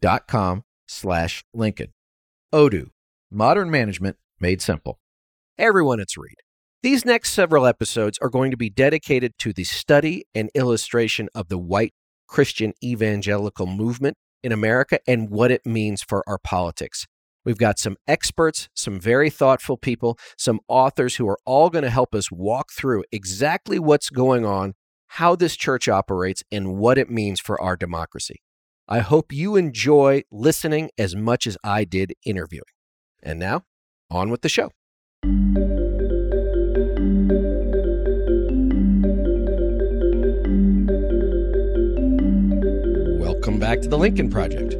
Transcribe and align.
dot 0.00 0.26
com 0.26 0.64
slash 0.86 1.44
Lincoln. 1.52 1.92
Odoo, 2.52 2.88
modern 3.30 3.70
management 3.70 4.16
made 4.40 4.62
simple. 4.62 4.98
Hey 5.56 5.66
everyone, 5.66 6.00
it's 6.00 6.16
Reed. 6.16 6.36
These 6.82 7.04
next 7.04 7.32
several 7.32 7.66
episodes 7.66 8.18
are 8.22 8.30
going 8.30 8.52
to 8.52 8.56
be 8.56 8.70
dedicated 8.70 9.32
to 9.40 9.52
the 9.52 9.64
study 9.64 10.24
and 10.34 10.50
illustration 10.54 11.28
of 11.34 11.48
the 11.48 11.58
white 11.58 11.92
Christian 12.28 12.72
evangelical 12.84 13.66
movement 13.66 14.16
in 14.42 14.52
America 14.52 15.00
and 15.06 15.28
what 15.28 15.50
it 15.50 15.66
means 15.66 16.02
for 16.02 16.22
our 16.28 16.38
politics. 16.38 17.06
We've 17.44 17.58
got 17.58 17.78
some 17.78 17.96
experts, 18.06 18.68
some 18.76 19.00
very 19.00 19.30
thoughtful 19.30 19.76
people, 19.76 20.18
some 20.36 20.60
authors 20.68 21.16
who 21.16 21.28
are 21.28 21.38
all 21.44 21.70
going 21.70 21.84
to 21.84 21.90
help 21.90 22.14
us 22.14 22.30
walk 22.30 22.70
through 22.72 23.04
exactly 23.10 23.78
what's 23.78 24.10
going 24.10 24.44
on, 24.44 24.74
how 25.08 25.34
this 25.34 25.56
church 25.56 25.88
operates, 25.88 26.44
and 26.52 26.76
what 26.76 26.98
it 26.98 27.10
means 27.10 27.40
for 27.40 27.60
our 27.60 27.76
democracy. 27.76 28.36
I 28.90 29.00
hope 29.00 29.34
you 29.34 29.54
enjoy 29.54 30.22
listening 30.30 30.88
as 30.96 31.14
much 31.14 31.46
as 31.46 31.58
I 31.62 31.84
did 31.84 32.14
interviewing. 32.24 32.64
And 33.22 33.38
now, 33.38 33.64
on 34.10 34.30
with 34.30 34.40
the 34.40 34.48
show. 34.48 34.70
Welcome 43.20 43.58
back 43.58 43.82
to 43.82 43.88
the 43.88 43.98
Lincoln 43.98 44.30
Project. 44.30 44.74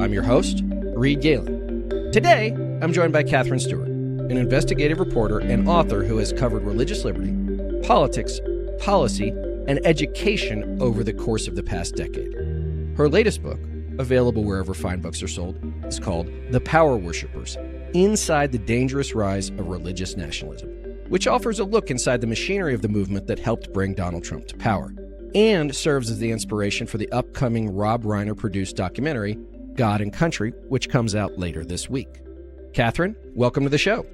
I'm 0.00 0.14
your 0.14 0.22
host, 0.22 0.62
Reed 0.94 1.20
Galen. 1.20 1.90
Today, 2.12 2.52
I'm 2.80 2.94
joined 2.94 3.12
by 3.12 3.24
Katherine 3.24 3.60
Stewart, 3.60 3.88
an 3.88 4.38
investigative 4.38 4.98
reporter 4.98 5.38
and 5.38 5.68
author 5.68 6.02
who 6.02 6.16
has 6.16 6.32
covered 6.32 6.62
religious 6.62 7.04
liberty, 7.04 7.36
politics, 7.86 8.40
policy, 8.78 9.34
and 9.68 9.84
education 9.84 10.80
over 10.80 11.04
the 11.04 11.12
course 11.12 11.46
of 11.46 11.56
the 11.56 11.62
past 11.62 11.94
decade. 11.94 12.59
Her 13.00 13.08
latest 13.08 13.42
book, 13.42 13.58
available 13.98 14.44
wherever 14.44 14.74
fine 14.74 15.00
books 15.00 15.22
are 15.22 15.26
sold, 15.26 15.56
is 15.86 15.98
called 15.98 16.30
The 16.50 16.60
Power 16.60 16.98
Worshippers 16.98 17.56
Inside 17.94 18.52
the 18.52 18.58
Dangerous 18.58 19.14
Rise 19.14 19.48
of 19.48 19.68
Religious 19.68 20.18
Nationalism, 20.18 20.68
which 21.08 21.26
offers 21.26 21.60
a 21.60 21.64
look 21.64 21.90
inside 21.90 22.20
the 22.20 22.26
machinery 22.26 22.74
of 22.74 22.82
the 22.82 22.90
movement 22.90 23.26
that 23.28 23.38
helped 23.38 23.72
bring 23.72 23.94
Donald 23.94 24.22
Trump 24.22 24.46
to 24.48 24.56
power 24.58 24.94
and 25.34 25.74
serves 25.74 26.10
as 26.10 26.18
the 26.18 26.30
inspiration 26.30 26.86
for 26.86 26.98
the 26.98 27.10
upcoming 27.10 27.74
Rob 27.74 28.02
Reiner 28.02 28.36
produced 28.36 28.76
documentary, 28.76 29.38
God 29.76 30.02
and 30.02 30.12
Country, 30.12 30.52
which 30.68 30.90
comes 30.90 31.14
out 31.14 31.38
later 31.38 31.64
this 31.64 31.88
week. 31.88 32.20
Katherine, 32.74 33.16
welcome 33.34 33.64
to 33.64 33.70
the 33.70 33.78
show. 33.78 34.04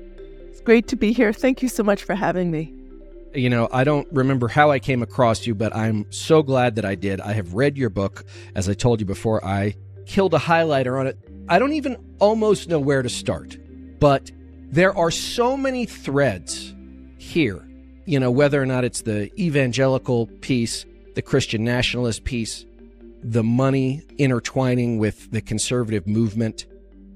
It's 0.49 0.61
great 0.61 0.87
to 0.87 0.95
be 0.95 1.13
here. 1.13 1.33
Thank 1.33 1.61
you 1.61 1.69
so 1.69 1.83
much 1.83 2.05
for 2.05 2.15
having 2.15 2.53
me. 2.53 2.73
You 3.37 3.51
know, 3.51 3.69
I 3.71 3.85
don't 3.85 4.09
remember 4.13 4.49
how 4.49 4.71
I 4.71 4.79
came 4.79 5.03
across 5.03 5.47
you, 5.47 5.55
but 5.55 5.77
I'm 5.77 6.11
so 6.11 6.43
glad 6.43 6.77
that 6.77 6.87
I 6.87 6.95
did. 6.95 7.21
I 7.21 7.35
have 7.35 7.53
read 7.53 7.77
your 7.77 7.91
book. 7.91 8.25
As 8.55 8.67
I 8.67 8.73
told 8.73 8.99
you 8.99 9.05
before, 9.05 9.45
I 9.45 9.77
killed 10.07 10.33
a 10.33 10.39
highlighter 10.39 10.99
on 10.99 11.07
it. 11.07 11.19
I 11.47 11.59
don't 11.59 11.75
even 11.75 11.99
almost 12.19 12.71
know 12.71 12.81
where 12.81 13.03
to 13.03 13.11
start, 13.11 13.59
but 14.01 14.33
there 14.71 14.97
are 14.97 15.11
so 15.11 15.55
many 15.55 15.85
threads 15.85 16.75
here. 17.19 17.63
You 18.07 18.21
know, 18.21 18.31
whether 18.31 18.61
or 18.61 18.65
not 18.65 18.85
it's 18.85 19.03
the 19.03 19.31
evangelical 19.39 20.29
piece, 20.41 20.87
the 21.15 21.23
Christian 21.23 21.63
nationalist 21.63 22.25
piece, 22.25 22.65
the 23.23 23.45
money 23.45 24.03
intertwining 24.17 24.99
with 24.99 25.31
the 25.31 25.43
conservative 25.43 26.07
movement. 26.07 26.65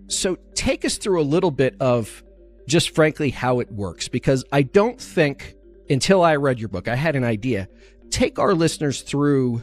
So 0.08 0.36
take 0.54 0.84
us 0.84 0.98
through 0.98 1.22
a 1.22 1.24
little 1.24 1.50
bit 1.50 1.76
of 1.80 2.22
just 2.66 2.94
frankly 2.94 3.30
how 3.30 3.60
it 3.60 3.72
works, 3.72 4.08
because 4.08 4.44
I 4.52 4.62
don't 4.62 5.00
think 5.00 5.54
until 5.90 6.22
I 6.22 6.36
read 6.36 6.60
your 6.60 6.68
book, 6.68 6.88
I 6.88 6.94
had 6.94 7.16
an 7.16 7.24
idea. 7.24 7.68
Take 8.10 8.38
our 8.38 8.54
listeners 8.54 9.02
through 9.02 9.62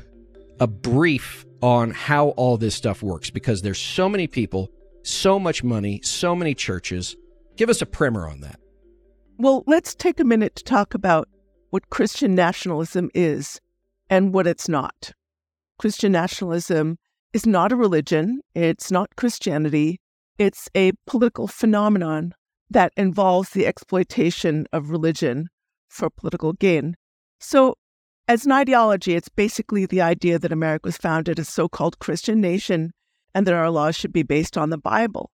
a 0.59 0.67
brief 0.67 1.45
on 1.61 1.91
how 1.91 2.29
all 2.29 2.57
this 2.57 2.75
stuff 2.75 3.01
works, 3.01 3.29
because 3.29 3.61
there's 3.61 3.79
so 3.79 4.07
many 4.07 4.27
people, 4.27 4.69
so 5.03 5.39
much 5.39 5.63
money, 5.63 6.01
so 6.03 6.35
many 6.35 6.53
churches. 6.53 7.15
Give 7.55 7.69
us 7.69 7.81
a 7.81 7.85
primer 7.85 8.27
on 8.27 8.41
that. 8.41 8.59
Well, 9.37 9.63
let's 9.67 9.95
take 9.95 10.19
a 10.19 10.25
minute 10.25 10.55
to 10.57 10.63
talk 10.63 10.93
about 10.93 11.29
what 11.69 11.89
Christian 11.89 12.35
nationalism 12.35 13.09
is 13.13 13.59
and 14.09 14.33
what 14.33 14.47
it's 14.47 14.69
not. 14.69 15.13
Christian 15.79 16.11
nationalism 16.11 16.97
is 17.33 17.45
not 17.45 17.71
a 17.71 17.75
religion, 17.75 18.41
it's 18.55 18.91
not 18.91 19.15
Christianity, 19.15 19.99
it's 20.37 20.69
a 20.75 20.91
political 21.05 21.47
phenomenon 21.47 22.33
that 22.69 22.93
involves 22.97 23.51
the 23.51 23.67
exploitation 23.67 24.65
of 24.73 24.89
religion 24.89 25.49
for 25.87 26.09
political 26.09 26.53
gain. 26.53 26.95
So, 27.39 27.75
as 28.27 28.45
an 28.45 28.51
ideology, 28.51 29.15
it's 29.15 29.29
basically 29.29 29.85
the 29.85 30.01
idea 30.01 30.37
that 30.37 30.51
America 30.51 30.87
was 30.87 30.97
founded 30.97 31.39
as 31.39 31.47
so 31.47 31.69
called 31.69 31.99
Christian 31.99 32.41
nation 32.41 32.91
and 33.33 33.47
that 33.47 33.53
our 33.53 33.69
laws 33.69 33.95
should 33.95 34.11
be 34.11 34.23
based 34.23 34.57
on 34.57 34.69
the 34.69 34.77
Bible. 34.77 35.31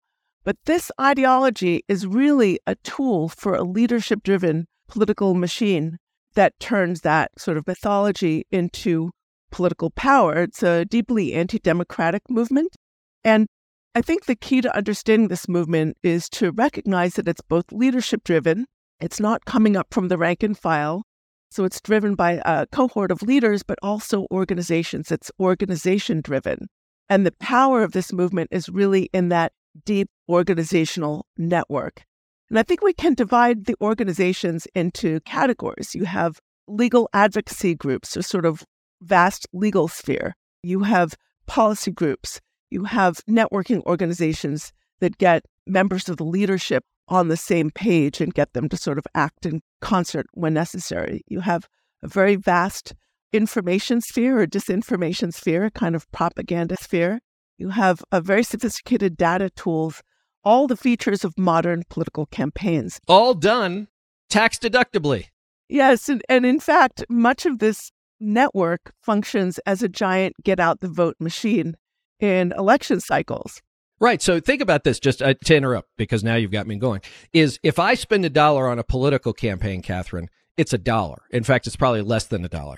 But 0.44 0.58
this 0.66 0.92
ideology 1.00 1.84
is 1.88 2.08
really 2.08 2.60
a 2.66 2.76
tool 2.76 3.30
for 3.30 3.54
a 3.54 3.64
leadership 3.64 4.24
driven 4.24 4.68
political 4.88 5.36
machine 5.36 5.98
that 6.34 6.60
turns 6.60 7.02
that 7.02 7.32
sort 7.38 7.58
of 7.58 7.68
mythology 7.68 8.46
into 8.52 9.12
political 9.52 9.90
power. 9.92 10.44
It's 10.44 10.64
a 10.64 10.86
deeply 10.86 11.34
anti 11.34 11.60
democratic 11.60 12.24
movement. 12.30 12.76
And 13.24 13.48
I 13.96 14.02
think 14.02 14.26
the 14.26 14.36
key 14.36 14.62
to 14.62 14.76
understanding 14.76 15.28
this 15.28 15.48
movement 15.48 15.98
is 16.04 16.30
to 16.30 16.52
recognize 16.52 17.16
that 17.16 17.28
it's 17.28 17.42
both 17.42 17.72
leadership 17.72 18.24
driven, 18.24 18.66
it's 19.02 19.20
not 19.20 19.46
coming 19.46 19.76
up 19.76 19.88
from 19.92 20.08
the 20.08 20.18
rank 20.18 20.44
and 20.44 20.58
file. 20.58 21.04
So 21.52 21.64
it's 21.64 21.82
driven 21.82 22.16
by 22.16 22.42
a 22.46 22.68
cohort 22.68 23.12
of 23.12 23.24
leaders, 23.24 23.64
but 23.64 23.80
also 23.82 24.28
organizations. 24.32 25.12
It's 25.12 25.32
organization 25.40 26.22
driven. 26.22 26.68
And 27.10 27.26
the 27.26 27.34
power 27.40 27.82
of 27.82 27.94
this 27.94 28.14
movement 28.14 28.50
is 28.52 28.70
really 28.70 29.10
in 29.14 29.30
that 29.30 29.52
deep 29.86 30.10
organizational 30.30 31.26
network. 31.38 32.04
And 32.50 32.60
I 32.60 32.64
think 32.64 32.82
we 32.82 32.94
can 32.94 33.14
divide 33.14 33.66
the 33.66 33.76
organizations 33.82 34.68
into 34.76 35.20
categories. 35.22 35.96
You 35.96 36.06
have 36.06 36.40
legal 36.68 37.10
advocacy 37.14 37.76
groups, 37.76 38.16
a 38.16 38.24
sort 38.24 38.46
of 38.46 38.64
vast 39.02 39.48
legal 39.54 39.88
sphere. 39.88 40.36
You 40.62 40.84
have 40.84 41.16
policy 41.48 41.92
groups. 41.92 42.40
You 42.70 42.84
have 42.84 43.18
networking 43.28 43.84
organizations 43.86 44.72
that 45.00 45.18
get 45.18 45.46
members 45.66 46.10
of 46.10 46.18
the 46.18 46.26
leadership 46.26 46.84
on 47.10 47.28
the 47.28 47.38
same 47.38 47.72
page 47.72 48.22
and 48.22 48.34
get 48.34 48.54
them 48.54 48.70
to 48.70 48.78
sort 48.78 48.98
of 48.98 49.06
act 49.16 49.46
in 49.46 49.62
concert 49.82 50.28
when 50.34 50.54
necessary. 50.54 51.22
You 51.28 51.42
have 51.42 51.68
a 52.02 52.08
very 52.08 52.36
vast 52.36 52.94
information 53.34 54.02
sphere 54.02 54.42
or 54.42 54.48
disinformation 54.48 55.34
sphere, 55.34 55.66
a 55.66 55.72
kind 55.72 55.96
of 55.96 56.10
propaganda 56.12 56.78
sphere. 56.78 57.20
You 57.58 57.70
have 57.70 58.02
a 58.12 58.22
very 58.22 58.44
sophisticated 58.44 59.18
data 59.18 59.50
tools, 59.50 60.02
all 60.44 60.68
the 60.68 60.78
features 60.78 61.26
of 61.26 61.38
modern 61.38 61.84
political 61.90 62.26
campaigns. 62.28 63.00
All 63.08 63.34
done 63.34 63.88
tax 64.30 64.58
deductibly. 64.58 65.26
Yes. 65.68 66.08
And, 66.08 66.22
and 66.30 66.46
in 66.46 66.60
fact, 66.60 67.04
much 67.10 67.46
of 67.46 67.60
this 67.60 67.92
network 68.20 68.94
functions 69.02 69.60
as 69.66 69.84
a 69.84 69.90
giant 69.90 70.36
get 70.44 70.60
out 70.60 70.80
the 70.80 70.88
vote 70.88 71.16
machine 71.20 71.76
in 72.20 72.54
election 72.58 73.00
cycles. 73.00 73.62
Right. 74.00 74.22
So 74.22 74.40
think 74.40 74.62
about 74.62 74.84
this, 74.84 75.00
just 75.00 75.22
uh, 75.22 75.34
to 75.46 75.56
interrupt, 75.56 75.90
because 75.98 76.24
now 76.24 76.36
you've 76.36 76.52
got 76.52 76.68
me 76.68 76.78
going. 76.78 77.02
Is 77.34 77.60
if 77.64 77.80
I 77.80 77.96
spend 77.96 78.24
a 78.26 78.30
dollar 78.30 78.68
on 78.68 78.80
a 78.80 78.84
political 78.84 79.34
campaign, 79.34 79.82
Katherine, 79.82 80.30
it's 80.58 80.74
a 80.74 80.78
dollar. 80.78 81.24
In 81.32 81.44
fact, 81.44 81.68
it's 81.68 81.76
probably 81.76 82.02
less 82.02 82.26
than 82.26 82.46
a 82.46 82.50
dollar. 82.50 82.78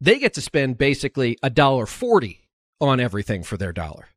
They 0.00 0.18
get 0.18 0.34
to 0.34 0.40
spend 0.40 0.78
basically 0.78 1.36
a 1.42 1.50
dollar 1.50 1.86
forty 1.86 2.48
on 2.80 3.00
everything 3.00 3.42
for 3.42 3.56
their 3.56 3.72
dollar. 3.72 4.08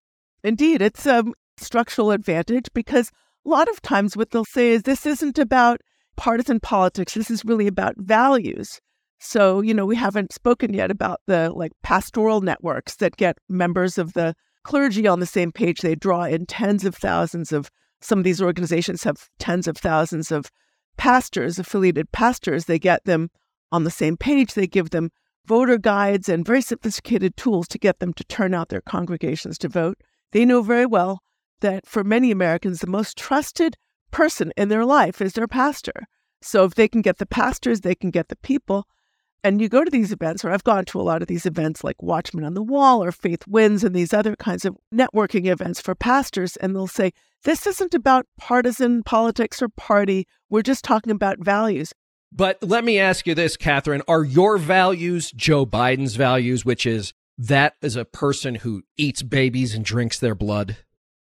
Indeed, 0.44 0.82
it's 0.82 1.06
a 1.06 1.24
structural 1.58 2.12
advantage 2.12 2.70
because 2.74 3.10
a 3.46 3.50
lot 3.50 3.68
of 3.70 3.82
times 3.82 4.16
what 4.16 4.32
they'll 4.32 4.46
say 4.46 4.72
is 4.72 4.84
this 4.84 5.06
isn't 5.06 5.38
about 5.38 5.82
partisan 6.16 6.60
politics. 6.60 7.14
This 7.14 7.32
is 7.32 7.44
really 7.44 7.68
about 7.68 7.96
values. 7.98 8.80
So, 9.20 9.62
you 9.62 9.74
know, 9.74 9.86
we 9.86 9.96
haven't 9.96 10.34
spoken 10.34 10.74
yet 10.74 10.92
about 10.92 11.22
the 11.28 11.50
like 11.52 11.72
pastoral 11.82 12.42
networks 12.42 12.98
that 12.98 13.18
get 13.18 13.38
members 13.50 13.98
of 13.98 14.14
the 14.14 14.36
clergy 14.64 15.08
on 15.08 15.20
the 15.20 15.26
same 15.26 15.52
page. 15.52 15.82
They 15.82 15.96
draw 15.96 16.24
in 16.24 16.46
tens 16.46 16.86
of 16.86 16.96
thousands 16.96 17.52
of, 17.52 17.70
some 18.02 18.20
of 18.20 18.24
these 18.24 18.42
organizations 18.42 19.04
have 19.04 19.30
tens 19.40 19.68
of 19.68 19.78
thousands 19.78 20.32
of 20.32 20.52
pastors, 20.98 21.60
affiliated 21.60 22.12
pastors. 22.12 22.66
They 22.66 22.80
get 22.80 23.06
them 23.06 23.30
on 23.72 23.84
the 23.84 23.92
same 23.92 24.18
page. 24.18 24.54
They 24.54 24.68
give 24.68 24.92
them 24.92 25.12
voter 25.46 25.78
guides 25.78 26.30
and 26.30 26.46
very 26.46 26.62
sophisticated 26.62 27.36
tools 27.36 27.68
to 27.70 27.78
get 27.78 28.00
them 28.00 28.14
to 28.14 28.24
turn 28.26 28.54
out 28.54 28.70
their 28.70 28.82
congregations 28.82 29.58
to 29.60 29.68
vote. 29.68 29.98
They 30.32 30.46
know 30.46 30.62
very 30.62 30.86
well 30.86 31.22
that 31.62 31.86
for 31.86 32.04
many 32.04 32.32
Americans, 32.32 32.80
the 32.80 32.88
most 32.88 33.18
trusted 33.18 33.78
person 34.12 34.52
in 34.56 34.70
their 34.70 34.86
life 34.86 35.22
is 35.22 35.34
their 35.34 35.48
pastor. 35.48 36.06
So 36.42 36.66
if 36.66 36.76
they 36.76 36.88
can 36.88 37.02
get 37.02 37.18
the 37.18 37.26
pastors, 37.26 37.82
they 37.82 37.96
can 37.96 38.12
get 38.12 38.28
the 38.28 38.36
people. 38.38 38.86
And 39.44 39.62
you 39.62 39.68
go 39.68 39.84
to 39.84 39.92
these 39.92 40.14
events, 40.14 40.46
or 40.46 40.52
I've 40.52 40.64
gone 40.64 40.86
to 40.86 41.02
a 41.02 41.04
lot 41.04 41.22
of 41.22 41.28
these 41.28 41.46
events 41.46 41.84
like 41.84 42.02
Watchmen 42.02 42.46
on 42.46 42.54
the 42.54 42.64
Wall 42.64 43.04
or 43.04 43.12
Faith 43.12 43.46
Wins 43.46 43.84
and 43.84 43.94
these 43.94 44.14
other 44.14 44.38
kinds 44.38 44.64
of 44.64 44.78
networking 44.94 45.48
events 45.48 45.82
for 45.82 45.96
pastors, 45.96 46.56
and 46.58 46.74
they'll 46.74 46.88
say, 46.88 47.12
This 47.44 47.68
isn't 47.68 47.94
about 47.94 48.26
partisan 48.38 49.04
politics 49.04 49.62
or 49.62 49.68
party. 49.68 50.28
We're 50.50 50.62
just 50.62 50.86
talking 50.86 51.12
about 51.12 51.40
values. 51.40 51.92
But 52.32 52.64
let 52.64 52.84
me 52.84 53.00
ask 53.00 53.28
you 53.28 53.36
this, 53.36 53.58
Katherine. 53.58 54.02
Are 54.08 54.24
your 54.24 54.58
values 54.58 55.32
Joe 55.32 55.66
Biden's 55.66 56.16
values, 56.16 56.64
which 56.64 56.86
is 56.86 57.14
that 57.38 57.76
is 57.82 57.96
a 57.96 58.06
person 58.06 58.56
who 58.56 58.84
eats 58.98 59.24
babies 59.24 59.76
and 59.76 59.84
drinks 59.84 60.20
their 60.20 60.36
blood? 60.36 60.78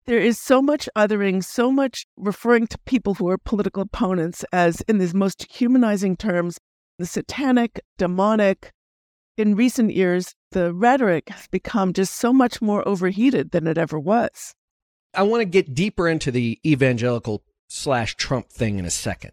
There 0.07 0.19
is 0.19 0.41
so 0.41 0.61
much 0.61 0.89
othering, 0.97 1.45
so 1.45 1.71
much 1.71 2.07
referring 2.17 2.67
to 2.69 2.79
people 2.85 3.15
who 3.15 3.29
are 3.29 3.39
political 3.39 3.83
opponents 3.83 4.45
as 4.53 4.81
in 4.83 4.99
these 4.99 5.15
most 5.15 5.47
humanizing 5.51 6.17
terms, 6.17 6.59
the 7.00 7.06
satanic, 7.06 7.81
demonic. 7.99 8.73
In 9.37 9.56
recent 9.56 9.94
years, 9.94 10.35
the 10.52 10.73
rhetoric 10.73 11.29
has 11.31 11.49
become 11.49 11.93
just 11.93 12.14
so 12.14 12.32
much 12.32 12.61
more 12.61 12.87
overheated 12.87 13.50
than 13.50 13.67
it 13.67 13.79
ever 13.79 13.99
was. 13.99 14.55
I 15.14 15.23
want 15.23 15.41
to 15.41 15.47
get 15.47 15.75
deeper 15.75 16.08
into 16.08 16.31
the 16.31 16.61
evangelical 16.64 17.43
slash 17.69 18.17
Trump 18.17 18.50
thing 18.50 18.79
in 18.79 18.85
a 18.85 18.91
second. 18.91 19.32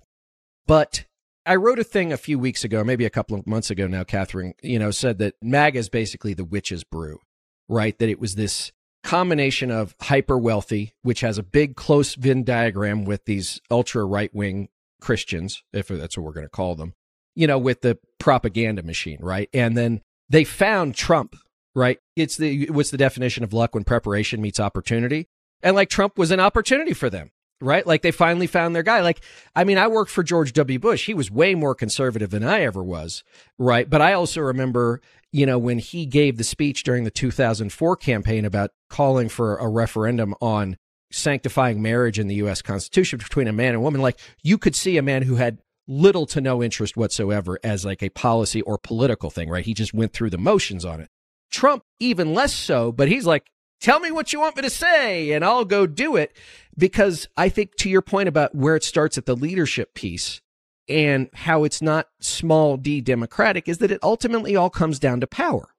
But 0.66 1.06
I 1.46 1.56
wrote 1.56 1.80
a 1.80 1.84
thing 1.84 2.12
a 2.12 2.18
few 2.18 2.40
weeks 2.40 2.64
ago, 2.64 2.84
maybe 2.84 3.06
a 3.06 3.10
couple 3.10 3.38
of 3.38 3.46
months 3.46 3.70
ago 3.70 3.88
now, 3.88 4.04
Katherine, 4.04 4.54
you 4.62 4.80
know, 4.80 4.92
said 4.92 5.18
that 5.20 5.36
MAGA 5.42 5.80
is 5.80 5.90
basically 5.90 6.34
the 6.34 6.46
witch's 6.46 6.84
brew, 6.84 7.20
right? 7.70 7.98
That 8.00 8.10
it 8.10 8.20
was 8.20 8.36
this 8.36 8.72
combination 9.04 9.72
of 9.72 9.96
hyper 10.02 10.38
wealthy, 10.38 10.94
which 11.04 11.22
has 11.22 11.38
a 11.38 11.44
big 11.44 11.76
close 11.76 12.16
Venn 12.16 12.44
diagram 12.44 13.06
with 13.06 13.26
these 13.26 13.62
ultra 13.72 14.06
right 14.06 14.34
wing 14.34 14.70
Christians, 15.00 15.64
if 15.74 15.88
that's 15.88 16.18
what 16.18 16.26
we're 16.26 16.34
going 16.34 16.46
to 16.46 16.50
call 16.50 16.76
them, 16.76 16.94
you 17.38 17.46
know, 17.48 17.60
with 17.60 17.82
the 17.82 17.98
propaganda 18.20 18.82
machine, 18.82 19.20
right? 19.22 19.48
And 19.54 19.78
then 19.78 20.02
they 20.28 20.44
found 20.44 20.96
Trump, 20.96 21.36
right? 21.76 22.00
It's 22.16 22.36
the, 22.36 22.70
what's 22.72 22.90
the 22.90 22.98
definition 22.98 23.44
of 23.44 23.54
luck 23.54 23.76
when 23.76 23.84
preparation 23.84 24.42
meets 24.42 24.60
opportunity? 24.60 25.28
And 25.62 25.76
like 25.76 25.90
Trump 25.90 26.18
was 26.18 26.32
an 26.32 26.40
opportunity 26.40 26.94
for 26.94 27.10
them 27.10 27.32
right? 27.62 27.88
Like 27.88 28.02
they 28.02 28.12
finally 28.12 28.48
found 28.48 28.76
their 28.76 28.84
guy. 28.84 29.02
Like, 29.02 29.22
I 29.56 29.64
mean, 29.64 29.78
I 29.78 29.88
worked 29.88 30.12
for 30.12 30.24
George 30.24 30.54
W. 30.54 30.80
Bush. 30.80 31.06
He 31.06 31.14
was 31.14 31.32
way 31.32 31.56
more 31.56 31.74
conservative 31.74 32.30
than 32.30 32.44
I 32.44 32.62
ever 32.62 32.84
was, 32.84 33.24
right? 33.58 33.90
But 33.90 34.02
I 34.02 34.14
also 34.14 34.42
remember, 34.42 35.02
you 35.32 35.46
know, 35.46 35.58
when 35.58 35.80
he 35.80 36.06
gave 36.06 36.38
the 36.38 36.44
speech 36.44 36.84
during 36.84 37.04
the 37.04 37.12
2004 37.12 37.96
campaign 37.96 38.46
about 38.46 38.72
calling 38.90 39.28
for 39.28 39.58
a 39.58 39.68
referendum 39.68 40.36
on 40.40 40.78
sanctifying 41.12 41.82
marriage 41.82 42.20
in 42.20 42.28
the 42.28 42.36
U.S. 42.36 42.62
Constitution 42.62 43.18
between 43.18 43.48
a 43.48 43.54
man 43.54 43.74
and 43.74 43.82
woman, 43.82 44.02
like 44.02 44.20
you 44.44 44.58
could 44.58 44.76
see 44.76 44.98
a 44.98 45.02
man 45.02 45.24
who 45.24 45.36
had 45.36 45.58
little 45.88 46.26
to 46.28 46.42
no 46.42 46.62
interest 46.62 46.98
whatsoever 46.98 47.60
as 47.64 47.86
like 47.86 48.04
a 48.04 48.10
policy 48.10 48.62
or 48.62 48.78
political 48.78 49.30
thing, 49.30 49.50
right? 49.50 49.66
He 49.66 49.74
just 49.74 49.94
went 49.94 50.14
through 50.14 50.30
the 50.30 50.38
motions 50.38 50.86
on 50.86 51.00
it. 51.00 51.10
Trump, 51.50 51.84
even 52.00 52.34
less 52.34 52.54
so, 52.54 52.92
but 52.92 53.08
he's 53.08 53.26
like, 53.26 53.48
tell 53.80 54.00
me 54.00 54.12
what 54.12 54.34
you 54.34 54.40
want 54.40 54.56
me 54.56 54.64
to 54.64 54.70
say 54.70 55.32
and 55.32 55.46
I'll 55.46 55.66
go 55.66 55.88
do 55.88 56.16
it. 56.16 56.36
Because 56.78 57.28
I 57.38 57.50
think 57.50 57.76
to 57.78 57.90
your 57.90 58.02
point 58.02 58.28
about 58.28 58.54
where 58.54 58.76
it 58.76 58.84
starts 58.84 59.18
at 59.18 59.26
the 59.26 59.36
leadership 59.36 59.94
piece 59.94 60.42
and 60.90 61.30
how 61.34 61.64
it's 61.64 61.82
not 61.82 62.08
small 62.20 62.78
d 62.78 63.02
democratic 63.02 63.68
is 63.68 63.80
that 63.80 63.92
it 63.92 64.00
ultimately 64.04 64.56
all 64.56 64.70
comes 64.70 65.00
down 65.00 65.20
to 65.22 65.28
power. 65.28 65.70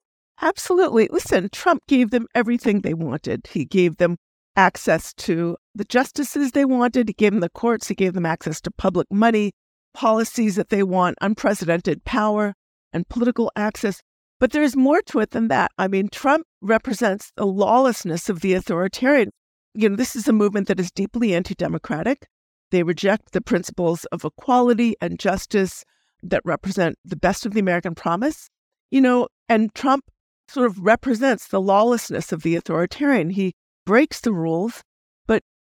Absolutely. 0.40 1.08
Listen, 1.10 1.48
Trump 1.50 1.82
gave 1.88 2.10
them 2.10 2.26
everything 2.34 2.80
they 2.80 2.94
wanted. 2.94 3.48
He 3.50 3.64
gave 3.64 3.96
them 3.96 4.16
access 4.54 5.12
to 5.14 5.56
the 5.74 5.84
justices 5.84 6.52
they 6.52 6.64
wanted. 6.64 7.08
He 7.08 7.14
gave 7.14 7.32
them 7.32 7.40
the 7.40 7.48
courts. 7.48 7.88
He 7.88 7.94
gave 7.94 8.14
them 8.14 8.26
access 8.26 8.60
to 8.62 8.70
public 8.70 9.06
money, 9.10 9.52
policies 9.94 10.56
that 10.56 10.68
they 10.68 10.82
want, 10.82 11.18
unprecedented 11.20 12.04
power, 12.04 12.54
and 12.92 13.08
political 13.08 13.50
access. 13.56 14.00
But 14.40 14.52
there's 14.52 14.76
more 14.76 15.02
to 15.06 15.20
it 15.20 15.30
than 15.30 15.48
that. 15.48 15.72
I 15.78 15.88
mean, 15.88 16.08
Trump 16.08 16.46
represents 16.60 17.32
the 17.36 17.46
lawlessness 17.46 18.28
of 18.28 18.40
the 18.40 18.54
authoritarian. 18.54 19.30
You 19.74 19.88
know, 19.88 19.96
this 19.96 20.14
is 20.14 20.28
a 20.28 20.32
movement 20.32 20.68
that 20.68 20.80
is 20.80 20.90
deeply 20.90 21.34
anti 21.34 21.54
democratic. 21.54 22.26
They 22.70 22.82
reject 22.82 23.32
the 23.32 23.40
principles 23.40 24.04
of 24.06 24.24
equality 24.24 24.94
and 25.00 25.18
justice 25.18 25.84
that 26.22 26.42
represent 26.44 26.96
the 27.04 27.16
best 27.16 27.46
of 27.46 27.54
the 27.54 27.60
American 27.60 27.94
promise. 27.94 28.48
You 28.90 29.00
know, 29.00 29.28
and 29.48 29.74
Trump 29.74 30.04
sort 30.48 30.66
of 30.66 30.78
represents 30.78 31.48
the 31.48 31.60
lawlessness 31.60 32.32
of 32.32 32.42
the 32.42 32.56
authoritarian. 32.56 33.30
He 33.30 33.54
breaks 33.84 34.20
the 34.20 34.32
rules, 34.32 34.82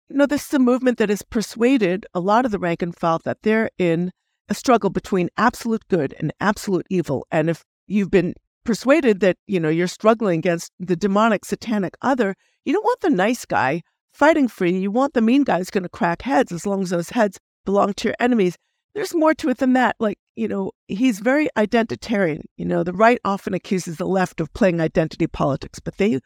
you 0.08 0.16
know, 0.16 0.26
this 0.26 0.46
is 0.46 0.54
a 0.54 0.58
movement 0.58 0.98
that 0.98 1.08
has 1.08 1.22
persuaded 1.22 2.06
a 2.14 2.20
lot 2.20 2.44
of 2.44 2.52
the 2.52 2.58
rank 2.58 2.82
and 2.82 2.96
file 2.96 3.20
that 3.24 3.42
they're 3.42 3.70
in 3.78 4.12
a 4.48 4.54
struggle 4.54 4.90
between 4.90 5.28
absolute 5.36 5.82
good 5.88 6.14
and 6.18 6.32
absolute 6.40 6.86
evil. 6.88 7.26
And 7.32 7.50
if 7.50 7.64
you've 7.88 8.10
been 8.10 8.34
persuaded 8.64 9.20
that, 9.20 9.36
you 9.46 9.58
know, 9.58 9.68
you're 9.68 9.88
struggling 9.88 10.38
against 10.38 10.72
the 10.78 10.96
demonic, 10.96 11.44
satanic 11.44 11.96
other, 12.02 12.36
you 12.64 12.72
don't 12.72 12.84
want 12.84 13.00
the 13.00 13.10
nice 13.10 13.44
guy 13.44 13.82
fighting 14.12 14.48
for 14.48 14.64
you. 14.64 14.78
You 14.78 14.90
want 14.90 15.14
the 15.14 15.20
mean 15.20 15.44
guy 15.44 15.58
who's 15.58 15.70
going 15.70 15.82
to 15.82 15.88
crack 15.88 16.22
heads 16.22 16.52
as 16.52 16.66
long 16.66 16.82
as 16.82 16.90
those 16.90 17.10
heads 17.10 17.38
belong 17.64 17.94
to 17.94 18.08
your 18.08 18.16
enemies. 18.20 18.56
There's 18.94 19.14
more 19.14 19.34
to 19.34 19.50
it 19.50 19.58
than 19.58 19.74
that. 19.74 19.96
Like, 19.98 20.18
you 20.36 20.48
know, 20.48 20.72
he's 20.88 21.18
very 21.18 21.48
identitarian. 21.56 22.42
You 22.56 22.64
know, 22.64 22.82
the 22.82 22.92
right 22.92 23.18
often 23.24 23.54
accuses 23.54 23.96
the 23.96 24.06
left 24.06 24.40
of 24.40 24.52
playing 24.54 24.80
identity 24.80 25.26
politics, 25.26 25.80
but 25.80 25.98
they 25.98 26.20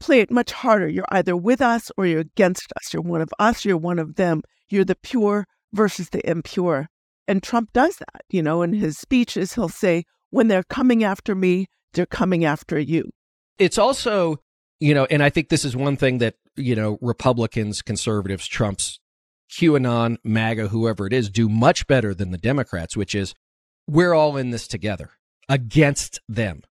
play 0.00 0.20
it 0.20 0.30
much 0.30 0.52
harder. 0.52 0.88
You're 0.88 1.06
either 1.10 1.36
with 1.36 1.60
us 1.60 1.90
or 1.96 2.06
you're 2.06 2.20
against 2.20 2.72
us. 2.76 2.92
You're 2.92 3.02
one 3.02 3.20
of 3.20 3.30
us, 3.38 3.64
you're 3.64 3.76
one 3.76 3.98
of 3.98 4.16
them. 4.16 4.42
You're 4.68 4.84
the 4.84 4.96
pure 4.96 5.46
versus 5.72 6.10
the 6.10 6.28
impure. 6.28 6.88
And 7.28 7.42
Trump 7.42 7.72
does 7.72 7.96
that. 7.96 8.22
You 8.28 8.42
know, 8.42 8.62
in 8.62 8.72
his 8.72 8.98
speeches, 8.98 9.54
he'll 9.54 9.68
say, 9.68 10.04
when 10.30 10.48
they're 10.48 10.64
coming 10.64 11.04
after 11.04 11.34
me, 11.34 11.66
they're 11.92 12.06
coming 12.06 12.44
after 12.44 12.78
you. 12.78 13.10
It's 13.58 13.78
also, 13.78 14.38
you 14.80 14.94
know, 14.94 15.06
and 15.06 15.22
I 15.22 15.30
think 15.30 15.48
this 15.48 15.64
is 15.64 15.76
one 15.76 15.96
thing 15.96 16.18
that, 16.18 16.34
you 16.56 16.74
know, 16.74 16.98
Republicans, 17.00 17.82
conservatives, 17.82 18.46
Trump's, 18.46 19.00
QAnon, 19.50 20.16
MAGA, 20.24 20.68
whoever 20.68 21.06
it 21.06 21.12
is, 21.12 21.30
do 21.30 21.48
much 21.48 21.86
better 21.86 22.14
than 22.14 22.32
the 22.32 22.38
Democrats, 22.38 22.96
which 22.96 23.14
is 23.14 23.34
we're 23.86 24.12
all 24.12 24.36
in 24.36 24.50
this 24.50 24.66
together 24.66 25.10
against 25.48 26.20
them. 26.28 26.62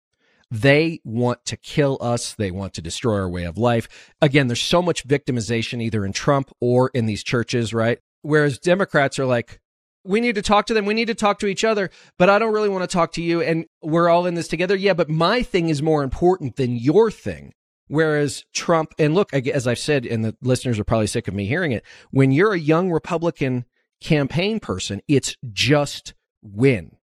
They 0.54 1.00
want 1.02 1.44
to 1.46 1.56
kill 1.56 1.98
us. 2.00 2.32
They 2.34 2.52
want 2.52 2.74
to 2.74 2.80
destroy 2.80 3.16
our 3.16 3.28
way 3.28 3.42
of 3.42 3.58
life. 3.58 4.14
Again, 4.22 4.46
there's 4.46 4.62
so 4.62 4.80
much 4.80 5.04
victimization 5.04 5.82
either 5.82 6.04
in 6.04 6.12
Trump 6.12 6.52
or 6.60 6.92
in 6.94 7.06
these 7.06 7.24
churches, 7.24 7.74
right? 7.74 7.98
Whereas 8.22 8.60
Democrats 8.60 9.18
are 9.18 9.26
like, 9.26 9.60
we 10.04 10.20
need 10.20 10.36
to 10.36 10.42
talk 10.42 10.66
to 10.66 10.74
them. 10.74 10.86
We 10.86 10.94
need 10.94 11.08
to 11.08 11.14
talk 11.16 11.40
to 11.40 11.48
each 11.48 11.64
other, 11.64 11.90
but 12.18 12.30
I 12.30 12.38
don't 12.38 12.52
really 12.52 12.68
want 12.68 12.88
to 12.88 12.94
talk 12.94 13.10
to 13.14 13.22
you. 13.22 13.42
And 13.42 13.66
we're 13.82 14.08
all 14.08 14.26
in 14.26 14.34
this 14.34 14.46
together. 14.46 14.76
Yeah, 14.76 14.92
but 14.92 15.10
my 15.10 15.42
thing 15.42 15.70
is 15.70 15.82
more 15.82 16.04
important 16.04 16.54
than 16.54 16.76
your 16.76 17.10
thing. 17.10 17.52
Whereas 17.88 18.44
Trump, 18.54 18.94
and 18.96 19.12
look, 19.12 19.34
as 19.34 19.66
I've 19.66 19.80
said, 19.80 20.06
and 20.06 20.24
the 20.24 20.36
listeners 20.40 20.78
are 20.78 20.84
probably 20.84 21.08
sick 21.08 21.26
of 21.26 21.34
me 21.34 21.46
hearing 21.46 21.72
it, 21.72 21.84
when 22.12 22.30
you're 22.30 22.52
a 22.52 22.58
young 22.60 22.92
Republican 22.92 23.64
campaign 24.00 24.60
person, 24.60 25.00
it's 25.08 25.36
just 25.52 26.14
win, 26.42 26.96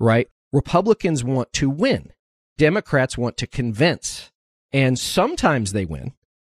right? 0.00 0.28
Republicans 0.52 1.22
want 1.22 1.52
to 1.52 1.70
win. 1.70 2.10
Democrats 2.58 3.18
want 3.18 3.36
to 3.38 3.46
convince. 3.46 4.30
And 4.72 4.98
sometimes 4.98 5.72
they 5.72 5.84
win, 5.84 6.12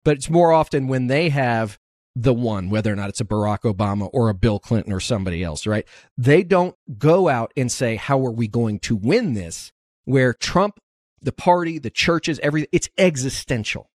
but 0.04 0.16
it's 0.16 0.30
more 0.30 0.52
often 0.52 0.88
when 0.88 1.06
they 1.06 1.28
have 1.28 1.78
the 2.16 2.34
one, 2.34 2.68
whether 2.68 2.92
or 2.92 2.96
not 2.96 3.08
it's 3.08 3.20
a 3.20 3.24
Barack 3.24 3.60
Obama 3.60 4.10
or 4.12 4.28
a 4.28 4.34
Bill 4.34 4.58
Clinton 4.58 4.92
or 4.92 5.00
somebody 5.00 5.44
else, 5.44 5.66
right? 5.66 5.86
They 6.16 6.42
don't 6.42 6.74
go 6.98 7.28
out 7.28 7.52
and 7.56 7.70
say, 7.70 7.96
how 7.96 8.24
are 8.26 8.32
we 8.32 8.48
going 8.48 8.80
to 8.80 8.96
win 8.96 9.34
this? 9.34 9.72
Where 10.04 10.34
Trump, 10.34 10.80
the 11.20 11.32
party, 11.32 11.78
the 11.78 11.90
churches, 11.90 12.40
everything, 12.42 12.70
it's 12.72 12.88
existential. 12.98 13.90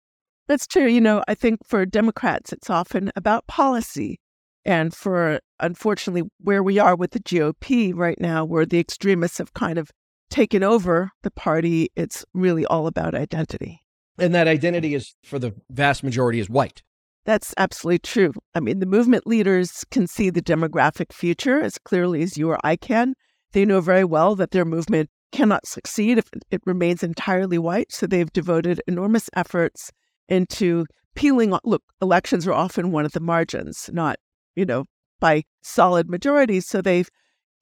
That's 0.49 0.67
true. 0.67 0.87
You 0.87 1.01
know, 1.01 1.23
I 1.29 1.35
think 1.35 1.65
for 1.65 1.85
Democrats, 1.85 2.53
it's 2.53 2.71
often 2.71 3.13
about 3.15 3.47
policy. 3.47 4.19
And 4.65 4.93
for, 4.95 5.41
unfortunately, 5.61 6.29
where 6.41 6.63
we 6.63 6.79
are 6.79 6.97
with 6.97 7.13
the 7.13 7.21
GOP 7.21 7.95
right 7.95 8.21
now, 8.21 8.45
where 8.45 8.67
the 8.67 8.81
extremists 8.81 9.39
have 9.39 9.55
kind 9.55 9.79
of 9.79 9.91
taken 10.31 10.63
over 10.63 11.11
the 11.23 11.31
party, 11.31 11.91
it's 11.97 12.25
really 12.35 12.65
all 12.67 12.87
about 12.87 13.15
identity. 13.15 13.83
And 14.19 14.35
that 14.35 14.49
identity 14.49 14.95
is, 14.95 15.15
for 15.23 15.39
the 15.39 15.55
vast 15.71 16.03
majority, 16.03 16.41
is 16.41 16.51
white. 16.51 16.83
That's 17.25 17.55
absolutely 17.57 17.99
true. 18.01 18.33
I 18.55 18.61
mean, 18.61 18.81
the 18.81 18.87
movement 18.87 19.27
leaders 19.27 19.85
can 19.91 20.07
see 20.07 20.31
the 20.31 20.43
demographic 20.43 21.13
future 21.13 21.61
as 21.61 21.79
clearly 21.79 22.23
as 22.23 22.39
you 22.39 22.49
or 22.49 22.59
I 22.65 22.77
can. 22.77 23.15
They 23.53 23.65
know 23.65 23.81
very 23.81 24.05
well 24.05 24.35
that 24.37 24.51
their 24.51 24.65
movement 24.65 25.11
cannot 25.31 25.67
succeed 25.67 26.19
if 26.19 26.29
it 26.51 26.63
remains 26.65 27.03
entirely 27.03 27.59
white. 27.59 27.93
So 27.93 28.07
they've 28.07 28.33
devoted 28.33 28.81
enormous 28.89 29.29
efforts 29.37 29.91
into 30.29 30.87
peeling. 31.15 31.55
Look, 31.65 31.83
elections 32.01 32.47
are 32.47 32.55
often 32.55 32.93
one 32.93 33.05
of 33.05 33.13
the 33.13 33.21
margins, 33.21 33.91
not, 33.93 34.17
you 34.57 34.65
know, 34.65 34.87
by 35.21 35.45
solid 35.63 36.09
majorities. 36.09 36.67
So 36.67 36.81
they've 36.81 37.11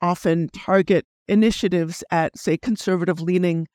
often 0.01 0.49
target 0.51 1.07
initiatives 1.29 2.03
at, 2.11 2.37
say, 2.39 2.57
conservative 2.57 3.21
leaning 3.21 3.67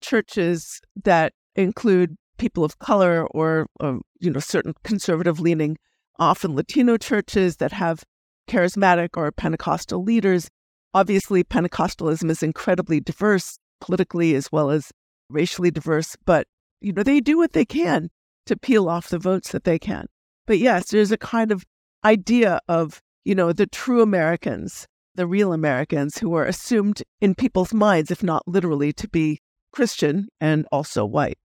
churches 0.00 0.80
that 1.04 1.32
include 1.56 2.16
people 2.38 2.64
of 2.64 2.78
color 2.78 3.26
or, 3.28 3.66
or 3.80 4.00
you 4.20 4.30
know, 4.30 4.40
certain 4.40 4.74
conservative 4.84 5.40
leaning, 5.40 5.76
often 6.18 6.54
Latino 6.54 6.96
churches 6.96 7.56
that 7.56 7.72
have 7.72 8.02
charismatic 8.48 9.10
or 9.16 9.30
Pentecostal 9.30 10.02
leaders. 10.02 10.48
Obviously, 10.94 11.44
Pentecostalism 11.44 12.30
is 12.30 12.42
incredibly 12.42 13.00
diverse 13.00 13.58
politically 13.80 14.34
as 14.34 14.50
well 14.50 14.70
as 14.70 14.90
racially 15.28 15.70
diverse, 15.70 16.16
but 16.24 16.46
you 16.80 16.92
know, 16.92 17.02
they 17.02 17.20
do 17.20 17.36
what 17.36 17.52
they 17.52 17.64
can 17.64 18.08
to 18.46 18.56
peel 18.56 18.88
off 18.88 19.08
the 19.08 19.18
votes 19.18 19.52
that 19.52 19.64
they 19.64 19.78
can. 19.78 20.06
But 20.46 20.58
yes, 20.58 20.90
there's 20.90 21.12
a 21.12 21.18
kind 21.18 21.52
of 21.52 21.64
idea 22.04 22.60
of, 22.68 23.00
you 23.24 23.34
know, 23.34 23.52
the 23.52 23.66
true 23.66 24.02
Americans, 24.02 24.86
the 25.20 25.26
real 25.26 25.52
Americans 25.52 26.16
who 26.16 26.32
are 26.32 26.46
assumed 26.46 27.02
in 27.20 27.34
people's 27.34 27.74
minds, 27.74 28.10
if 28.10 28.22
not 28.22 28.48
literally, 28.48 28.90
to 28.90 29.06
be 29.06 29.38
Christian 29.70 30.28
and 30.40 30.66
also 30.72 31.04
white. 31.04 31.36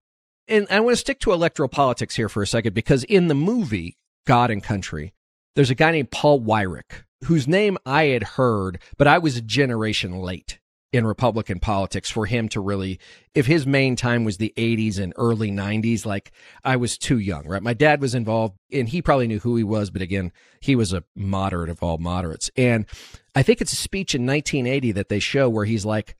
And 0.48 0.66
I 0.70 0.80
want 0.80 0.94
to 0.94 1.00
stick 1.00 1.20
to 1.20 1.32
electoral 1.34 1.68
politics 1.68 2.16
here 2.16 2.30
for 2.30 2.42
a 2.42 2.46
second 2.46 2.72
because 2.72 3.04
in 3.04 3.28
the 3.28 3.34
movie 3.34 3.98
God 4.26 4.50
and 4.50 4.62
Country, 4.62 5.12
there's 5.56 5.68
a 5.68 5.74
guy 5.74 5.90
named 5.90 6.10
Paul 6.10 6.40
Weyrich 6.40 7.04
whose 7.24 7.46
name 7.46 7.76
I 7.84 8.04
had 8.04 8.22
heard, 8.22 8.80
but 8.96 9.06
I 9.06 9.18
was 9.18 9.36
a 9.36 9.42
generation 9.42 10.20
late 10.20 10.58
in 10.92 11.06
Republican 11.06 11.60
politics 11.60 12.10
for 12.10 12.26
him 12.26 12.48
to 12.48 12.60
really, 12.60 12.98
if 13.34 13.46
his 13.46 13.66
main 13.66 13.96
time 13.96 14.24
was 14.24 14.38
the 14.38 14.54
80s 14.56 14.98
and 14.98 15.12
early 15.16 15.50
90s, 15.50 16.06
like 16.06 16.32
I 16.64 16.76
was 16.76 16.96
too 16.96 17.18
young, 17.18 17.46
right? 17.46 17.62
My 17.62 17.74
dad 17.74 18.00
was 18.00 18.14
involved 18.14 18.56
and 18.72 18.88
he 18.88 19.02
probably 19.02 19.26
knew 19.26 19.40
who 19.40 19.56
he 19.56 19.64
was, 19.64 19.90
but 19.90 20.02
again, 20.02 20.32
he 20.60 20.76
was 20.76 20.92
a 20.92 21.04
moderate 21.14 21.70
of 21.70 21.82
all 21.82 21.98
moderates. 21.98 22.50
And 22.56 22.86
I 23.34 23.42
think 23.42 23.60
it's 23.60 23.72
a 23.72 23.76
speech 23.76 24.14
in 24.14 24.26
1980 24.26 24.92
that 24.92 25.08
they 25.08 25.18
show 25.18 25.48
where 25.48 25.64
he's 25.64 25.84
like, 25.84 26.16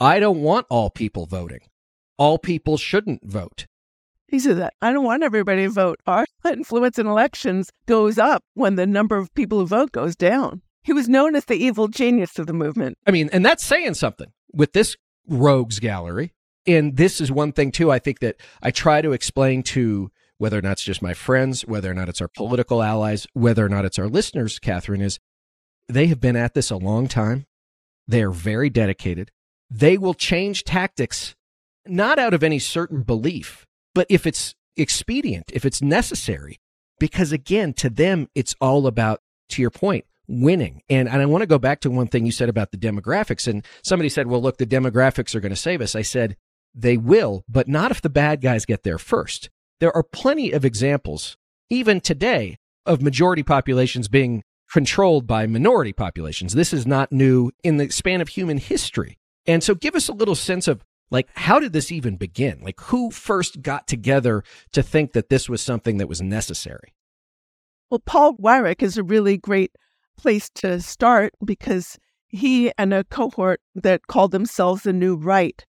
I 0.00 0.18
don't 0.18 0.42
want 0.42 0.66
all 0.70 0.90
people 0.90 1.26
voting. 1.26 1.60
All 2.18 2.38
people 2.38 2.76
shouldn't 2.76 3.24
vote. 3.24 3.66
He 4.28 4.38
said 4.38 4.56
that 4.58 4.74
I 4.82 4.92
don't 4.92 5.04
want 5.04 5.22
everybody 5.22 5.64
to 5.64 5.70
vote. 5.70 6.00
Our 6.06 6.26
influence 6.44 6.98
in 6.98 7.06
elections 7.06 7.70
goes 7.86 8.18
up 8.18 8.42
when 8.54 8.74
the 8.74 8.86
number 8.86 9.16
of 9.16 9.32
people 9.34 9.60
who 9.60 9.66
vote 9.66 9.92
goes 9.92 10.16
down. 10.16 10.62
He 10.86 10.92
was 10.92 11.08
known 11.08 11.34
as 11.34 11.46
the 11.46 11.56
evil 11.56 11.88
genius 11.88 12.38
of 12.38 12.46
the 12.46 12.52
movement. 12.52 12.96
I 13.04 13.10
mean, 13.10 13.28
and 13.32 13.44
that's 13.44 13.64
saying 13.64 13.94
something 13.94 14.32
with 14.52 14.72
this 14.72 14.96
rogues 15.26 15.80
gallery. 15.80 16.32
And 16.64 16.96
this 16.96 17.20
is 17.20 17.32
one 17.32 17.50
thing, 17.50 17.72
too, 17.72 17.90
I 17.90 17.98
think 17.98 18.20
that 18.20 18.36
I 18.62 18.70
try 18.70 19.02
to 19.02 19.10
explain 19.10 19.64
to 19.64 20.12
whether 20.38 20.56
or 20.56 20.62
not 20.62 20.72
it's 20.72 20.84
just 20.84 21.02
my 21.02 21.12
friends, 21.12 21.66
whether 21.66 21.90
or 21.90 21.94
not 21.94 22.08
it's 22.08 22.20
our 22.20 22.28
political 22.28 22.84
allies, 22.84 23.26
whether 23.32 23.66
or 23.66 23.68
not 23.68 23.84
it's 23.84 23.98
our 23.98 24.06
listeners, 24.06 24.60
Katherine, 24.60 25.00
is 25.00 25.18
they 25.88 26.06
have 26.06 26.20
been 26.20 26.36
at 26.36 26.54
this 26.54 26.70
a 26.70 26.76
long 26.76 27.08
time. 27.08 27.46
They 28.06 28.22
are 28.22 28.30
very 28.30 28.70
dedicated. 28.70 29.32
They 29.68 29.98
will 29.98 30.14
change 30.14 30.62
tactics, 30.62 31.34
not 31.84 32.20
out 32.20 32.32
of 32.32 32.44
any 32.44 32.60
certain 32.60 33.02
belief, 33.02 33.66
but 33.92 34.06
if 34.08 34.24
it's 34.24 34.54
expedient, 34.76 35.50
if 35.52 35.64
it's 35.64 35.82
necessary. 35.82 36.60
Because 37.00 37.32
again, 37.32 37.72
to 37.74 37.90
them, 37.90 38.28
it's 38.36 38.54
all 38.60 38.86
about, 38.86 39.20
to 39.48 39.60
your 39.62 39.70
point, 39.70 40.04
winning. 40.28 40.82
And, 40.88 41.08
and 41.08 41.22
I 41.22 41.26
want 41.26 41.42
to 41.42 41.46
go 41.46 41.58
back 41.58 41.80
to 41.80 41.90
one 41.90 42.08
thing 42.08 42.26
you 42.26 42.32
said 42.32 42.48
about 42.48 42.70
the 42.70 42.78
demographics. 42.78 43.46
And 43.46 43.64
somebody 43.82 44.08
said, 44.08 44.26
well, 44.26 44.42
look, 44.42 44.58
the 44.58 44.66
demographics 44.66 45.34
are 45.34 45.40
going 45.40 45.50
to 45.50 45.56
save 45.56 45.80
us. 45.80 45.94
I 45.94 46.02
said, 46.02 46.36
they 46.74 46.96
will, 46.96 47.44
but 47.48 47.68
not 47.68 47.90
if 47.90 48.02
the 48.02 48.10
bad 48.10 48.40
guys 48.40 48.64
get 48.64 48.82
there 48.82 48.98
first. 48.98 49.50
There 49.80 49.94
are 49.94 50.02
plenty 50.02 50.52
of 50.52 50.64
examples, 50.64 51.36
even 51.70 52.00
today, 52.00 52.58
of 52.84 53.02
majority 53.02 53.42
populations 53.42 54.08
being 54.08 54.42
controlled 54.70 55.26
by 55.26 55.46
minority 55.46 55.92
populations. 55.92 56.54
This 56.54 56.72
is 56.72 56.86
not 56.86 57.12
new 57.12 57.50
in 57.62 57.76
the 57.76 57.90
span 57.90 58.20
of 58.20 58.28
human 58.28 58.58
history. 58.58 59.18
And 59.46 59.62
so 59.62 59.74
give 59.74 59.94
us 59.94 60.08
a 60.08 60.12
little 60.12 60.34
sense 60.34 60.66
of 60.66 60.84
like, 61.10 61.28
how 61.34 61.60
did 61.60 61.72
this 61.72 61.92
even 61.92 62.16
begin? 62.16 62.60
Like, 62.62 62.80
who 62.80 63.10
first 63.10 63.62
got 63.62 63.86
together 63.86 64.42
to 64.72 64.82
think 64.82 65.12
that 65.12 65.28
this 65.28 65.48
was 65.48 65.62
something 65.62 65.98
that 65.98 66.08
was 66.08 66.20
necessary? 66.20 66.94
Well, 67.90 68.02
Paul 68.04 68.36
Weyrich 68.36 68.82
is 68.82 68.98
a 68.98 69.04
really 69.04 69.36
great 69.36 69.76
place 70.16 70.48
to 70.56 70.80
start 70.80 71.32
because 71.44 71.98
he 72.28 72.72
and 72.78 72.92
a 72.92 73.04
cohort 73.04 73.60
that 73.74 74.06
called 74.06 74.32
themselves 74.32 74.82
the 74.82 74.92
New 74.92 75.16
Right 75.16 75.64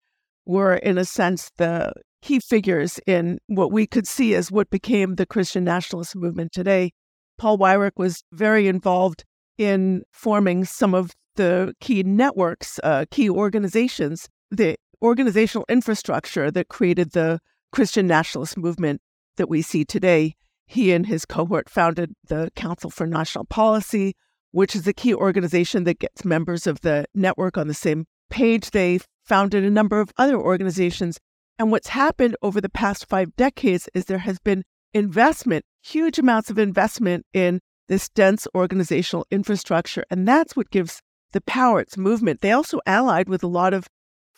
were, 0.46 0.76
in 0.76 0.98
a 0.98 1.04
sense, 1.04 1.50
the 1.56 1.92
key 2.22 2.40
figures 2.40 2.98
in 3.06 3.38
what 3.46 3.72
we 3.72 3.86
could 3.86 4.06
see 4.06 4.34
as 4.34 4.50
what 4.50 4.70
became 4.70 5.14
the 5.14 5.26
Christian 5.26 5.64
nationalist 5.64 6.16
movement 6.16 6.52
today. 6.52 6.92
Paul 7.38 7.58
Weyrich 7.58 7.92
was 7.96 8.22
very 8.32 8.68
involved 8.68 9.24
in 9.58 10.02
forming 10.12 10.64
some 10.64 10.94
of 10.94 11.12
the 11.36 11.74
key 11.80 12.02
networks, 12.02 12.80
uh, 12.82 13.04
key 13.10 13.28
organizations, 13.28 14.28
the 14.50 14.76
organizational 15.02 15.66
infrastructure 15.68 16.50
that 16.50 16.68
created 16.68 17.12
the 17.12 17.40
Christian 17.72 18.06
nationalist 18.06 18.56
movement 18.56 19.02
that 19.36 19.48
we 19.48 19.62
see 19.62 19.84
today. 19.84 20.34
He 20.66 20.92
and 20.92 21.06
his 21.06 21.24
cohort 21.24 21.68
founded 21.68 22.12
the 22.26 22.50
Council 22.56 22.90
for 22.90 23.06
National 23.06 23.44
Policy, 23.44 24.14
which 24.56 24.74
is 24.74 24.86
a 24.86 24.92
key 24.94 25.14
organization 25.14 25.84
that 25.84 25.98
gets 25.98 26.24
members 26.24 26.66
of 26.66 26.80
the 26.80 27.04
network 27.14 27.58
on 27.58 27.68
the 27.68 27.74
same 27.74 28.06
page. 28.30 28.70
They 28.70 29.00
founded 29.22 29.62
a 29.62 29.70
number 29.70 30.00
of 30.00 30.10
other 30.16 30.40
organizations. 30.40 31.18
And 31.58 31.70
what's 31.70 31.88
happened 31.88 32.36
over 32.40 32.58
the 32.58 32.70
past 32.70 33.06
five 33.06 33.36
decades 33.36 33.86
is 33.92 34.06
there 34.06 34.16
has 34.16 34.38
been 34.38 34.64
investment, 34.94 35.66
huge 35.82 36.18
amounts 36.18 36.48
of 36.48 36.58
investment 36.58 37.26
in 37.34 37.60
this 37.88 38.08
dense 38.08 38.48
organizational 38.54 39.26
infrastructure. 39.30 40.04
And 40.10 40.26
that's 40.26 40.56
what 40.56 40.70
gives 40.70 41.02
the 41.32 41.42
power, 41.42 41.80
its 41.80 41.98
movement. 41.98 42.40
They 42.40 42.52
also 42.52 42.80
allied 42.86 43.28
with 43.28 43.42
a 43.42 43.48
lot 43.48 43.74
of 43.74 43.88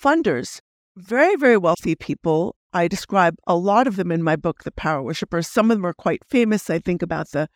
funders, 0.02 0.58
very, 0.96 1.37
very 1.37 1.56
wealthy 1.56 1.94
people. 1.94 2.56
I 2.72 2.88
describe 2.88 3.37
a 3.46 3.54
lot 3.54 3.87
of 3.87 3.94
them 3.94 4.10
in 4.10 4.25
my 4.25 4.34
book, 4.34 4.64
The 4.64 4.72
Power 4.72 5.00
Worshippers. 5.00 5.46
Some 5.46 5.70
of 5.70 5.76
them 5.76 5.87
are 5.87 5.94
quite 5.94 6.25
famous. 6.28 6.68
I 6.68 6.80
think 6.80 7.02
about 7.02 7.30
the 7.30 7.48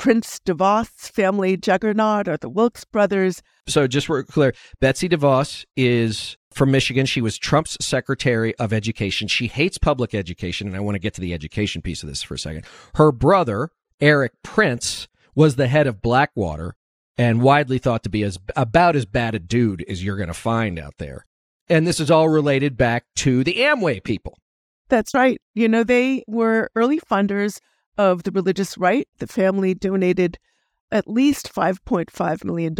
Prince 0.00 0.40
DeVos 0.46 0.88
family 1.12 1.58
juggernaut 1.58 2.26
or 2.26 2.38
the 2.38 2.48
Wilks 2.48 2.86
brothers. 2.86 3.42
So, 3.68 3.86
just 3.86 4.06
for 4.06 4.22
clear, 4.22 4.54
Betsy 4.80 5.10
DeVos 5.10 5.66
is 5.76 6.38
from 6.54 6.70
Michigan. 6.70 7.04
She 7.04 7.20
was 7.20 7.36
Trump's 7.36 7.76
Secretary 7.82 8.56
of 8.56 8.72
Education. 8.72 9.28
She 9.28 9.46
hates 9.46 9.76
public 9.76 10.14
education, 10.14 10.66
and 10.66 10.74
I 10.74 10.80
want 10.80 10.94
to 10.94 11.00
get 11.00 11.12
to 11.14 11.20
the 11.20 11.34
education 11.34 11.82
piece 11.82 12.02
of 12.02 12.08
this 12.08 12.22
for 12.22 12.32
a 12.32 12.38
second. 12.38 12.64
Her 12.94 13.12
brother, 13.12 13.72
Eric 14.00 14.32
Prince, 14.42 15.06
was 15.34 15.56
the 15.56 15.68
head 15.68 15.86
of 15.86 16.00
Blackwater 16.00 16.76
and 17.18 17.42
widely 17.42 17.76
thought 17.76 18.02
to 18.04 18.08
be 18.08 18.22
as 18.22 18.38
about 18.56 18.96
as 18.96 19.04
bad 19.04 19.34
a 19.34 19.38
dude 19.38 19.84
as 19.86 20.02
you're 20.02 20.16
going 20.16 20.28
to 20.28 20.34
find 20.34 20.78
out 20.78 20.94
there. 20.96 21.26
And 21.68 21.86
this 21.86 22.00
is 22.00 22.10
all 22.10 22.30
related 22.30 22.78
back 22.78 23.04
to 23.16 23.44
the 23.44 23.56
Amway 23.56 24.02
people. 24.02 24.38
That's 24.88 25.12
right. 25.12 25.38
You 25.54 25.68
know, 25.68 25.84
they 25.84 26.24
were 26.26 26.70
early 26.74 27.00
funders 27.00 27.60
of 27.98 28.22
the 28.22 28.30
religious 28.30 28.78
right. 28.78 29.06
The 29.18 29.26
family 29.26 29.74
donated 29.74 30.38
at 30.90 31.08
least 31.08 31.52
$5.5 31.52 32.44
million 32.44 32.74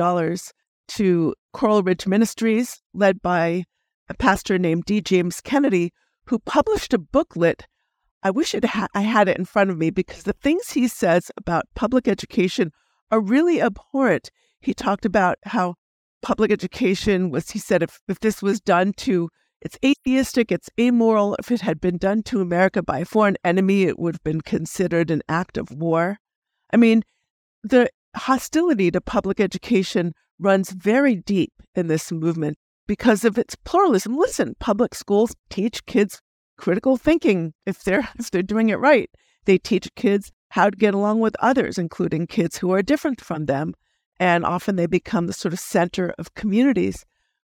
to 0.89 1.35
Coral 1.53 1.83
Ridge 1.83 2.07
Ministries, 2.07 2.83
led 2.93 3.23
by 3.23 3.65
a 4.09 4.15
pastor 4.15 4.59
named 4.59 4.85
D. 4.85 5.01
James 5.01 5.41
Kennedy, 5.41 5.93
who 6.27 6.39
published 6.41 6.93
a 6.93 6.99
booklet. 6.99 7.67
I 8.23 8.31
wish 8.31 8.55
ha- 8.65 8.89
I 8.95 9.03
had 9.03 9.29
it 9.29 9.39
in 9.39 9.45
front 9.45 9.71
of 9.71 9.79
me 9.79 9.91
because 9.91 10.25
the 10.25 10.33
things 10.33 10.71
he 10.71 10.89
says 10.89 11.31
about 11.37 11.65
public 11.75 12.09
education 12.09 12.73
are 13.11 13.21
really 13.21 13.63
abhorrent. 13.63 14.31
He 14.61 14.75
talked 14.75 15.05
about 15.05 15.39
how 15.45 15.77
public 16.23 16.51
education 16.51 17.31
was, 17.31 17.51
he 17.51 17.59
said, 17.59 17.83
if, 17.83 18.01
if 18.09 18.21
this 18.21 18.43
was 18.43 18.61
done 18.61 18.93
to 18.99 19.31
it's 19.61 19.79
atheistic, 19.85 20.51
it's 20.51 20.71
amoral. 20.79 21.37
If 21.39 21.51
it 21.51 21.61
had 21.61 21.81
been 21.81 21.99
done 21.99 22.23
to 22.25 22.41
America 22.41 22.83
by 22.83 23.01
a 23.01 23.05
foreign 23.05 23.37
enemy, 23.45 23.85
it 23.85 23.99
would 23.99 24.15
have 24.15 24.25
been 24.25 24.41
considered 24.41 25.11
an 25.11 25.23
act 25.29 25.59
of 25.59 25.71
war. 25.71 26.19
I 26.73 26.77
mean, 26.77 27.03
the 27.63 27.91
hostility 28.17 28.91
to 28.91 29.01
public 29.01 29.39
education 29.41 30.13
runs 30.39 30.71
very 30.71 31.15
deep 31.15 31.53
in 31.75 31.89
this 31.89 32.11
movement 32.11 32.59
because 32.87 33.25
of 33.25 33.39
its 33.39 33.55
pluralism. 33.55 34.17
Listen, 34.17 34.57
public 34.59 34.95
schools 34.95 35.35
teach 35.51 35.85
kids 35.87 36.21
critical 36.57 36.97
thinking 36.97 37.55
if 37.67 37.85
they're 37.85 38.09
if 38.19 38.31
they're 38.31 38.43
doing 38.43 38.71
it 38.71 38.79
right. 38.79 39.11
They 39.45 39.59
teach 39.59 39.89
kids 39.95 40.33
how 40.51 40.71
to 40.71 40.77
get 40.77 40.95
along 40.95 41.21
with 41.21 41.37
others, 41.41 41.79
including 41.79 42.27
kids 42.27 42.59
who 42.59 42.73
are 42.73 42.83
different 42.83 43.21
from 43.21 43.47
them, 43.47 43.75
and 44.19 44.45
often 44.45 44.77
they 44.77 44.87
become 44.87 45.27
the 45.27 45.33
sort 45.33 45.55
of 45.55 45.61
center 45.61 46.13
of 46.19 46.35
communities. 46.35 47.07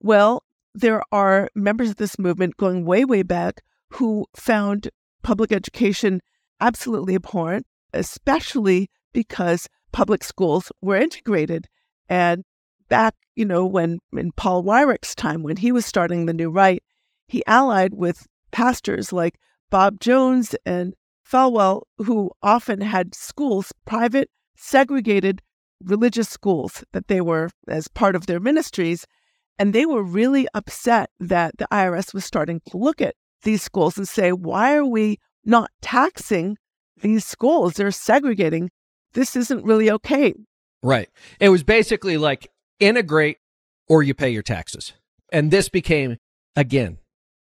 Well, 0.00 0.43
there 0.74 1.02
are 1.12 1.48
members 1.54 1.90
of 1.90 1.96
this 1.96 2.18
movement 2.18 2.56
going 2.56 2.84
way, 2.84 3.04
way 3.04 3.22
back 3.22 3.62
who 3.90 4.26
found 4.34 4.90
public 5.22 5.52
education 5.52 6.20
absolutely 6.60 7.14
abhorrent, 7.14 7.66
especially 7.92 8.90
because 9.12 9.68
public 9.92 10.24
schools 10.24 10.72
were 10.82 10.96
integrated. 10.96 11.68
And 12.08 12.44
back, 12.88 13.14
you 13.36 13.44
know, 13.44 13.64
when 13.64 14.00
in 14.12 14.32
Paul 14.32 14.62
Weyrich's 14.64 15.14
time, 15.14 15.42
when 15.42 15.56
he 15.56 15.72
was 15.72 15.86
starting 15.86 16.26
the 16.26 16.34
New 16.34 16.50
Right, 16.50 16.82
he 17.28 17.44
allied 17.46 17.94
with 17.94 18.26
pastors 18.50 19.12
like 19.12 19.38
Bob 19.70 20.00
Jones 20.00 20.54
and 20.66 20.94
Falwell, 21.28 21.82
who 21.98 22.30
often 22.42 22.80
had 22.80 23.14
schools, 23.14 23.72
private, 23.86 24.28
segregated 24.56 25.40
religious 25.82 26.28
schools 26.28 26.84
that 26.92 27.08
they 27.08 27.20
were 27.20 27.50
as 27.68 27.88
part 27.88 28.14
of 28.14 28.26
their 28.26 28.40
ministries. 28.40 29.06
And 29.58 29.72
they 29.72 29.86
were 29.86 30.02
really 30.02 30.48
upset 30.54 31.10
that 31.20 31.58
the 31.58 31.68
IRS 31.70 32.12
was 32.12 32.24
starting 32.24 32.60
to 32.70 32.76
look 32.76 33.00
at 33.00 33.14
these 33.42 33.62
schools 33.62 33.96
and 33.96 34.08
say, 34.08 34.32
why 34.32 34.74
are 34.74 34.86
we 34.86 35.18
not 35.44 35.70
taxing 35.82 36.56
these 37.00 37.24
schools. 37.24 37.74
They're 37.74 37.90
segregating. 37.90 38.70
This 39.12 39.36
isn't 39.36 39.64
really 39.64 39.90
okay. 39.90 40.34
Right. 40.82 41.08
It 41.40 41.50
was 41.50 41.62
basically 41.62 42.16
like 42.16 42.48
integrate 42.80 43.38
or 43.88 44.02
you 44.02 44.14
pay 44.14 44.30
your 44.30 44.42
taxes. 44.42 44.92
And 45.32 45.50
this 45.50 45.68
became, 45.68 46.18
again, 46.56 46.98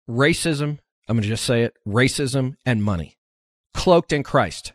racism. 0.08 0.78
I'm 1.08 1.16
going 1.16 1.22
to 1.22 1.28
just 1.28 1.44
say 1.44 1.62
it 1.62 1.76
racism 1.86 2.54
and 2.64 2.82
money 2.82 3.16
cloaked 3.74 4.12
in 4.12 4.22
Christ. 4.22 4.72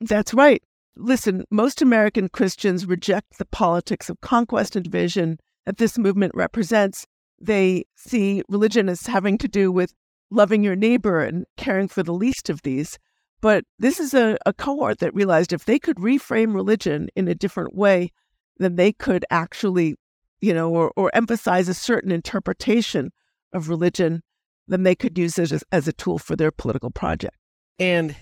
That's 0.00 0.34
right. 0.34 0.62
Listen, 0.96 1.44
most 1.50 1.80
American 1.80 2.28
Christians 2.28 2.86
reject 2.86 3.38
the 3.38 3.46
politics 3.46 4.10
of 4.10 4.20
conquest 4.20 4.76
and 4.76 4.84
division 4.84 5.38
that 5.66 5.78
this 5.78 5.98
movement 5.98 6.32
represents. 6.34 7.06
They 7.40 7.84
see 7.96 8.42
religion 8.48 8.88
as 8.88 9.06
having 9.06 9.38
to 9.38 9.48
do 9.48 9.72
with 9.72 9.94
loving 10.30 10.62
your 10.62 10.76
neighbor 10.76 11.20
and 11.20 11.44
caring 11.56 11.88
for 11.88 12.02
the 12.02 12.14
least 12.14 12.48
of 12.48 12.62
these. 12.62 12.98
But 13.40 13.64
this 13.78 13.98
is 13.98 14.14
a, 14.14 14.38
a 14.46 14.52
cohort 14.52 15.00
that 15.00 15.14
realized 15.14 15.52
if 15.52 15.64
they 15.64 15.78
could 15.78 15.96
reframe 15.96 16.54
religion 16.54 17.08
in 17.16 17.26
a 17.28 17.34
different 17.34 17.74
way, 17.74 18.12
then 18.58 18.76
they 18.76 18.92
could 18.92 19.24
actually, 19.30 19.96
you 20.40 20.54
know, 20.54 20.70
or, 20.70 20.92
or 20.96 21.10
emphasize 21.14 21.68
a 21.68 21.74
certain 21.74 22.12
interpretation 22.12 23.10
of 23.52 23.68
religion, 23.68 24.22
then 24.68 24.84
they 24.84 24.94
could 24.94 25.18
use 25.18 25.38
it 25.38 25.50
as, 25.52 25.64
as 25.72 25.88
a 25.88 25.92
tool 25.92 26.18
for 26.18 26.36
their 26.36 26.52
political 26.52 26.90
project. 26.90 27.36
And, 27.78 28.14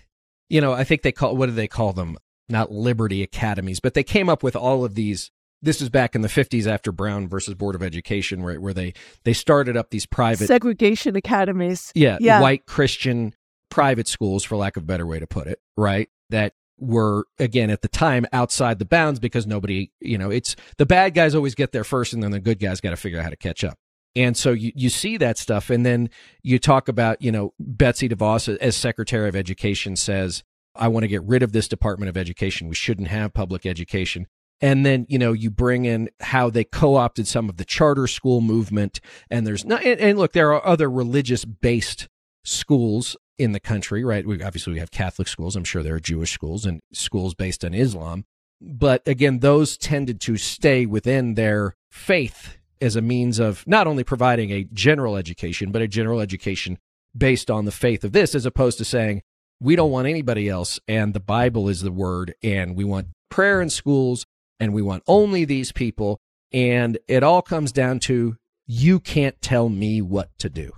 you 0.49 0.61
know, 0.61 0.73
I 0.73 0.85
think 0.85 1.03
they 1.03 1.13
call, 1.13 1.37
what 1.37 1.47
do 1.47 1.53
they 1.53 1.69
call 1.69 1.93
them? 1.93 2.17
Not 2.49 2.73
liberty 2.73 3.23
academies, 3.23 3.79
but 3.79 3.95
they 3.95 4.03
came 4.03 4.29
up 4.29 4.43
with 4.43 4.57
all 4.57 4.85
of 4.85 4.95
these 4.95 5.31
this 5.63 5.81
is 5.81 5.89
back 5.89 6.15
in 6.15 6.23
the 6.23 6.29
50s 6.29 6.67
after 6.67 6.93
Brown 6.93 7.29
versus 7.29 7.55
Board 7.55 7.75
of 7.75 7.83
Education, 7.83 8.43
right, 8.43 8.61
where 8.61 8.75
they 8.75 8.95
they 9.25 9.33
started 9.33 9.77
up 9.77 9.91
these 9.91 10.07
private 10.07 10.47
segregation 10.47 11.17
academies. 11.17 11.93
Yeah, 11.95 12.19
yeah, 12.21 12.41
white 12.41 12.67
Christian 12.67 13.35
private 13.71 14.09
schools, 14.09 14.45
for 14.45 14.57
lack 14.57 14.77
of 14.77 14.85
a 14.85 14.87
better 14.87 15.07
way 15.07 15.19
to 15.19 15.27
put 15.27 15.47
it, 15.47 15.61
right? 15.77 16.09
That 16.31 16.55
were 16.79 17.27
again 17.39 17.71
at 17.71 17.83
the 17.83 17.89
time 17.89 18.27
outside 18.33 18.79
the 18.79 18.87
bounds 18.87 19.21
because 19.21 19.47
nobody, 19.47 19.91
you 20.01 20.17
know, 20.17 20.31
it's 20.31 20.57
the 20.79 20.87
bad 20.87 21.15
guys 21.15 21.35
always 21.35 21.55
get 21.55 21.73
there 21.73 21.85
first, 21.85 22.13
and 22.13 22.23
then 22.23 22.31
the 22.31 22.41
good 22.41 22.59
guys 22.59 22.81
got 22.81 22.91
to 22.91 22.97
figure 22.97 23.19
out 23.19 23.25
how 23.25 23.31
to 23.31 23.37
catch 23.37 23.65
up. 23.65 23.79
And 24.17 24.37
so 24.37 24.51
you, 24.51 24.73
you 24.75 24.89
see 24.89 25.19
that 25.19 25.39
stuff, 25.39 25.71
and 25.71 25.87
then 25.87 26.11
you 26.43 26.59
talk 26.59 26.89
about, 26.89 27.23
you 27.23 27.31
know, 27.31 27.55
Betsy 27.61 28.09
DeVos 28.09 28.57
as 28.59 28.77
Secretary 28.77 29.29
of 29.29 29.37
Education 29.37 29.95
says, 29.95 30.43
I 30.75 30.89
want 30.89 31.05
to 31.05 31.09
get 31.09 31.23
rid 31.23 31.43
of 31.43 31.53
this 31.53 31.69
Department 31.69 32.09
of 32.09 32.17
Education. 32.17 32.69
We 32.69 32.75
shouldn't 32.75 33.09
have 33.09 33.35
public 33.35 33.67
education. 33.67 34.27
And 34.61 34.85
then, 34.85 35.07
you 35.09 35.19
know, 35.19 35.33
you 35.33 35.51
bring 35.51 35.87
in 35.87 36.11
how 36.21 36.51
they 36.51 36.65
co 36.65 36.97
opted 36.97 37.27
some 37.27 37.49
of 37.49 37.57
the 37.57 37.65
charter 37.65 38.07
school 38.07 38.41
movement. 38.41 39.01
And 39.31 39.47
there's 39.47 39.65
not, 39.65 39.83
and, 39.85 40.01
and 40.01 40.19
look, 40.19 40.33
there 40.33 40.53
are 40.53 40.67
other 40.67 40.91
religious 40.91 41.45
based 41.45 42.09
schools 42.45 43.17
in 43.39 43.53
the 43.53 43.61
country, 43.61 44.05
right? 44.05 44.27
We 44.27 44.43
obviously 44.43 44.75
we 44.75 44.81
have 44.81 44.91
Catholic 44.91 45.29
schools. 45.29 45.57
I'm 45.57 45.65
sure 45.65 45.83
there 45.83 45.95
are 45.95 46.01
Jewish 46.01 46.33
schools 46.33 46.67
and 46.67 46.81
schools 46.93 47.35
based 47.35 47.65
on 47.65 47.73
Islam. 47.73 48.25
But 48.61 49.03
again, 49.07 49.39
those 49.39 49.79
tended 49.79 50.21
to 50.23 50.37
stay 50.37 50.85
within 50.85 51.35
their 51.35 51.75
faith 51.91 52.59
as 52.83 52.97
a 52.97 53.03
means 53.03 53.39
of 53.39 53.67
not 53.67 53.87
only 53.87 54.05
providing 54.05 54.51
a 54.51 54.65
general 54.65 55.17
education, 55.17 55.73
but 55.73 55.83
a 55.83 55.89
general 55.89 56.21
education 56.21 56.79
based 57.17 57.51
on 57.51 57.65
the 57.65 57.73
faith 57.73 58.05
of 58.05 58.13
this, 58.13 58.35
as 58.35 58.47
opposed 58.47 58.79
to 58.79 58.85
saying, 58.85 59.23
we 59.61 59.77
don't 59.77 59.91
want 59.91 60.09
anybody 60.09 60.49
else 60.49 60.79
and 60.89 61.13
the 61.13 61.21
Bible 61.21 61.69
is 61.69 61.83
the 61.83 61.93
word 61.93 62.35
and 62.43 62.77
we 62.77 62.85
want 62.85 63.09
prayer 63.31 63.61
in 63.61 63.71
schools 63.71 64.27
and 64.61 64.73
we 64.73 64.83
want 64.83 65.03
only 65.09 65.45
these 65.45 65.73
people. 65.73 66.21
And 66.53 66.99
it 67.09 67.23
all 67.23 67.43
comes 67.43 67.73
down 67.73 68.01
to 68.01 68.37
you 68.67 69.01
can't 69.01 69.41
tell 69.41 69.69
me 69.69 70.01
what 70.03 70.31
to 70.39 70.49
do 70.49 70.73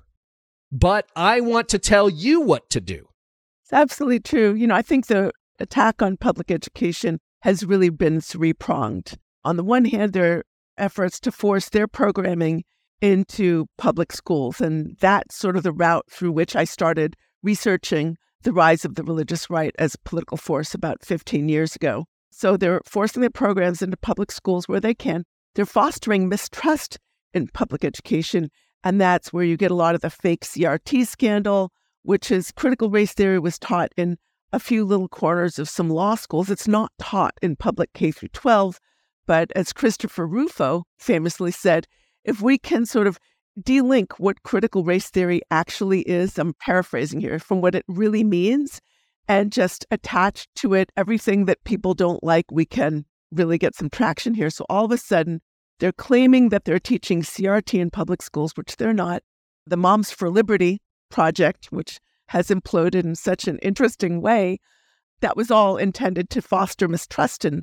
but 0.73 1.07
I 1.15 1.43
want 1.43 1.69
to 1.69 1.79
tell 1.79 2.09
you 2.09 2.41
what 2.41 2.71
to 2.71 2.81
do. 2.81 3.07
It's 3.63 3.73
absolutely 3.75 4.21
true. 4.21 4.55
You 4.55 4.67
know, 4.67 4.75
I 4.75 4.83
think 4.83 5.07
the 5.07 5.31
attack 5.61 6.01
on 6.01 6.17
public 6.17 6.51
education 6.51 7.21
has 7.43 7.65
really 7.65 7.91
been 7.91 8.21
three 8.21 8.55
pronged. 8.55 9.19
On 9.45 9.57
the 9.57 9.65
one 9.65 9.85
hand, 9.85 10.15
there 10.15 10.39
are 10.39 10.45
efforts 10.79 11.21
to 11.21 11.31
force 11.31 11.69
their 11.69 11.87
programming 11.87 12.65
into 13.03 13.67
public 13.77 14.13
schools. 14.13 14.61
And 14.61 14.97
that's 14.99 15.37
sort 15.37 15.57
of 15.57 15.63
the 15.63 15.73
route 15.73 16.07
through 16.11 16.33
which 16.33 16.57
I 16.57 16.65
started 16.65 17.17
researching 17.43 18.17
the 18.43 18.53
rise 18.53 18.85
of 18.85 18.95
the 18.95 19.05
religious 19.05 19.51
right 19.51 19.75
as 19.79 19.95
a 19.95 20.09
political 20.09 20.39
force 20.39 20.75
about 20.75 21.05
15 21.05 21.49
years 21.49 21.77
ago. 21.77 22.07
So 22.33 22.57
they're 22.57 22.81
forcing 22.85 23.21
their 23.21 23.31
programs 23.31 23.83
into 23.83 23.97
public 23.97 24.33
schools 24.33 24.67
where 24.67 24.81
they 24.81 24.95
can. 24.95 25.25
They're 25.55 25.67
fostering 25.67 26.29
mistrust 26.29 26.99
in 27.35 27.49
public 27.49 27.85
education 27.85 28.51
and 28.85 29.01
that's 29.01 29.33
where 29.33 29.45
you 29.45 29.57
get 29.57 29.71
a 29.71 29.77
lot 29.77 29.95
of 29.95 30.01
the 30.01 30.11
fake 30.11 30.45
CRT 30.45 31.07
scandal, 31.07 31.71
which 32.03 32.31
is 32.31 32.53
critical 32.53 32.91
race 32.91 33.15
theory 33.15 33.39
was 33.39 33.59
taught 33.59 33.93
in 33.97 34.19
a 34.53 34.59
few 34.59 34.85
little 34.85 35.09
corners 35.09 35.59
of 35.59 35.69
some 35.69 35.89
law 35.89 36.15
schools. 36.15 36.51
It's 36.51 36.69
not 36.69 36.91
taught 36.99 37.35
in 37.41 37.57
public 37.57 37.93
K 37.95 38.11
through 38.11 38.31
12. 38.31 38.79
But 39.27 39.53
as 39.55 39.73
Christopher 39.73 40.27
Rufo 40.27 40.85
famously 40.99 41.53
said, 41.53 41.87
if 42.25 42.43
we 42.43 42.59
can 42.59 42.85
sort 42.87 43.07
of 43.07 43.19
delink 43.61 44.15
what 44.19 44.43
critical 44.43 44.85
race 44.85 45.11
theory 45.11 45.43
actually 45.51 46.01
is, 46.03 46.39
I'm 46.39 46.55
paraphrasing 46.55 47.21
here, 47.21 47.39
from 47.39 47.61
what 47.61 47.75
it 47.75 47.85
really 47.87 48.25
means, 48.25 48.81
and 49.29 49.53
just 49.53 49.87
attach 49.91 50.47
to 50.57 50.75
it 50.75 50.91
everything 50.97 51.45
that 51.47 51.65
people 51.65 51.95
don't 51.95 52.23
like, 52.23 52.47
we 52.51 52.65
can 52.65 53.05
really 53.31 53.59
get 53.59 53.75
some 53.75 53.91
traction 53.91 54.35
here. 54.35 54.51
So 54.51 54.65
all 54.69 54.85
of 54.85 54.93
a 54.93 54.99
sudden, 54.99 55.41
they're 55.79 55.93
claiming 55.93 56.51
that 56.51 56.65
they're 56.65 56.79
teaching 56.79 57.23
CRT 57.23 57.79
in 57.79 57.91
public 57.91 58.23
schools, 58.23 58.53
which 58.55 58.77
they're 58.77 58.93
not. 58.93 59.23
The 59.67 59.77
Moms 59.77 60.11
for 60.11 60.31
Liberty 60.31 60.81
project, 61.11 61.67
which 61.71 61.99
has 62.29 62.49
imploded 62.49 63.05
in 63.05 63.15
such 63.15 63.47
an 63.47 63.59
interesting 63.59 64.21
way, 64.21 64.59
that 65.21 65.37
was 65.37 65.51
all 65.51 65.77
intended 65.77 66.31
to 66.31 66.43
foster 66.43 66.89
mistrust 66.89 67.45
in 67.45 67.63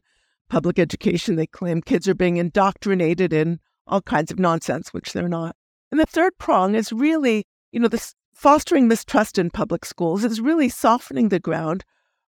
public 0.49 0.79
education. 0.79 1.35
They 1.35 1.47
claim 1.47 1.81
kids 1.81 2.07
are 2.07 2.15
being 2.15 2.37
indoctrinated 2.37 3.33
in 3.33 3.59
all 3.87 4.01
kinds 4.01 4.31
of 4.31 4.39
nonsense, 4.39 4.93
which 4.93 5.13
they're 5.13 5.29
not. 5.29 5.55
And 5.91 5.99
the 5.99 6.05
third 6.05 6.37
prong 6.37 6.75
is 6.75 6.91
really, 6.93 7.45
you 7.71 7.79
know, 7.79 7.87
this 7.87 8.13
fostering 8.39 8.87
mistrust 8.87 9.37
in 9.37 9.49
public 9.49 9.83
schools 9.83 10.23
is 10.23 10.39
really 10.39 10.69
softening 10.69 11.27
the 11.27 11.41
ground 11.41 11.83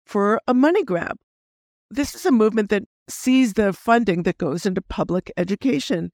for 0.05 0.41
a 0.49 0.53
money 0.53 0.83
grab. 0.83 1.17
This 1.89 2.17
is 2.17 2.27
a 2.27 2.33
movement 2.33 2.69
that 2.71 2.83
sees 3.09 3.53
the 3.53 3.73
funding 3.73 4.25
that 4.25 4.39
goes 4.39 4.67
into 4.67 4.83
public 4.83 5.31
education. 5.37 6.11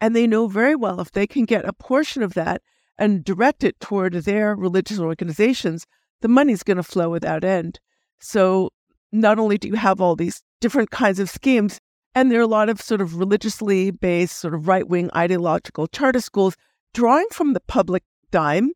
And 0.00 0.16
they 0.16 0.26
know 0.26 0.48
very 0.48 0.74
well 0.74 1.00
if 1.00 1.12
they 1.12 1.28
can 1.28 1.44
get 1.44 1.64
a 1.64 1.72
portion 1.72 2.24
of 2.24 2.34
that 2.34 2.60
and 2.98 3.22
direct 3.22 3.62
it 3.62 3.78
toward 3.78 4.14
their 4.14 4.56
religious 4.56 4.98
organizations, 4.98 5.86
the 6.22 6.28
money's 6.28 6.64
going 6.64 6.78
to 6.78 6.82
flow 6.82 7.08
without 7.08 7.44
end. 7.44 7.78
So 8.18 8.70
not 9.12 9.38
only 9.38 9.58
do 9.58 9.68
you 9.68 9.76
have 9.76 10.00
all 10.00 10.16
these 10.16 10.42
different 10.60 10.90
kinds 10.90 11.20
of 11.20 11.30
schemes, 11.30 11.78
and 12.16 12.32
there 12.32 12.40
are 12.40 12.42
a 12.42 12.48
lot 12.48 12.68
of 12.68 12.80
sort 12.80 13.00
of 13.00 13.14
religiously 13.14 13.92
based, 13.92 14.40
sort 14.40 14.54
of 14.54 14.66
right 14.66 14.88
wing 14.88 15.08
ideological 15.14 15.86
charter 15.86 16.20
schools 16.20 16.56
drawing 16.92 17.28
from 17.30 17.52
the 17.52 17.60
public 17.60 18.02
dime 18.32 18.72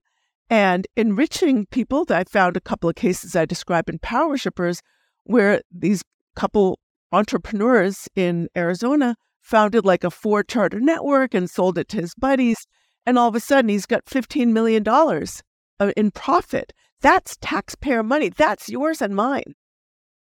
and 0.50 0.86
enriching 0.96 1.66
people. 1.66 2.04
I 2.10 2.24
found 2.24 2.56
a 2.56 2.60
couple 2.60 2.90
of 2.90 2.96
cases 2.96 3.36
I 3.36 3.46
describe 3.46 3.88
in 3.88 4.00
Power 4.00 4.30
Worshippers 4.30 4.82
where 5.24 5.62
these 5.70 6.02
couple 6.34 6.78
entrepreneurs 7.12 8.08
in 8.16 8.48
Arizona 8.56 9.16
founded 9.40 9.84
like 9.84 10.04
a 10.04 10.10
four 10.10 10.42
charter 10.42 10.80
network 10.80 11.34
and 11.34 11.48
sold 11.48 11.78
it 11.78 11.88
to 11.88 11.98
his 11.98 12.14
buddies. 12.14 12.66
And 13.06 13.18
all 13.18 13.28
of 13.28 13.34
a 13.34 13.40
sudden, 13.40 13.68
he's 13.68 13.86
got 13.86 14.04
$15 14.04 14.48
million 14.48 14.86
uh, 14.86 15.92
in 15.96 16.10
profit. 16.10 16.72
That's 17.00 17.36
taxpayer 17.40 18.02
money. 18.02 18.28
That's 18.28 18.68
yours 18.68 19.00
and 19.00 19.14
mine. 19.14 19.54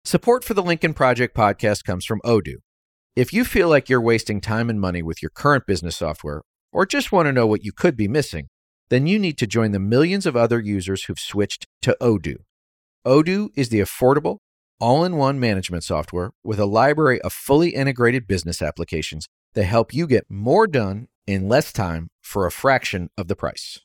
Support 0.05 0.45
for 0.45 0.55
the 0.55 0.63
Lincoln 0.63 0.95
Project 0.95 1.37
podcast 1.37 1.85
comes 1.85 2.05
from 2.05 2.21
Odoo. 2.25 2.57
If 3.15 3.33
you 3.33 3.45
feel 3.45 3.69
like 3.69 3.89
you're 3.89 4.01
wasting 4.01 4.41
time 4.41 4.69
and 4.69 4.81
money 4.81 5.03
with 5.03 5.23
your 5.23 5.31
current 5.31 5.65
business 5.67 5.97
software, 5.97 6.43
or 6.73 6.85
just 6.85 7.13
want 7.13 7.27
to 7.27 7.33
know 7.33 7.47
what 7.47 7.65
you 7.65 7.73
could 7.73 7.97
be 7.97 8.09
missing, 8.09 8.49
then 8.89 9.07
you 9.07 9.19
need 9.19 9.39
to 9.39 9.47
join 9.47 9.73
the 9.73 9.79
millions 9.79 10.27
of 10.27 10.37
other 10.37 10.61
users 10.61 11.05
who've 11.05 11.19
switched 11.19 11.67
to 11.83 11.97
Odoo. 12.01 12.37
Odoo 13.07 13.51
is 13.57 13.69
the 13.69 13.81
affordable, 13.81 14.39
all 14.81 15.05
in 15.05 15.17
one 15.17 15.41
management 15.41 15.85
software 15.85 16.33
with 16.45 16.59
a 16.59 16.67
library 16.67 17.21
of 17.23 17.33
fully 17.33 17.71
integrated 17.71 18.27
business 18.27 18.61
applications 18.61 19.29
that 19.55 19.65
help 19.65 19.95
you 19.95 20.07
get 20.07 20.27
more 20.29 20.67
done 20.67 21.09
in 21.27 21.49
less 21.49 21.73
time 21.73 22.09
for 22.23 22.47
a 22.47 22.53
fraction 22.53 23.11
of 23.17 23.29
the 23.29 23.37
price. 23.37 23.81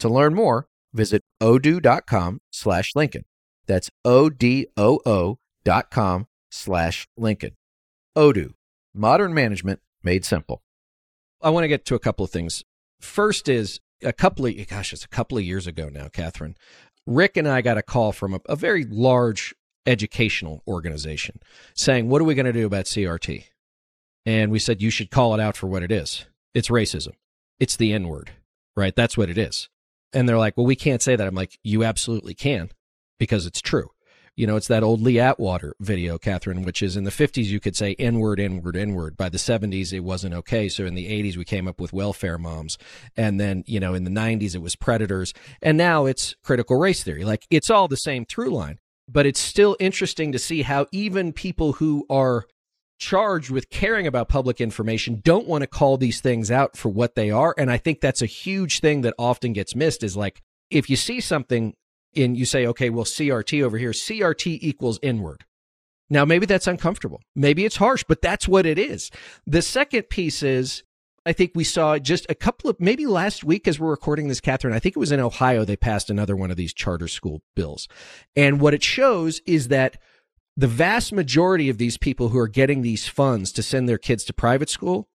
To 0.00 0.08
learn 0.08 0.34
more, 0.34 0.66
visit 0.92 1.22
odoo.com 1.42 2.40
slash 2.50 2.92
Lincoln. 2.94 3.24
That's 3.66 3.90
O-D-O-O 4.04 5.38
dot 5.64 5.90
com 5.90 6.26
slash 6.50 7.06
Lincoln. 7.16 7.52
Odoo, 8.16 8.52
modern 8.94 9.32
management 9.32 9.80
made 10.02 10.24
simple. 10.24 10.62
I 11.40 11.50
want 11.50 11.64
to 11.64 11.68
get 11.68 11.84
to 11.86 11.94
a 11.94 11.98
couple 12.00 12.24
of 12.24 12.30
things. 12.30 12.62
First 13.00 13.48
is 13.48 13.80
a 14.04 14.12
couple 14.12 14.46
of, 14.46 14.54
gosh, 14.68 14.92
it's 14.92 15.04
a 15.04 15.08
couple 15.08 15.38
of 15.38 15.44
years 15.44 15.66
ago 15.66 15.88
now, 15.88 16.08
Katherine. 16.08 16.56
Rick 17.06 17.36
and 17.36 17.48
I 17.48 17.60
got 17.60 17.78
a 17.78 17.82
call 17.82 18.12
from 18.12 18.34
a, 18.34 18.40
a 18.48 18.56
very 18.56 18.84
large 18.84 19.54
educational 19.86 20.62
organization 20.66 21.40
saying, 21.74 22.08
What 22.08 22.20
are 22.20 22.24
we 22.24 22.34
going 22.34 22.46
to 22.46 22.52
do 22.52 22.66
about 22.66 22.86
CRT? 22.86 23.44
And 24.26 24.50
we 24.50 24.58
said, 24.58 24.80
You 24.80 24.90
should 24.90 25.10
call 25.10 25.34
it 25.34 25.40
out 25.40 25.56
for 25.56 25.66
what 25.66 25.82
it 25.82 25.92
is. 25.92 26.26
It's 26.54 26.68
racism. 26.68 27.12
It's 27.60 27.76
the 27.76 27.92
N 27.92 28.08
word, 28.08 28.30
right? 28.76 28.94
That's 28.96 29.16
what 29.18 29.28
it 29.30 29.38
is. 29.38 29.68
And 30.12 30.28
they're 30.28 30.38
like, 30.38 30.56
Well, 30.56 30.66
we 30.66 30.76
can't 30.76 31.02
say 31.02 31.16
that. 31.16 31.26
I'm 31.26 31.34
like, 31.34 31.58
You 31.62 31.84
absolutely 31.84 32.34
can. 32.34 32.70
because 33.18 33.46
it's 33.46 33.60
true. 33.60 33.90
You 34.36 34.48
know, 34.48 34.56
it's 34.56 34.66
that 34.66 34.82
old 34.82 35.00
Lee 35.00 35.20
Atwater 35.20 35.74
video, 35.78 36.18
Katherine, 36.18 36.62
which 36.62 36.82
is 36.82 36.96
in 36.96 37.04
the 37.04 37.10
50s, 37.10 37.44
you 37.44 37.60
could 37.60 37.76
say 37.76 37.94
N 37.98 38.18
word, 38.18 38.40
N 38.40 38.62
word, 38.62 38.76
N 38.76 38.94
word. 38.94 39.16
By 39.16 39.28
the 39.28 39.38
70s, 39.38 39.92
it 39.92 40.00
wasn't 40.00 40.34
okay. 40.34 40.68
So 40.68 40.84
in 40.84 40.94
the 40.94 41.06
80s, 41.06 41.36
we 41.36 41.44
came 41.44 41.68
up 41.68 41.80
with 41.80 41.92
welfare 41.92 42.36
moms. 42.36 42.76
And 43.16 43.38
then, 43.38 43.62
you 43.66 43.78
know, 43.78 43.94
in 43.94 44.02
the 44.02 44.10
90s, 44.10 44.56
it 44.56 44.62
was 44.62 44.74
predators. 44.74 45.32
And 45.62 45.78
now 45.78 46.06
it's 46.06 46.34
critical 46.42 46.78
race 46.78 47.04
theory. 47.04 47.24
Like 47.24 47.46
it's 47.48 47.70
all 47.70 47.86
the 47.86 47.96
same 47.96 48.24
through 48.24 48.50
line. 48.50 48.78
But 49.08 49.26
it's 49.26 49.40
still 49.40 49.76
interesting 49.78 50.32
to 50.32 50.38
see 50.38 50.62
how 50.62 50.86
even 50.90 51.32
people 51.32 51.74
who 51.74 52.04
are 52.10 52.46
charged 52.98 53.50
with 53.50 53.70
caring 53.70 54.06
about 54.06 54.28
public 54.28 54.60
information 54.60 55.20
don't 55.22 55.46
want 55.46 55.62
to 55.62 55.66
call 55.68 55.96
these 55.96 56.20
things 56.20 56.50
out 56.50 56.76
for 56.76 56.88
what 56.88 57.14
they 57.14 57.30
are. 57.30 57.54
And 57.58 57.70
I 57.70 57.76
think 57.76 58.00
that's 58.00 58.22
a 58.22 58.26
huge 58.26 58.80
thing 58.80 59.02
that 59.02 59.14
often 59.18 59.52
gets 59.52 59.76
missed 59.76 60.02
is 60.02 60.16
like, 60.16 60.40
if 60.70 60.88
you 60.88 60.96
see 60.96 61.20
something 61.20 61.74
and 62.16 62.36
you 62.36 62.44
say, 62.44 62.66
okay, 62.66 62.90
well, 62.90 63.04
CRT 63.04 63.62
over 63.62 63.78
here, 63.78 63.90
CRT 63.90 64.58
equals 64.60 64.98
N 65.02 65.20
word. 65.20 65.44
Now, 66.10 66.24
maybe 66.24 66.46
that's 66.46 66.66
uncomfortable. 66.66 67.20
Maybe 67.34 67.64
it's 67.64 67.76
harsh, 67.76 68.04
but 68.06 68.22
that's 68.22 68.46
what 68.46 68.66
it 68.66 68.78
is. 68.78 69.10
The 69.46 69.62
second 69.62 70.04
piece 70.10 70.42
is, 70.42 70.82
I 71.26 71.32
think 71.32 71.52
we 71.54 71.64
saw 71.64 71.98
just 71.98 72.26
a 72.28 72.34
couple 72.34 72.68
of, 72.68 72.78
maybe 72.78 73.06
last 73.06 73.42
week 73.42 73.66
as 73.66 73.80
we're 73.80 73.90
recording 73.90 74.28
this, 74.28 74.40
Katherine, 74.40 74.74
I 74.74 74.78
think 74.78 74.96
it 74.96 75.00
was 75.00 75.12
in 75.12 75.20
Ohio, 75.20 75.64
they 75.64 75.76
passed 75.76 76.10
another 76.10 76.36
one 76.36 76.50
of 76.50 76.58
these 76.58 76.74
charter 76.74 77.08
school 77.08 77.42
bills. 77.56 77.88
And 78.36 78.60
what 78.60 78.74
it 78.74 78.82
shows 78.82 79.40
is 79.46 79.68
that 79.68 79.96
the 80.56 80.66
vast 80.66 81.12
majority 81.12 81.68
of 81.68 81.78
these 81.78 81.96
people 81.96 82.28
who 82.28 82.38
are 82.38 82.48
getting 82.48 82.82
these 82.82 83.08
funds 83.08 83.50
to 83.52 83.62
send 83.62 83.88
their 83.88 83.98
kids 83.98 84.24
to 84.24 84.34
private 84.34 84.68
school 84.68 85.08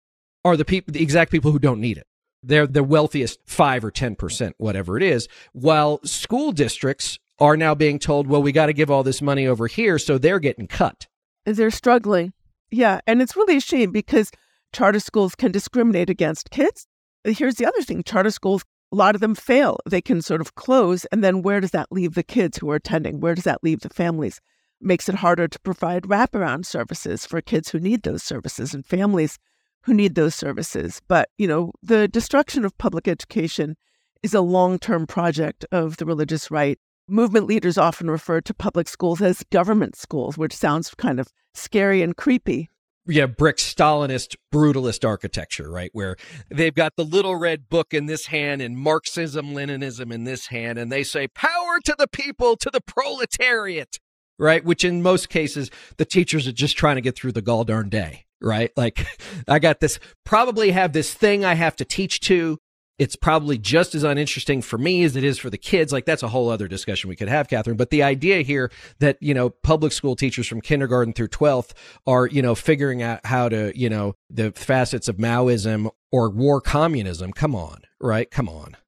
are 0.45 0.57
the 0.57 0.65
people, 0.65 0.93
the 0.93 1.03
exact 1.03 1.33
people 1.33 1.51
who 1.51 1.59
don't 1.59 1.81
need 1.81 1.99
it. 1.99 2.07
They're 2.47 2.67
the 2.67 2.85
wealthiest 2.85 3.41
five 3.45 3.85
or 3.85 3.91
10%, 3.91 4.53
whatever 4.59 4.97
it 4.97 5.03
is, 5.03 5.29
while 5.53 6.01
school 6.05 6.53
districts 6.53 7.19
are 7.39 7.57
now 7.57 7.75
being 7.75 7.99
told, 7.99 8.27
well, 8.27 8.43
we 8.43 8.53
got 8.53 8.67
to 8.67 8.73
give 8.73 8.91
all 8.91 9.03
this 9.03 9.21
money 9.21 9.47
over 9.47 9.67
here. 9.67 9.99
So 9.99 10.17
they're 10.17 10.39
getting 10.39 10.67
cut. 10.67 11.07
They're 11.45 11.71
struggling. 11.71 12.33
Yeah. 12.71 13.01
And 13.07 13.21
it's 13.21 13.37
really 13.37 13.59
a 13.59 13.61
shame 13.61 13.93
because 13.93 14.31
charter 14.73 15.01
schools 15.01 15.35
can 15.35 15.53
discriminate 15.53 16.09
against 16.09 16.51
kids. 16.51 16.87
Here's 17.25 17.57
the 17.57 17.67
other 17.67 17.83
thing 17.83 18.03
charter 18.03 18.31
schools, 18.31 18.65
a 18.93 18.97
lot 18.97 19.15
of 19.15 19.21
them 19.21 19.35
fail. 19.35 19.79
They 19.89 20.01
can 20.01 20.23
sort 20.23 20.41
of 20.41 20.55
close. 20.55 21.05
And 21.07 21.23
then 21.23 21.43
where 21.43 21.61
does 21.61 21.73
that 21.73 21.91
leave 21.91 22.15
the 22.15 22.23
kids 22.23 22.59
who 22.59 22.71
are 22.71 22.77
attending? 22.77 23.21
Where 23.21 23.35
does 23.35 23.45
that 23.45 23.63
leave 23.63 23.81
the 23.81 23.91
families? 23.91 24.41
makes 24.81 25.09
it 25.09 25.17
harder 25.17 25.49
to 25.49 25.59
provide 25.61 26.05
wraparound 26.05 26.67
services 26.67 27.25
for 27.25 27.41
kids 27.41 27.71
who 27.71 27.81
need 27.81 28.03
those 28.03 28.23
services 28.23 28.75
and 28.75 28.85
families 28.85 29.39
who 29.87 29.95
need 29.95 30.15
those 30.15 30.35
services. 30.35 31.01
But, 31.09 31.31
you 31.39 31.47
know, 31.47 31.73
the 31.83 32.09
destruction 32.09 32.65
of 32.65 32.77
public 32.77 33.09
education 33.09 33.77
is 34.23 34.35
a 34.35 34.41
long 34.41 34.79
term 34.79 35.07
project 35.07 35.65
of 35.73 35.97
the 35.97 36.05
religious 36.05 36.51
right. 36.51 36.79
Movement 37.09 37.47
leaders 37.47 37.79
often 37.79 38.11
refer 38.11 38.41
to 38.41 38.53
public 38.53 38.89
schools 38.89 39.23
as 39.23 39.45
government 39.53 39.95
schools, 39.95 40.37
which 40.37 40.55
sounds 40.55 40.93
kind 40.97 41.21
of 41.21 41.29
scary 41.55 42.03
and 42.03 42.17
creepy. 42.17 42.69
Yeah, 43.09 43.27
brick 43.27 43.59
Stalinist, 43.59 44.35
brutalist 44.53 45.07
architecture, 45.07 45.71
right? 45.71 45.91
Where 45.93 46.17
they've 46.51 46.75
got 46.75 46.97
the 46.97 47.05
little 47.05 47.37
red 47.37 47.69
book 47.69 47.95
in 47.95 48.07
this 48.07 48.27
hand 48.27 48.61
and 48.61 48.77
Marxism, 48.77 49.55
Leninism 49.55 50.13
in 50.13 50.25
this 50.25 50.49
hand, 50.49 50.77
and 50.77 50.91
they 50.91 51.05
say, 51.05 51.29
power 51.29 51.79
to 51.85 51.95
the 51.97 52.09
people, 52.09 52.57
to 52.57 52.71
the 52.73 52.81
proletariat 52.81 53.99
right? 54.39 54.65
Which 54.65 54.85
in 54.85 55.03
most 55.03 55.29
cases, 55.29 55.71
the 55.97 56.05
teachers 56.05 56.47
are 56.47 56.53
just 56.53 56.77
trying 56.77 56.97
to 56.97 57.01
get 57.01 57.17
through 57.17 57.33
the 57.33 57.43
gall 57.43 57.65
darn 57.65 57.89
day, 57.89 58.26
right? 58.41 58.71
Like, 58.77 59.07
I 59.49 59.59
got 59.59 59.81
this, 59.81 59.99
probably 60.25 60.71
have 60.71 60.93
this 60.93 61.13
thing 61.13 61.45
I 61.45 61.55
have 61.55 61.77
to 61.77 61.85
teach 61.85 62.21
to. 62.21 62.59
It's 62.99 63.15
probably 63.15 63.59
just 63.59 63.95
as 63.95 64.05
uninteresting 64.05 64.63
for 64.63 64.79
me 64.79 65.05
as 65.05 65.17
it 65.17 65.25
is 65.25 65.39
for 65.39 65.51
the 65.51 65.59
kids. 65.59 65.93
Like, 65.93 66.07
that's 66.07 66.23
a 66.23 66.29
whole 66.29 66.49
other 66.49 66.67
discussion 66.67 67.11
we 67.11 67.17
could 67.17 67.29
have, 67.29 67.47
Katherine. 67.47 67.77
But 67.77 67.91
the 67.91 68.03
idea 68.03 68.41
here 68.41 68.71
that, 69.01 69.19
you 69.21 69.35
know, 69.35 69.51
public 69.51 69.93
school 69.93 70.17
teachers 70.17 70.47
from 70.47 70.63
kindergarten 70.63 71.13
through 71.13 71.29
12th 71.29 71.73
are, 72.07 72.27
you 72.27 72.41
know, 72.41 72.55
figuring 72.55 73.03
out 73.03 73.21
how 73.27 73.51
to, 73.51 73.79
you 73.79 73.91
know, 73.91 74.15
the 74.31 74.51
facets 74.53 75.09
of 75.09 75.19
Maoism 75.19 75.91
or 76.11 76.31
war 76.31 76.63
communism. 76.63 77.33
Come 77.33 77.55
on, 77.55 77.83
right? 78.01 78.31
Come 78.31 78.49
on. 78.49 78.79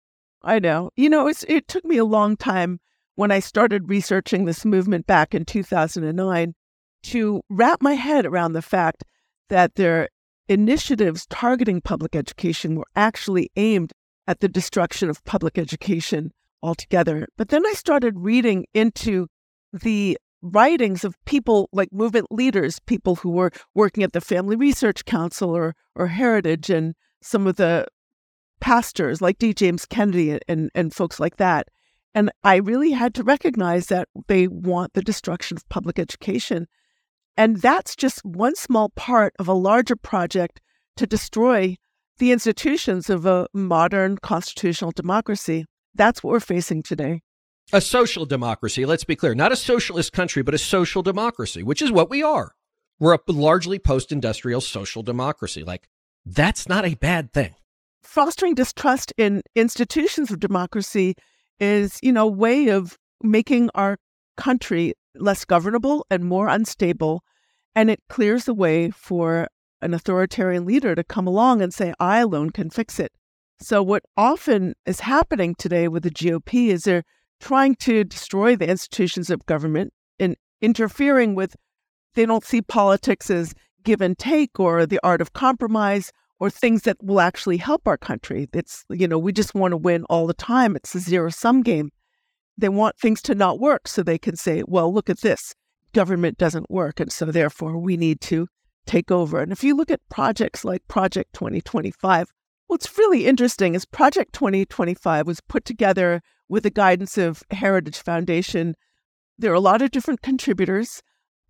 I 0.42 0.58
know. 0.58 0.90
You 0.96 1.10
know, 1.10 1.26
it's, 1.26 1.44
it 1.46 1.68
took 1.68 1.84
me 1.84 1.98
a 1.98 2.04
long 2.04 2.36
time 2.38 2.80
when 3.16 3.30
I 3.30 3.40
started 3.40 3.90
researching 3.90 4.44
this 4.44 4.64
movement 4.64 5.06
back 5.06 5.34
in 5.34 5.44
2009 5.44 6.54
to 7.02 7.42
wrap 7.50 7.82
my 7.82 7.94
head 7.94 8.24
around 8.24 8.52
the 8.52 8.62
fact 8.62 9.04
that 9.48 9.74
their 9.74 10.08
initiatives 10.48 11.26
targeting 11.26 11.80
public 11.80 12.16
education 12.16 12.76
were 12.76 12.86
actually 12.96 13.50
aimed 13.56 13.92
at 14.26 14.40
the 14.40 14.48
destruction 14.48 15.08
of 15.10 15.24
public 15.24 15.58
education 15.58 16.32
altogether. 16.62 17.26
But 17.36 17.48
then 17.48 17.66
I 17.66 17.72
started 17.72 18.14
reading 18.18 18.66
into 18.74 19.28
the 19.72 20.18
writings 20.42 21.04
of 21.04 21.16
people 21.24 21.68
like 21.72 21.92
movement 21.92 22.26
leaders, 22.30 22.78
people 22.80 23.16
who 23.16 23.30
were 23.30 23.50
working 23.74 24.04
at 24.04 24.12
the 24.12 24.20
Family 24.20 24.56
Research 24.56 25.04
Council 25.04 25.56
or, 25.56 25.74
or 25.94 26.06
Heritage, 26.06 26.70
and 26.70 26.94
some 27.22 27.46
of 27.46 27.56
the 27.56 27.86
pastors 28.60 29.20
like 29.20 29.38
D. 29.38 29.52
James 29.54 29.86
Kennedy 29.86 30.38
and, 30.48 30.70
and 30.74 30.94
folks 30.94 31.20
like 31.20 31.36
that. 31.36 31.68
And 32.14 32.30
I 32.42 32.56
really 32.56 32.92
had 32.92 33.14
to 33.14 33.22
recognize 33.22 33.86
that 33.86 34.08
they 34.28 34.48
want 34.48 34.94
the 34.94 35.02
destruction 35.02 35.56
of 35.56 35.68
public 35.68 35.98
education. 35.98 36.66
And 37.38 37.58
that's 37.58 37.94
just 37.94 38.24
one 38.24 38.56
small 38.56 38.88
part 38.90 39.32
of 39.38 39.46
a 39.46 39.52
larger 39.52 39.94
project 39.94 40.60
to 40.96 41.06
destroy 41.06 41.76
the 42.18 42.32
institutions 42.32 43.08
of 43.08 43.26
a 43.26 43.46
modern 43.54 44.18
constitutional 44.18 44.90
democracy. 44.90 45.64
That's 45.94 46.20
what 46.20 46.32
we're 46.32 46.40
facing 46.40 46.82
today. 46.82 47.20
A 47.72 47.80
social 47.80 48.26
democracy, 48.26 48.84
let's 48.84 49.04
be 49.04 49.14
clear, 49.14 49.36
not 49.36 49.52
a 49.52 49.56
socialist 49.56 50.12
country, 50.12 50.42
but 50.42 50.52
a 50.52 50.58
social 50.58 51.00
democracy, 51.00 51.62
which 51.62 51.80
is 51.80 51.92
what 51.92 52.10
we 52.10 52.24
are. 52.24 52.56
We're 52.98 53.14
a 53.14 53.20
largely 53.28 53.78
post 53.78 54.10
industrial 54.10 54.60
social 54.60 55.04
democracy. 55.04 55.62
Like, 55.62 55.88
that's 56.26 56.68
not 56.68 56.84
a 56.84 56.96
bad 56.96 57.32
thing. 57.32 57.54
Fostering 58.02 58.56
distrust 58.56 59.12
in 59.16 59.42
institutions 59.54 60.32
of 60.32 60.40
democracy 60.40 61.14
is, 61.60 62.00
you 62.02 62.10
know, 62.10 62.26
a 62.26 62.32
way 62.32 62.70
of 62.70 62.98
making 63.22 63.70
our 63.76 63.96
country 64.36 64.94
less 65.20 65.44
governable 65.44 66.06
and 66.10 66.24
more 66.24 66.48
unstable. 66.48 67.22
And 67.74 67.90
it 67.90 68.02
clears 68.08 68.44
the 68.44 68.54
way 68.54 68.90
for 68.90 69.48
an 69.80 69.94
authoritarian 69.94 70.64
leader 70.64 70.94
to 70.94 71.04
come 71.04 71.26
along 71.26 71.62
and 71.62 71.72
say, 71.72 71.94
I 72.00 72.18
alone 72.18 72.50
can 72.50 72.70
fix 72.70 72.98
it. 72.98 73.12
So, 73.60 73.82
what 73.82 74.04
often 74.16 74.74
is 74.86 75.00
happening 75.00 75.54
today 75.56 75.88
with 75.88 76.04
the 76.04 76.10
GOP 76.10 76.68
is 76.68 76.82
they're 76.82 77.02
trying 77.40 77.74
to 77.76 78.04
destroy 78.04 78.56
the 78.56 78.68
institutions 78.68 79.30
of 79.30 79.46
government 79.46 79.92
and 80.18 80.36
interfering 80.60 81.34
with, 81.34 81.56
they 82.14 82.26
don't 82.26 82.44
see 82.44 82.62
politics 82.62 83.30
as 83.30 83.54
give 83.84 84.00
and 84.00 84.18
take 84.18 84.58
or 84.58 84.86
the 84.86 85.00
art 85.02 85.20
of 85.20 85.32
compromise 85.32 86.12
or 86.40 86.50
things 86.50 86.82
that 86.82 86.96
will 87.02 87.20
actually 87.20 87.56
help 87.56 87.86
our 87.86 87.96
country. 87.96 88.48
It's, 88.52 88.84
you 88.90 89.08
know, 89.08 89.18
we 89.18 89.32
just 89.32 89.54
want 89.54 89.72
to 89.72 89.76
win 89.76 90.04
all 90.04 90.26
the 90.26 90.34
time. 90.34 90.76
It's 90.76 90.94
a 90.94 91.00
zero 91.00 91.30
sum 91.30 91.62
game. 91.62 91.90
They 92.58 92.68
want 92.68 92.98
things 92.98 93.22
to 93.22 93.36
not 93.36 93.60
work 93.60 93.86
so 93.86 94.02
they 94.02 94.18
can 94.18 94.36
say, 94.36 94.64
well, 94.66 94.92
look 94.92 95.08
at 95.08 95.20
this. 95.20 95.54
Government 95.94 96.36
doesn't 96.36 96.70
work. 96.70 96.98
And 96.98 97.12
so 97.12 97.26
therefore 97.26 97.78
we 97.78 97.96
need 97.96 98.20
to 98.22 98.48
take 98.84 99.12
over. 99.12 99.40
And 99.40 99.52
if 99.52 99.62
you 99.62 99.76
look 99.76 99.92
at 99.92 100.00
projects 100.10 100.64
like 100.64 100.86
Project 100.88 101.32
2025, 101.34 102.28
what's 102.66 102.98
really 102.98 103.26
interesting 103.26 103.76
is 103.76 103.84
Project 103.84 104.32
2025 104.32 105.26
was 105.26 105.40
put 105.40 105.64
together 105.64 106.20
with 106.48 106.64
the 106.64 106.70
guidance 106.70 107.16
of 107.16 107.44
Heritage 107.52 107.98
Foundation. 107.98 108.74
There 109.38 109.52
are 109.52 109.54
a 109.54 109.60
lot 109.60 109.82
of 109.82 109.92
different 109.92 110.22
contributors. 110.22 111.00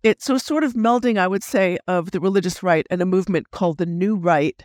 It's 0.03 0.25
so 0.25 0.37
sort 0.37 0.63
of 0.63 0.73
melding, 0.73 1.17
I 1.17 1.27
would 1.27 1.43
say, 1.43 1.79
of 1.87 2.11
the 2.11 2.19
religious 2.19 2.61
right 2.61 2.85
and 2.91 3.01
a 3.01 3.05
movement 3.05 3.51
called 3.51 3.79
the 3.79 3.85
New 3.85 4.15
Right, 4.15 4.63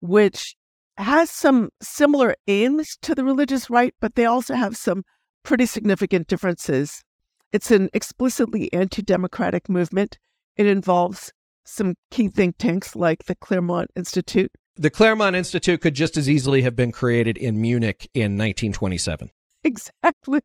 which 0.00 0.56
has 0.96 1.30
some 1.30 1.68
similar 1.82 2.34
aims 2.46 2.96
to 3.02 3.14
the 3.14 3.24
religious 3.24 3.68
right, 3.68 3.94
but 4.00 4.14
they 4.14 4.24
also 4.24 4.54
have 4.54 4.76
some 4.76 5.02
pretty 5.44 5.66
significant 5.66 6.26
differences. 6.26 7.04
It's 7.52 7.70
an 7.70 7.88
explicitly 7.92 8.72
anti 8.72 9.02
democratic 9.02 9.68
movement. 9.68 10.18
It 10.56 10.66
involves 10.66 11.32
some 11.64 11.94
key 12.10 12.28
think 12.28 12.56
tanks 12.58 12.96
like 12.96 13.24
the 13.24 13.36
Claremont 13.36 13.90
Institute. 13.94 14.50
The 14.76 14.90
Claremont 14.90 15.36
Institute 15.36 15.80
could 15.80 15.94
just 15.94 16.16
as 16.16 16.28
easily 16.28 16.62
have 16.62 16.74
been 16.74 16.90
created 16.90 17.38
in 17.38 17.60
Munich 17.60 18.10
in 18.14 18.36
1927. 18.36 19.30
Exactly. 19.66 20.40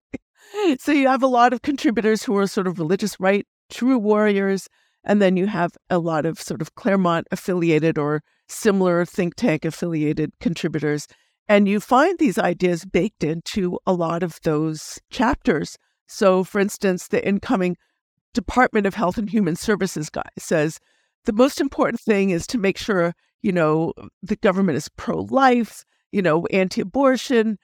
So 0.79 0.93
you 0.93 1.09
have 1.09 1.21
a 1.21 1.27
lot 1.27 1.51
of 1.51 1.61
contributors 1.61 2.23
who 2.23 2.37
are 2.37 2.47
sort 2.47 2.67
of 2.67 2.79
religious 2.79 3.19
right, 3.19 3.45
true 3.69 3.97
warriors, 3.97 4.69
and 5.03 5.21
then 5.21 5.35
you 5.35 5.47
have 5.47 5.71
a 5.89 5.99
lot 5.99 6.25
of 6.25 6.39
sort 6.39 6.61
of 6.61 6.75
Claremont 6.75 7.27
affiliated 7.29 7.97
or 7.97 8.21
similar 8.47 9.03
think 9.03 9.35
tank 9.35 9.65
affiliated 9.65 10.31
contributors. 10.39 11.05
And 11.49 11.67
you 11.67 11.79
find 11.79 12.17
these 12.19 12.37
ideas 12.37 12.85
baked 12.85 13.23
into 13.23 13.79
a 13.87 13.91
lot 13.91 14.21
of 14.21 14.37
those 14.43 14.99
chapters. 15.09 15.77
So, 16.07 16.43
for 16.43 16.59
instance, 16.59 17.07
the 17.07 17.27
incoming 17.27 17.75
Department 18.35 18.85
of 18.85 18.93
Health 18.93 19.17
and 19.17 19.27
Human 19.27 19.55
Services 19.55 20.11
guy 20.11 20.29
says 20.37 20.79
the 21.25 21.33
most 21.33 21.59
important 21.59 22.01
thing 22.01 22.29
is 22.29 22.45
to 22.47 22.59
make 22.59 22.77
sure, 22.77 23.15
you 23.41 23.51
know, 23.51 23.93
the 24.21 24.35
government 24.35 24.77
is 24.77 24.89
pro 24.89 25.21
life, 25.21 25.83
you 26.11 26.21
know, 26.21 26.45
anti 26.47 26.81
abortion. 26.81 27.57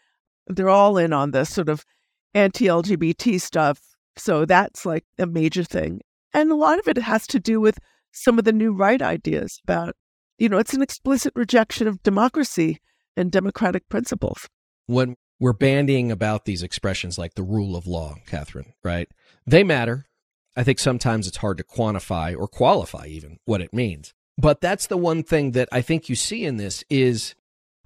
They're 0.47 0.67
all 0.67 0.97
in 0.97 1.13
on 1.13 1.29
this 1.29 1.51
sort 1.51 1.69
of 1.69 1.85
anti 2.33 2.65
LGBT 2.65 3.39
stuff. 3.39 3.79
So 4.17 4.45
that's 4.45 4.83
like 4.83 5.05
a 5.19 5.27
major 5.27 5.63
thing. 5.63 6.01
And 6.33 6.51
a 6.51 6.55
lot 6.55 6.79
of 6.79 6.87
it 6.87 6.97
has 6.97 7.27
to 7.27 7.39
do 7.39 7.61
with 7.61 7.77
some 8.11 8.39
of 8.39 8.45
the 8.45 8.51
new 8.51 8.73
right 8.73 9.01
ideas 9.01 9.59
about, 9.63 9.95
you 10.39 10.49
know, 10.49 10.57
it's 10.57 10.73
an 10.73 10.81
explicit 10.81 11.33
rejection 11.35 11.87
of 11.87 12.01
democracy 12.01 12.79
and 13.15 13.31
democratic 13.31 13.89
principles. 13.89 14.47
When 14.87 15.15
we're 15.39 15.53
bandying 15.53 16.11
about 16.11 16.45
these 16.45 16.63
expressions 16.63 17.17
like 17.17 17.35
the 17.35 17.43
rule 17.43 17.75
of 17.75 17.87
law, 17.87 18.15
Katherine, 18.25 18.73
right? 18.83 19.09
They 19.45 19.63
matter. 19.63 20.05
I 20.55 20.63
think 20.63 20.79
sometimes 20.79 21.27
it's 21.27 21.37
hard 21.37 21.57
to 21.57 21.63
quantify 21.63 22.37
or 22.37 22.47
qualify 22.47 23.07
even 23.07 23.39
what 23.45 23.61
it 23.61 23.73
means. 23.73 24.13
But 24.37 24.61
that's 24.61 24.87
the 24.87 24.97
one 24.97 25.23
thing 25.23 25.51
that 25.51 25.69
I 25.71 25.81
think 25.81 26.09
you 26.09 26.15
see 26.15 26.45
in 26.45 26.57
this 26.57 26.83
is 26.89 27.35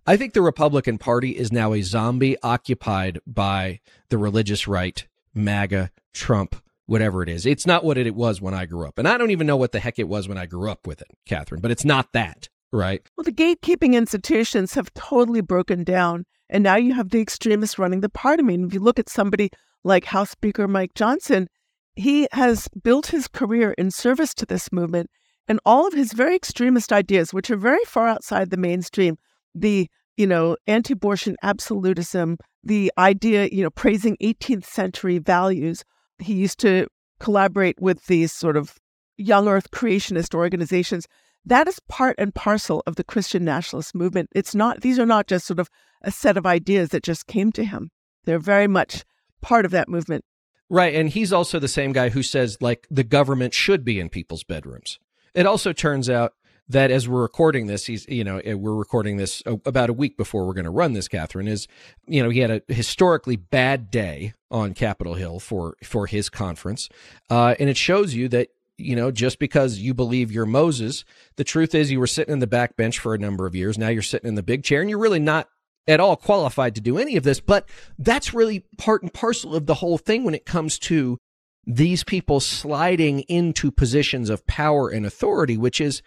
I 0.06 0.18
think 0.18 0.34
the 0.34 0.42
Republican 0.42 0.98
Party 0.98 1.38
is 1.38 1.52
now 1.52 1.74
a 1.74 1.82
zombie 1.82 2.38
occupied 2.42 3.20
by 3.28 3.80
the 4.10 4.18
religious 4.18 4.68
right, 4.68 5.06
MAGA, 5.34 5.92
Trump, 6.14 6.56
whatever 6.88 7.22
it 7.22 7.30
is. 7.30 7.46
It's 7.46 7.68
not 7.68 7.84
what 7.84 7.98
it 7.98 8.16
was 8.16 8.42
when 8.42 8.54
I 8.54 8.66
grew 8.66 8.88
up. 8.88 8.98
And 8.98 9.08
I 9.08 9.18
don't 9.18 9.32
even 9.32 9.46
know 9.46 9.58
what 9.58 9.72
the 9.72 9.80
heck 9.80 10.00
it 10.00 10.08
was 10.08 10.28
when 10.28 10.38
I 10.38 10.48
grew 10.48 10.70
up 10.72 10.88
with 10.88 11.02
it, 11.02 11.10
Katherine, 11.28 11.62
but 11.62 11.72
it's 11.72 11.86
not 11.86 12.14
that, 12.14 12.50
right? 12.72 13.02
Well, 13.16 13.24
the 13.24 13.32
gatekeeping 13.32 13.94
institutions 13.94 14.74
have 14.74 14.94
totally 14.94 15.42
broken 15.42 15.84
down. 15.84 16.26
And 16.50 16.64
now 16.64 16.78
you 16.78 16.94
have 16.94 17.10
the 17.10 17.22
extremists 17.22 17.78
running 17.78 18.02
the 18.02 18.10
party. 18.10 18.42
I 18.42 18.46
mean, 18.46 18.66
if 18.66 18.74
you 18.74 18.80
look 18.80 19.00
at 19.00 19.10
somebody 19.10 19.52
like 19.84 20.06
House 20.06 20.32
Speaker 20.32 20.68
Mike 20.68 20.94
Johnson, 20.96 21.48
he 21.96 22.28
has 22.32 22.68
built 22.84 23.08
his 23.08 23.28
career 23.28 23.74
in 23.78 23.92
service 23.92 24.34
to 24.36 24.46
this 24.46 24.72
movement. 24.72 25.10
And 25.48 25.60
all 25.66 25.88
of 25.88 25.94
his 25.94 26.14
very 26.14 26.36
extremist 26.36 26.92
ideas, 26.92 27.34
which 27.34 27.50
are 27.52 27.58
very 27.58 27.84
far 27.86 28.08
outside 28.08 28.50
the 28.50 28.58
mainstream, 28.58 29.18
the 29.54 29.90
you 30.18 30.28
know 30.28 30.58
anti-abortion 30.68 31.38
absolutism, 31.44 32.38
the 32.64 32.92
idea 32.98 33.48
you 33.52 33.64
know 33.64 33.70
praising 33.70 34.18
18th 34.22 34.66
century 34.66 35.18
values. 35.18 35.84
He 36.20 36.34
used 36.34 36.60
to 36.60 36.88
collaborate 37.20 37.82
with 37.82 38.06
these 38.06 38.32
sort 38.32 38.58
of 38.58 38.78
young 39.18 39.48
Earth 39.48 39.72
creationist 39.72 40.36
organizations. 40.36 41.08
That 41.50 41.68
is 41.68 41.80
part 41.90 42.16
and 42.20 42.34
parcel 42.34 42.84
of 42.86 42.96
the 42.96 43.04
Christian 43.04 43.44
nationalist 43.44 43.96
movement. 43.96 44.30
It's 44.34 44.54
not; 44.54 44.82
these 44.82 45.00
are 45.00 45.06
not 45.06 45.28
just 45.28 45.46
sort 45.46 45.60
of 45.60 45.70
a 46.02 46.12
set 46.12 46.38
of 46.38 46.46
ideas 46.46 46.90
that 46.90 47.04
just 47.04 47.28
came 47.28 47.52
to 47.54 47.66
him. 47.66 47.90
They're 48.26 48.40
very 48.40 48.68
much 48.68 49.04
part 49.42 49.66
of 49.66 49.72
that 49.72 49.90
movement. 49.90 50.24
Right. 50.70 50.94
And 50.94 51.10
he's 51.10 51.34
also 51.34 51.58
the 51.58 51.68
same 51.68 51.94
guy 51.94 52.10
who 52.10 52.22
says, 52.22 52.58
like, 52.62 52.86
the 52.92 53.04
government 53.04 53.56
should 53.56 53.84
be 53.84 54.00
in 54.00 54.10
people's 54.10 54.44
bedrooms. 54.44 55.00
It 55.34 55.48
also 55.48 55.74
turns 55.74 56.10
out 56.10 56.34
that 56.68 56.92
as 56.92 57.10
we're 57.10 57.24
recording 57.24 57.66
this, 57.66 57.88
he's, 57.88 58.08
you 58.08 58.24
know, 58.24 58.38
eh, 58.46 58.54
we're 58.54 58.76
recording 58.76 59.18
this 59.18 59.42
about 59.66 59.90
a 59.90 59.94
week 59.94 60.16
before 60.18 60.46
we're 60.46 60.54
going 60.54 60.66
to 60.66 60.70
run 60.70 60.94
this, 60.94 61.08
Katherine, 61.08 61.48
is, 61.48 61.68
you 62.06 62.22
know, 62.22 62.30
he 62.30 62.40
had 62.40 62.52
a 62.52 62.62
historically 62.68 63.36
bad 63.36 63.90
day 63.90 64.34
on 64.52 64.76
Capitol 64.76 65.16
Hill 65.16 65.40
for, 65.40 65.76
for 65.84 66.06
his 66.06 66.30
conference. 66.30 66.88
Uh, 67.32 67.56
and 67.60 67.68
it 67.70 67.78
shows 67.78 68.14
you 68.14 68.28
that, 68.30 68.50
you 68.80 68.96
know, 68.96 69.12
just 69.12 69.40
because 69.40 69.80
you 69.80 69.94
believe 69.94 70.32
you're 70.32 70.46
Moses, 70.46 71.04
the 71.36 71.44
truth 71.44 71.76
is 71.76 71.92
you 71.92 72.00
were 72.00 72.08
sitting 72.08 72.34
in 72.34 72.40
the 72.40 72.48
back 72.48 72.76
bench 72.76 73.00
for 73.00 73.14
a 73.14 73.20
number 73.20 73.46
of 73.46 73.56
years. 73.56 73.78
Now 73.78 73.90
you're 73.90 74.02
sitting 74.02 74.28
in 74.28 74.36
the 74.36 74.44
big 74.44 74.64
chair 74.64 74.82
and 74.82 74.90
you're 74.90 75.00
really 75.00 75.20
not 75.20 75.50
at 75.88 76.00
all 76.00 76.16
qualified 76.16 76.76
to 76.76 76.82
do 76.82 76.98
any 76.98 77.16
of 77.18 77.24
this. 77.24 77.40
But 77.40 77.68
that's 77.98 78.34
really 78.34 78.66
part 78.78 79.02
and 79.02 79.14
parcel 79.14 79.56
of 79.56 79.66
the 79.66 79.76
whole 79.76 79.98
thing 79.98 80.24
when 80.24 80.36
it 80.36 80.46
comes 80.46 80.80
to 80.80 81.18
these 81.66 82.04
people 82.04 82.40
sliding 82.40 83.22
into 83.22 83.72
positions 83.72 84.30
of 84.30 84.46
power 84.48 84.90
and 84.90 85.06
authority, 85.06 85.58
which 85.58 85.82
is 85.82 86.02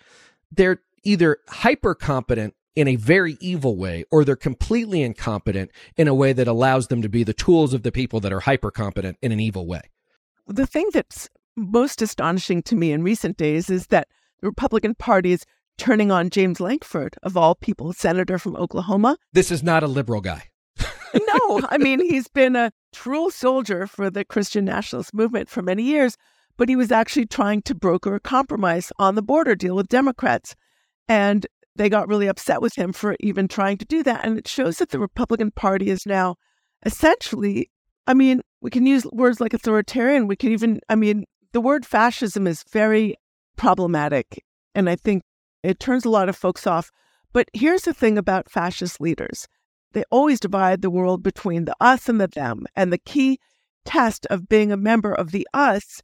they're 0.51 0.81
either 1.05 1.39
hyper 1.49 1.95
competent 1.95 2.55
in 2.75 2.89
a 2.89 2.97
very 2.97 3.37
evil 3.41 3.77
way 3.77 4.05
or 4.11 4.25
they're 4.25 4.37
completely 4.37 5.03
incompetent 5.03 5.71
in 5.97 6.09
a 6.09 6.15
way 6.15 6.33
that 6.33 6.49
allows 6.49 6.89
them 6.89 7.03
to 7.03 7.09
be 7.09 7.23
the 7.23 7.35
tools 7.35 7.75
of 7.75 7.83
the 7.83 7.93
people 7.93 8.21
that 8.21 8.33
are 8.33 8.41
hyper 8.41 8.71
competent 8.71 9.19
in 9.21 9.31
an 9.31 9.41
evil 9.41 9.67
way. 9.67 9.83
The 10.47 10.67
thing 10.67 10.89
that's 10.93 11.29
most 11.57 12.03
astonishing 12.03 12.63
to 12.63 12.77
me 12.77 12.93
in 12.93 13.03
recent 13.03 13.37
days 13.37 13.71
is 13.71 13.89
that 13.89 14.09
the 14.41 14.49
Republican 14.49 14.95
Party 14.95 15.33
is 15.33 15.45
turning 15.79 16.11
on 16.11 16.31
James 16.31 16.61
Lankford, 16.61 17.17
of 17.23 17.37
all 17.37 17.55
people, 17.55 17.93
senator 17.93 18.39
from 18.39 18.57
Oklahoma. 18.57 19.17
This 19.33 19.51
is 19.51 19.63
not 19.63 19.83
a 19.83 19.89
liberal 19.89 20.21
guy. 20.21 20.45
no, 21.15 21.61
I 21.71 21.79
mean, 21.79 22.01
he's 22.01 22.29
been 22.29 22.57
a 22.57 22.73
true 22.93 23.31
soldier 23.31 23.87
for 23.87 24.11
the 24.11 24.25
Christian 24.25 24.65
nationalist 24.65 25.15
movement 25.15 25.49
for 25.49 25.63
many 25.63 25.83
years, 25.83 26.17
but 26.57 26.69
he 26.69 26.77
was 26.77 26.93
actually 26.93 27.27
trying 27.27 27.63
to 27.63 27.75
broker 27.75 28.15
a 28.15 28.21
compromise 28.21 28.93
on 28.99 29.15
the 29.15 29.23
border 29.23 29.55
deal 29.55 29.77
with 29.77 29.89
Democrats. 29.89 30.55
And 31.09 31.47
they 31.77 31.89
got 31.89 32.09
really 32.09 32.27
upset 32.27 32.61
with 32.61 32.75
him 32.77 32.93
for 32.93 33.17
even 33.21 33.49
trying 33.49 33.79
to 33.79 33.85
do 33.85 34.03
that. 34.03 34.25
And 34.25 34.39
it 34.39 34.47
shows 34.47 34.77
that 34.79 34.91
the 34.91 34.99
Republican 34.99 35.51
Party 35.51 35.89
is 35.89 36.05
now 36.07 36.37
essentially, 36.85 37.71
I 38.07 38.15
mean, 38.15 38.43
we 38.61 38.71
can 38.71 38.87
use 38.87 39.07
words 39.13 39.41
like 39.41 39.55
authoritarian. 39.55 40.27
We 40.27 40.37
can 40.37 40.53
even, 40.53 40.81
I 40.89 40.97
mean, 40.97 41.25
the 41.53 41.61
word 41.61 41.87
fascism 41.87 42.47
is 42.47 42.65
very 42.71 43.17
problematic. 43.57 44.45
And 44.75 44.89
I 44.89 44.97
think 44.97 45.23
it 45.63 45.79
turns 45.79 46.05
a 46.05 46.11
lot 46.11 46.29
of 46.29 46.37
folks 46.37 46.67
off. 46.67 46.91
But 47.33 47.49
here's 47.53 47.83
the 47.83 47.95
thing 47.95 48.19
about 48.19 48.51
fascist 48.51 49.01
leaders 49.01 49.47
they 49.93 50.05
always 50.11 50.41
divide 50.41 50.81
the 50.81 50.91
world 50.91 51.23
between 51.23 51.67
the 51.67 51.77
us 51.81 52.09
and 52.09 52.21
the 52.21 52.27
them. 52.27 52.67
And 52.75 52.93
the 52.93 52.99
key 52.99 53.39
test 53.85 54.27
of 54.31 54.49
being 54.49 54.73
a 54.73 54.77
member 54.77 55.13
of 55.13 55.33
the 55.33 55.47
us 55.53 56.03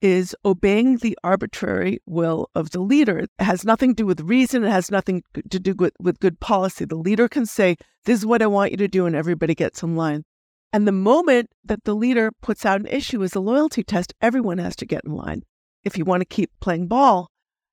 is 0.00 0.34
obeying 0.44 0.96
the 0.96 1.18
arbitrary 1.24 2.00
will 2.06 2.50
of 2.54 2.70
the 2.70 2.80
leader. 2.80 3.18
It 3.18 3.30
has 3.38 3.64
nothing 3.64 3.90
to 3.90 4.02
do 4.02 4.06
with 4.06 4.20
reason, 4.20 4.64
it 4.64 4.70
has 4.70 4.90
nothing 4.90 5.22
to 5.34 5.58
do 5.60 5.74
with, 5.74 5.94
with 6.00 6.20
good 6.20 6.38
policy. 6.40 6.84
The 6.84 6.96
leader 6.96 7.28
can 7.28 7.46
say, 7.46 7.76
This 8.04 8.18
is 8.18 8.26
what 8.26 8.42
I 8.42 8.46
want 8.46 8.70
you 8.70 8.76
to 8.78 8.88
do, 8.88 9.06
and 9.06 9.16
everybody 9.16 9.54
gets 9.54 9.82
in 9.82 9.96
line. 9.96 10.24
And 10.72 10.86
the 10.86 10.92
moment 10.92 11.50
that 11.64 11.84
the 11.84 11.94
leader 11.94 12.30
puts 12.42 12.66
out 12.66 12.80
an 12.80 12.86
issue 12.86 13.22
as 13.22 13.34
a 13.34 13.40
loyalty 13.40 13.82
test, 13.82 14.12
everyone 14.20 14.58
has 14.58 14.76
to 14.76 14.86
get 14.86 15.04
in 15.04 15.12
line 15.12 15.42
if 15.84 15.96
you 15.96 16.04
want 16.04 16.20
to 16.20 16.26
keep 16.26 16.50
playing 16.60 16.88
ball. 16.88 17.30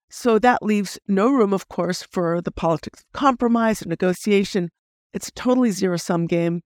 So 0.09 0.39
that 0.39 0.63
leaves 0.63 0.97
no 1.07 1.29
room, 1.29 1.53
of 1.53 1.67
course, 1.67 2.03
for 2.03 2.41
the 2.41 2.51
politics 2.51 3.01
of 3.01 3.11
compromise 3.11 3.81
and 3.81 3.89
negotiation. 3.89 4.69
It's 5.13 5.27
a 5.27 5.33
totally 5.33 5.71
zero 5.71 5.97
sum 5.97 6.25
game. 6.25 6.61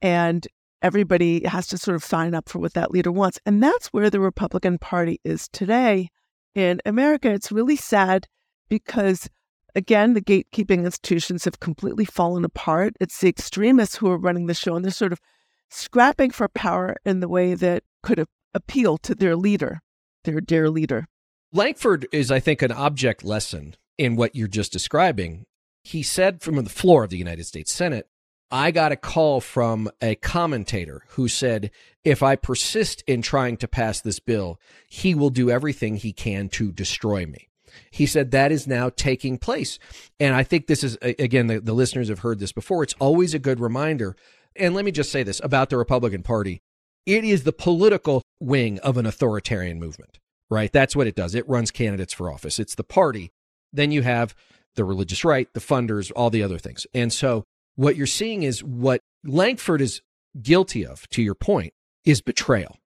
And 0.00 0.46
everybody 0.82 1.46
has 1.46 1.66
to 1.68 1.78
sort 1.78 1.94
of 1.94 2.04
sign 2.04 2.34
up 2.34 2.48
for 2.48 2.58
what 2.58 2.74
that 2.74 2.90
leader 2.90 3.12
wants. 3.12 3.38
And 3.46 3.62
that's 3.62 3.88
where 3.88 4.10
the 4.10 4.20
Republican 4.20 4.78
Party 4.78 5.20
is 5.24 5.48
today 5.48 6.08
in 6.54 6.80
America. 6.84 7.30
It's 7.30 7.52
really 7.52 7.76
sad 7.76 8.26
because, 8.68 9.28
again, 9.74 10.14
the 10.14 10.20
gatekeeping 10.20 10.84
institutions 10.84 11.44
have 11.44 11.60
completely 11.60 12.04
fallen 12.04 12.44
apart. 12.44 12.94
It's 13.00 13.20
the 13.20 13.28
extremists 13.28 13.96
who 13.96 14.10
are 14.10 14.18
running 14.18 14.46
the 14.46 14.54
show, 14.54 14.74
and 14.74 14.84
they're 14.84 14.92
sort 14.92 15.12
of 15.12 15.20
scrapping 15.72 16.30
for 16.30 16.48
power 16.48 16.96
in 17.04 17.20
the 17.20 17.28
way 17.28 17.54
that 17.54 17.82
could 18.02 18.24
appeal 18.54 18.98
to 18.98 19.14
their 19.14 19.34
leader, 19.34 19.80
their 20.24 20.40
dear 20.40 20.68
leader. 20.68 21.06
Lankford 21.52 22.06
is, 22.12 22.30
I 22.30 22.40
think, 22.40 22.62
an 22.62 22.72
object 22.72 23.24
lesson 23.24 23.76
in 23.98 24.16
what 24.16 24.36
you're 24.36 24.48
just 24.48 24.72
describing. 24.72 25.44
He 25.82 26.02
said 26.02 26.42
from 26.42 26.56
the 26.56 26.70
floor 26.70 27.04
of 27.04 27.10
the 27.10 27.18
United 27.18 27.44
States 27.44 27.72
Senate, 27.72 28.08
I 28.50 28.70
got 28.70 28.92
a 28.92 28.96
call 28.96 29.40
from 29.40 29.90
a 30.02 30.14
commentator 30.16 31.04
who 31.08 31.26
said, 31.26 31.70
if 32.04 32.22
I 32.22 32.36
persist 32.36 33.02
in 33.06 33.22
trying 33.22 33.56
to 33.58 33.68
pass 33.68 34.00
this 34.00 34.20
bill, 34.20 34.60
he 34.88 35.14
will 35.14 35.30
do 35.30 35.50
everything 35.50 35.96
he 35.96 36.12
can 36.12 36.50
to 36.50 36.70
destroy 36.70 37.24
me. 37.24 37.48
He 37.90 38.04
said 38.04 38.30
that 38.30 38.52
is 38.52 38.66
now 38.66 38.90
taking 38.90 39.38
place. 39.38 39.78
And 40.20 40.34
I 40.34 40.42
think 40.42 40.66
this 40.66 40.84
is, 40.84 40.98
again, 41.00 41.46
the, 41.46 41.60
the 41.60 41.72
listeners 41.72 42.10
have 42.10 42.18
heard 42.18 42.38
this 42.38 42.52
before. 42.52 42.82
It's 42.82 42.94
always 42.98 43.32
a 43.32 43.38
good 43.38 43.58
reminder. 43.58 44.16
And 44.56 44.74
let 44.74 44.84
me 44.84 44.90
just 44.90 45.10
say 45.10 45.22
this 45.22 45.40
about 45.42 45.70
the 45.70 45.76
Republican 45.76 46.22
Party 46.22 46.60
it 47.04 47.24
is 47.24 47.42
the 47.42 47.52
political 47.52 48.22
wing 48.38 48.78
of 48.80 48.96
an 48.96 49.06
authoritarian 49.06 49.80
movement 49.80 50.18
right? 50.52 50.70
That's 50.70 50.94
what 50.94 51.06
it 51.06 51.16
does. 51.16 51.34
It 51.34 51.48
runs 51.48 51.70
candidates 51.70 52.12
for 52.12 52.30
office. 52.30 52.58
It's 52.58 52.74
the 52.74 52.84
party. 52.84 53.32
Then 53.72 53.90
you 53.90 54.02
have 54.02 54.34
the 54.76 54.84
religious 54.84 55.24
right, 55.24 55.48
the 55.54 55.60
funders, 55.60 56.12
all 56.14 56.28
the 56.28 56.42
other 56.42 56.58
things. 56.58 56.86
And 56.92 57.10
so 57.10 57.44
what 57.74 57.96
you're 57.96 58.06
seeing 58.06 58.42
is 58.42 58.62
what 58.62 59.00
Lankford 59.24 59.80
is 59.80 60.02
guilty 60.40 60.84
of, 60.84 61.08
to 61.08 61.22
your 61.22 61.34
point, 61.34 61.72
is 62.04 62.20
betrayal, 62.20 62.76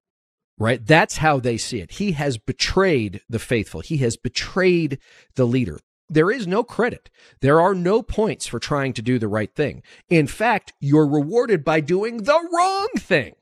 right? 0.58 0.84
That's 0.84 1.16
how 1.16 1.40
they 1.40 1.56
see 1.56 1.80
it. 1.80 1.92
He 1.92 2.12
has 2.12 2.38
betrayed 2.38 3.22
the 3.28 3.40
faithful. 3.40 3.80
He 3.80 3.96
has 3.98 4.16
betrayed 4.16 5.00
the 5.34 5.44
leader. 5.44 5.80
There 6.08 6.30
is 6.30 6.46
no 6.46 6.62
credit. 6.62 7.10
There 7.40 7.60
are 7.60 7.74
no 7.74 8.02
points 8.02 8.46
for 8.46 8.58
trying 8.58 8.92
to 8.94 9.02
do 9.02 9.18
the 9.18 9.28
right 9.28 9.52
thing. 9.54 9.82
In 10.08 10.26
fact, 10.26 10.72
you're 10.80 11.06
rewarded 11.06 11.64
by 11.64 11.80
doing 11.80 12.18
the 12.18 12.48
wrong 12.52 12.88
thing. 12.96 13.34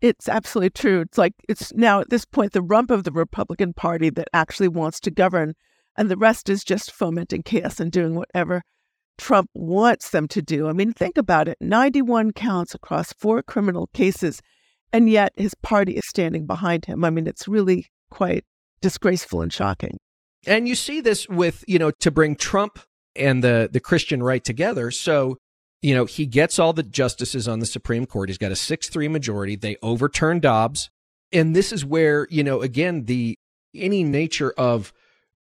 It's 0.00 0.28
absolutely 0.28 0.70
true. 0.70 1.00
It's 1.02 1.16
like 1.16 1.34
it's 1.48 1.72
now 1.74 2.00
at 2.00 2.10
this 2.10 2.24
point 2.24 2.52
the 2.52 2.62
rump 2.62 2.90
of 2.90 3.04
the 3.04 3.12
Republican 3.12 3.72
Party 3.72 4.10
that 4.10 4.28
actually 4.32 4.66
wants 4.68 4.98
to 5.00 5.12
govern, 5.12 5.54
and 5.96 6.10
the 6.10 6.16
rest 6.16 6.48
is 6.48 6.64
just 6.64 6.90
fomenting 6.90 7.44
chaos 7.44 7.78
and 7.78 7.92
doing 7.92 8.16
whatever 8.16 8.62
Trump 9.16 9.48
wants 9.54 10.10
them 10.10 10.26
to 10.28 10.42
do. 10.42 10.66
I 10.66 10.72
mean, 10.72 10.92
think 10.92 11.16
about 11.16 11.46
it 11.46 11.56
91 11.60 12.32
counts 12.32 12.74
across 12.74 13.12
four 13.12 13.44
criminal 13.44 13.88
cases, 13.94 14.42
and 14.92 15.08
yet 15.08 15.32
his 15.36 15.54
party 15.54 15.92
is 15.92 16.08
standing 16.08 16.46
behind 16.46 16.86
him. 16.86 17.04
I 17.04 17.10
mean, 17.10 17.28
it's 17.28 17.46
really 17.46 17.86
quite 18.10 18.44
disgraceful 18.80 19.40
and 19.40 19.52
shocking. 19.52 19.98
And 20.46 20.66
you 20.66 20.74
see 20.74 21.00
this 21.00 21.28
with, 21.28 21.64
you 21.68 21.78
know, 21.78 21.90
to 21.90 22.10
bring 22.10 22.36
Trump 22.36 22.80
and 23.14 23.44
the, 23.44 23.68
the 23.70 23.80
Christian 23.80 24.22
right 24.22 24.42
together. 24.42 24.90
So 24.90 25.38
you 25.82 25.96
know, 25.96 26.04
he 26.04 26.26
gets 26.26 26.58
all 26.58 26.72
the 26.72 26.84
justices 26.84 27.48
on 27.48 27.58
the 27.58 27.66
Supreme 27.66 28.06
Court. 28.06 28.28
He's 28.28 28.38
got 28.38 28.52
a 28.52 28.56
6 28.56 28.88
3 28.88 29.08
majority. 29.08 29.56
They 29.56 29.76
overturn 29.82 30.40
Dobbs. 30.40 30.88
And 31.32 31.56
this 31.56 31.72
is 31.72 31.84
where, 31.84 32.28
you 32.30 32.44
know, 32.44 32.62
again, 32.62 33.06
the 33.06 33.36
any 33.74 34.04
nature 34.04 34.52
of, 34.56 34.92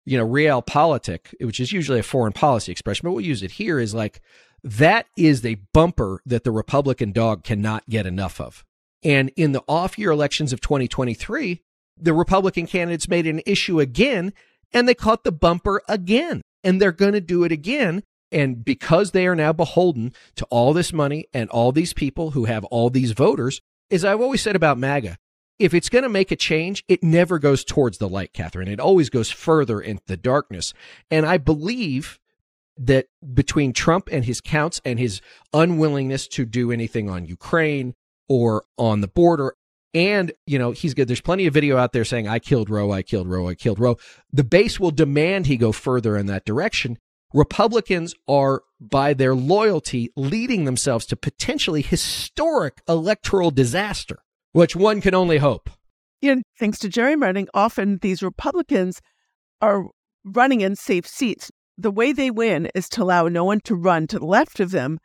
you 0.04 0.18
know, 0.18 0.26
real 0.26 0.62
realpolitik, 0.62 1.34
which 1.40 1.60
is 1.60 1.72
usually 1.72 2.00
a 2.00 2.04
foreign 2.04 2.34
policy 2.34 2.72
expression, 2.72 3.08
but 3.08 3.12
we'll 3.12 3.22
use 3.22 3.44
it 3.44 3.52
here, 3.52 3.80
is 3.80 3.94
like 3.94 4.22
that 4.64 5.06
is 5.18 5.46
a 5.46 5.56
bumper 5.74 6.22
that 6.26 6.44
the 6.44 6.52
Republican 6.52 7.12
dog 7.12 7.44
cannot 7.44 7.88
get 7.88 8.06
enough 8.06 8.42
of. 8.42 8.66
And 9.04 9.32
in 9.38 9.54
the 9.54 9.64
off 9.70 9.98
year 9.98 10.12
elections 10.12 10.52
of 10.52 10.60
2023, 10.60 11.62
the 11.98 12.14
Republican 12.14 12.68
candidates 12.68 13.08
made 13.08 13.28
an 13.28 13.42
issue 13.46 13.80
again 13.80 14.34
and 14.74 14.88
they 14.88 14.96
caught 14.96 15.24
the 15.24 15.32
bumper 15.32 15.82
again. 15.88 16.42
And 16.64 16.82
they're 16.82 16.92
going 16.92 17.14
to 17.14 17.22
do 17.22 17.44
it 17.44 17.52
again. 17.52 18.04
And 18.32 18.66
because 18.66 19.12
they 19.12 19.28
are 19.28 19.36
now 19.36 19.54
beholden 19.54 20.14
to 20.36 20.46
all 20.46 20.74
this 20.74 20.92
money 20.92 21.26
and 21.34 21.50
all 21.50 21.72
these 21.72 21.94
people 21.94 22.32
who 22.32 22.46
have 22.46 22.66
all 22.66 22.90
these 22.90 23.12
voters, 23.12 23.62
as 23.92 24.04
I've 24.04 24.22
always 24.22 24.42
said 24.42 24.56
about 24.56 24.80
MAGA, 24.80 25.18
if 25.60 25.74
it's 25.74 25.90
going 25.90 26.04
to 26.04 26.10
make 26.10 26.32
a 26.32 26.36
change, 26.36 26.84
it 26.88 27.04
never 27.04 27.40
goes 27.40 27.64
towards 27.64 27.98
the 27.98 28.10
light, 28.10 28.34
Katherine. 28.34 28.68
It 28.68 28.80
always 28.80 29.10
goes 29.10 29.32
further 29.32 29.80
into 29.80 30.04
the 30.08 30.18
darkness. 30.18 30.74
And 31.10 31.26
I 31.26 31.38
believe 31.38 32.20
that 32.78 33.08
between 33.34 33.72
Trump 33.72 34.10
and 34.12 34.26
his 34.26 34.42
counts 34.42 34.82
and 34.84 35.00
his 35.00 35.22
unwillingness 35.54 36.28
to 36.30 36.46
do 36.46 36.72
anything 36.72 37.10
on 37.10 37.26
Ukraine 37.26 37.94
or 38.28 38.66
on 38.78 39.02
the 39.02 39.08
border, 39.08 39.56
and, 39.96 40.34
you 40.46 40.60
know, 40.60 40.72
he's 40.72 40.94
good. 40.94 41.08
There's 41.08 41.22
plenty 41.22 41.48
of 41.48 41.54
video 41.54 41.78
out 41.78 41.94
there 41.94 42.04
saying, 42.04 42.28
I 42.28 42.38
killed 42.38 42.70
Roe, 42.70 42.92
I 42.92 43.02
killed 43.02 43.30
Roe, 43.30 43.48
I 43.48 43.56
killed 43.56 43.80
Roe. 43.80 43.98
The 44.32 44.44
base 44.44 44.78
will 44.78 44.92
demand 44.92 45.48
he 45.48 45.56
go 45.56 45.72
further 45.72 46.18
in 46.18 46.26
that 46.26 46.46
direction. 46.46 46.98
Republicans 47.34 48.14
are, 48.28 48.64
by 48.80 49.14
their 49.14 49.34
loyalty, 49.34 50.12
leading 50.18 50.66
themselves 50.66 51.06
to 51.08 51.16
potentially 51.16 51.82
historic 51.82 52.82
electoral 52.90 53.52
disaster, 53.52 54.20
which 54.52 54.76
one 54.76 55.00
can 55.00 55.16
only 55.16 55.38
hope. 55.38 55.70
Know, 56.22 56.42
thanks 56.60 56.80
to 56.80 56.90
gerrymandering, 56.90 57.48
often 57.54 58.00
these 58.02 58.22
Republicans 58.22 59.00
are 59.62 59.86
running 60.26 60.62
in 60.62 60.76
safe 60.76 61.08
seats. 61.08 61.52
The 61.78 61.92
way 61.92 62.12
they 62.12 62.32
win 62.32 62.70
is 62.76 62.90
to 62.90 63.04
allow 63.04 63.28
no 63.28 63.46
one 63.46 63.62
to 63.66 63.76
run 63.76 64.08
to 64.08 64.20
the 64.20 64.26
left 64.26 64.60
of 64.60 64.72
them 64.72 64.98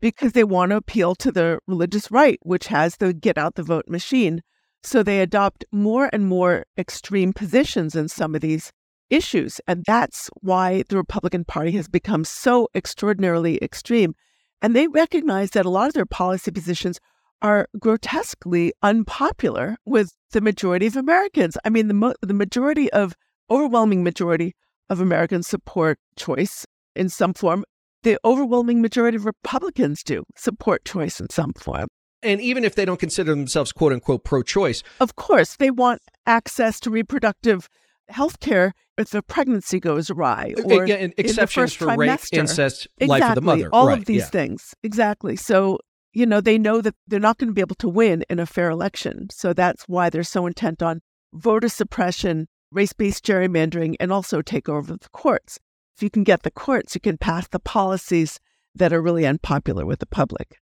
because 0.00 0.32
they 0.32 0.44
want 0.44 0.70
to 0.70 0.76
appeal 0.76 1.14
to 1.16 1.32
the 1.32 1.58
religious 1.66 2.10
right, 2.10 2.38
which 2.42 2.68
has 2.68 2.96
the 2.96 3.12
get 3.12 3.38
out 3.38 3.54
the 3.54 3.62
vote 3.62 3.88
machine. 3.88 4.42
So 4.82 5.02
they 5.02 5.20
adopt 5.20 5.64
more 5.72 6.08
and 6.12 6.26
more 6.26 6.64
extreme 6.76 7.32
positions 7.32 7.94
in 7.94 8.08
some 8.08 8.34
of 8.34 8.40
these 8.40 8.72
issues. 9.10 9.60
And 9.66 9.84
that's 9.84 10.30
why 10.40 10.84
the 10.88 10.96
Republican 10.96 11.44
Party 11.44 11.72
has 11.72 11.88
become 11.88 12.24
so 12.24 12.68
extraordinarily 12.74 13.58
extreme. 13.62 14.14
And 14.62 14.74
they 14.74 14.86
recognize 14.88 15.50
that 15.50 15.66
a 15.66 15.70
lot 15.70 15.88
of 15.88 15.94
their 15.94 16.06
policy 16.06 16.50
positions 16.50 17.00
are 17.40 17.68
grotesquely 17.78 18.72
unpopular 18.82 19.76
with 19.86 20.12
the 20.32 20.40
majority 20.40 20.86
of 20.86 20.96
Americans. 20.96 21.56
I 21.64 21.70
mean, 21.70 21.88
the, 21.88 21.94
mo- 21.94 22.14
the 22.20 22.34
majority 22.34 22.92
of, 22.92 23.14
overwhelming 23.50 24.04
majority 24.04 24.54
of 24.90 25.00
Americans 25.00 25.46
support 25.46 25.98
choice 26.16 26.66
in 26.94 27.08
some 27.08 27.32
form 27.32 27.64
the 28.02 28.18
overwhelming 28.24 28.80
majority 28.80 29.16
of 29.16 29.24
Republicans 29.24 30.02
do 30.02 30.24
support 30.36 30.84
choice 30.84 31.20
in 31.20 31.30
some 31.30 31.52
form. 31.54 31.88
And 32.22 32.40
even 32.40 32.64
if 32.64 32.74
they 32.74 32.84
don't 32.84 32.98
consider 32.98 33.30
themselves 33.30 33.72
quote 33.72 33.92
unquote 33.92 34.24
pro 34.24 34.42
choice, 34.42 34.82
of 35.00 35.16
course, 35.16 35.56
they 35.56 35.70
want 35.70 36.02
access 36.26 36.80
to 36.80 36.90
reproductive 36.90 37.68
health 38.08 38.40
care 38.40 38.74
if 38.96 39.14
a 39.14 39.22
pregnancy 39.22 39.78
goes 39.78 40.10
awry 40.10 40.54
or 40.64 40.86
yeah, 40.86 41.08
exceptions 41.16 41.74
for 41.74 41.86
trimester. 41.86 41.98
rape, 41.98 42.20
incest, 42.32 42.88
exactly. 42.98 43.06
life 43.06 43.30
of 43.30 43.34
the 43.36 43.40
mother. 43.40 43.68
All 43.72 43.86
right, 43.86 43.98
of 43.98 44.06
these 44.06 44.22
yeah. 44.22 44.26
things. 44.26 44.74
Exactly. 44.82 45.36
So, 45.36 45.78
you 46.12 46.26
know, 46.26 46.40
they 46.40 46.58
know 46.58 46.80
that 46.80 46.94
they're 47.06 47.20
not 47.20 47.38
going 47.38 47.48
to 47.48 47.54
be 47.54 47.60
able 47.60 47.76
to 47.76 47.88
win 47.88 48.24
in 48.28 48.40
a 48.40 48.46
fair 48.46 48.70
election. 48.70 49.28
So 49.30 49.52
that's 49.52 49.84
why 49.84 50.10
they're 50.10 50.24
so 50.24 50.46
intent 50.46 50.82
on 50.82 51.00
voter 51.32 51.68
suppression, 51.68 52.48
race 52.72 52.92
based 52.92 53.24
gerrymandering, 53.24 53.94
and 54.00 54.12
also 54.12 54.42
take 54.42 54.68
over 54.68 54.96
the 54.96 55.08
courts 55.10 55.58
if 55.98 56.02
you 56.04 56.10
can 56.10 56.22
get 56.22 56.44
the 56.44 56.50
courts, 56.52 56.94
you 56.94 57.00
can 57.00 57.18
pass 57.18 57.48
the 57.48 57.58
policies 57.58 58.38
that 58.72 58.92
are 58.92 59.02
really 59.02 59.26
unpopular 59.26 59.84
with 59.84 59.98
the 59.98 60.06
public. 60.06 60.60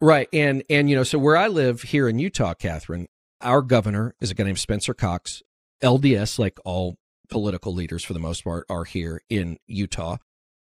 Right. 0.00 0.28
And 0.32 0.62
and 0.70 0.88
you 0.88 0.94
know, 0.94 1.02
so 1.02 1.18
where 1.18 1.36
I 1.36 1.48
live 1.48 1.82
here 1.82 2.08
in 2.08 2.20
Utah, 2.20 2.54
Katherine, 2.54 3.08
our 3.40 3.62
governor 3.62 4.14
is 4.20 4.30
a 4.30 4.34
guy 4.34 4.44
named 4.44 4.60
Spencer 4.60 4.94
Cox. 4.94 5.42
LDS, 5.82 6.38
like 6.38 6.58
all 6.64 6.94
political 7.28 7.74
leaders 7.74 8.04
for 8.04 8.12
the 8.12 8.20
most 8.20 8.44
part, 8.44 8.64
are 8.70 8.84
here 8.84 9.20
in 9.28 9.58
Utah. 9.66 10.18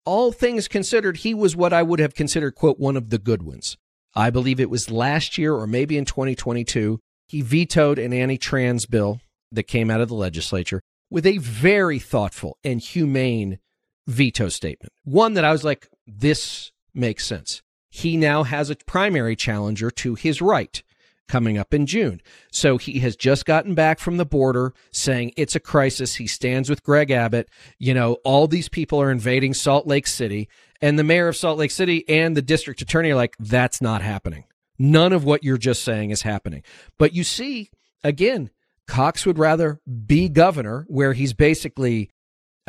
All 0.04 0.32
things 0.32 0.68
considered, 0.68 1.18
he 1.18 1.32
was 1.32 1.56
what 1.56 1.72
I 1.72 1.82
would 1.82 1.98
have 1.98 2.14
considered, 2.14 2.54
quote, 2.54 2.78
one 2.78 2.96
of 2.96 3.08
the 3.08 3.18
good 3.18 3.42
ones. 3.42 3.78
I 4.14 4.28
believe 4.28 4.60
it 4.60 4.70
was 4.70 4.90
last 4.90 5.38
year 5.38 5.54
or 5.54 5.66
maybe 5.66 5.96
in 5.96 6.04
2022. 6.04 7.00
He 7.26 7.40
vetoed 7.40 7.98
an 7.98 8.12
anti 8.12 8.36
trans 8.36 8.84
bill 8.84 9.20
that 9.50 9.62
came 9.62 9.90
out 9.90 10.02
of 10.02 10.08
the 10.08 10.14
legislature 10.14 10.82
with 11.10 11.24
a 11.24 11.38
very 11.38 11.98
thoughtful 11.98 12.58
and 12.62 12.80
humane 12.80 13.58
veto 14.06 14.48
statement. 14.48 14.92
One 15.04 15.34
that 15.34 15.44
I 15.44 15.52
was 15.52 15.64
like, 15.64 15.88
this 16.06 16.72
makes 16.94 17.26
sense. 17.26 17.62
He 17.88 18.16
now 18.16 18.44
has 18.44 18.70
a 18.70 18.76
primary 18.76 19.36
challenger 19.36 19.90
to 19.90 20.14
his 20.14 20.40
right 20.40 20.82
coming 21.28 21.56
up 21.56 21.72
in 21.72 21.86
June. 21.86 22.20
So 22.50 22.76
he 22.76 22.98
has 23.00 23.14
just 23.14 23.46
gotten 23.46 23.74
back 23.74 24.00
from 24.00 24.16
the 24.16 24.24
border 24.24 24.74
saying 24.90 25.32
it's 25.36 25.54
a 25.54 25.60
crisis. 25.60 26.16
He 26.16 26.26
stands 26.26 26.68
with 26.68 26.82
Greg 26.82 27.10
Abbott. 27.10 27.48
You 27.78 27.94
know, 27.94 28.14
all 28.24 28.48
these 28.48 28.68
people 28.68 29.00
are 29.00 29.12
invading 29.12 29.54
Salt 29.54 29.86
Lake 29.86 30.08
City. 30.08 30.48
And 30.82 30.98
the 30.98 31.04
mayor 31.04 31.28
of 31.28 31.36
Salt 31.36 31.58
Lake 31.58 31.70
City 31.70 32.08
and 32.08 32.36
the 32.36 32.42
district 32.42 32.82
attorney 32.82 33.10
are 33.10 33.16
like, 33.16 33.36
that's 33.38 33.80
not 33.80 34.02
happening. 34.02 34.44
None 34.78 35.12
of 35.12 35.24
what 35.24 35.44
you're 35.44 35.58
just 35.58 35.84
saying 35.84 36.10
is 36.10 36.22
happening. 36.22 36.62
But 36.98 37.14
you 37.14 37.22
see, 37.22 37.70
again, 38.02 38.50
Cox 38.88 39.24
would 39.24 39.38
rather 39.38 39.80
be 40.06 40.28
governor, 40.28 40.84
where 40.88 41.12
he's 41.12 41.32
basically 41.32 42.10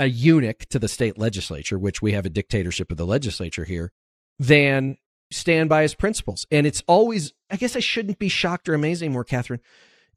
a 0.02 0.08
eunuch 0.08 0.66
to 0.66 0.80
the 0.80 0.88
state 0.88 1.20
legislature, 1.20 1.78
which 1.78 2.02
we 2.02 2.14
have 2.14 2.26
a 2.26 2.30
dictatorship 2.30 2.92
of 2.92 2.98
the 2.98 3.06
legislature 3.06 3.66
here, 3.66 3.92
than 4.40 4.98
stand 5.32 5.70
by 5.70 5.84
his 5.84 5.94
principles. 5.94 6.48
And 6.50 6.66
it's 6.66 6.82
always, 6.88 7.34
I 7.52 7.56
guess 7.56 7.76
I 7.76 7.82
shouldn't 7.82 8.18
be 8.18 8.28
shocked 8.28 8.68
or 8.68 8.74
amazed 8.74 9.04
anymore, 9.04 9.24
Katherine. 9.24 9.62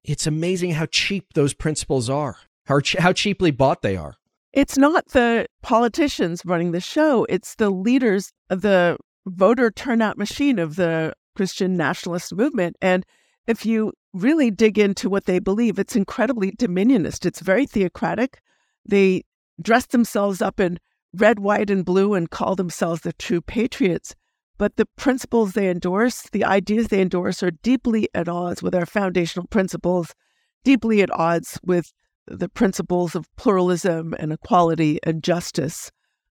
It's 0.03 0.27
amazing 0.27 0.70
how 0.73 0.87
cheap 0.87 1.35
those 1.35 1.53
principles 1.53 2.09
are, 2.09 2.37
how, 2.64 2.81
ch- 2.81 2.97
how 2.99 3.12
cheaply 3.12 3.51
bought 3.51 3.83
they 3.83 3.94
are. 3.94 4.16
It's 4.55 4.79
not 4.79 5.09
the 5.09 5.47
politicians 5.62 6.42
running 6.47 6.73
the 6.73 6.81
show, 6.81 7.27
it's 7.29 7.57
the 7.57 7.68
leaders 7.68 8.33
of 8.49 8.62
the 8.62 8.97
voter 9.27 9.70
turnout 9.70 10.16
machine 10.16 10.59
of 10.59 10.77
the 10.77 11.12
Christian 11.37 11.77
nationalist 11.77 12.35
movement. 12.35 12.77
And 12.81 13.05
if 13.47 13.66
you 13.66 13.92
really 14.14 14.51
dig 14.51 14.79
into 14.79 15.11
what 15.11 15.27
they 15.27 15.40
believe, 15.40 15.79
it's 15.79 15.97
incredibly 15.97 16.53
dominionist. 16.53 17.27
It's 17.27 17.40
very 17.40 17.66
theocratic. 17.66 18.40
They 18.88 19.25
dress 19.61 19.87
themselves 19.87 20.43
up 20.43 20.61
in 20.61 20.79
red, 21.14 21.38
white, 21.38 21.71
and 21.71 21.85
blue 21.85 22.14
and 22.14 22.31
call 22.31 22.57
themselves 22.57 23.03
the 23.03 23.12
true 23.12 23.40
patriots. 23.40 24.14
But 24.57 24.77
the 24.77 24.87
principles 24.97 25.53
they 25.53 25.69
endorse, 25.69 26.23
the 26.31 26.45
ideas 26.45 26.88
they 26.88 27.01
endorse, 27.01 27.43
are 27.43 27.51
deeply 27.51 28.09
at 28.14 28.29
odds 28.29 28.62
with 28.62 28.75
our 28.75 28.87
foundational 28.87 29.47
principles, 29.49 30.14
deeply 30.62 31.03
at 31.03 31.11
odds 31.11 31.59
with 31.64 31.93
the 32.27 32.49
principles 32.49 33.14
of 33.14 33.29
pluralism 33.37 34.14
and 34.19 34.33
equality 34.33 34.99
and 35.03 35.23
justice 35.23 35.90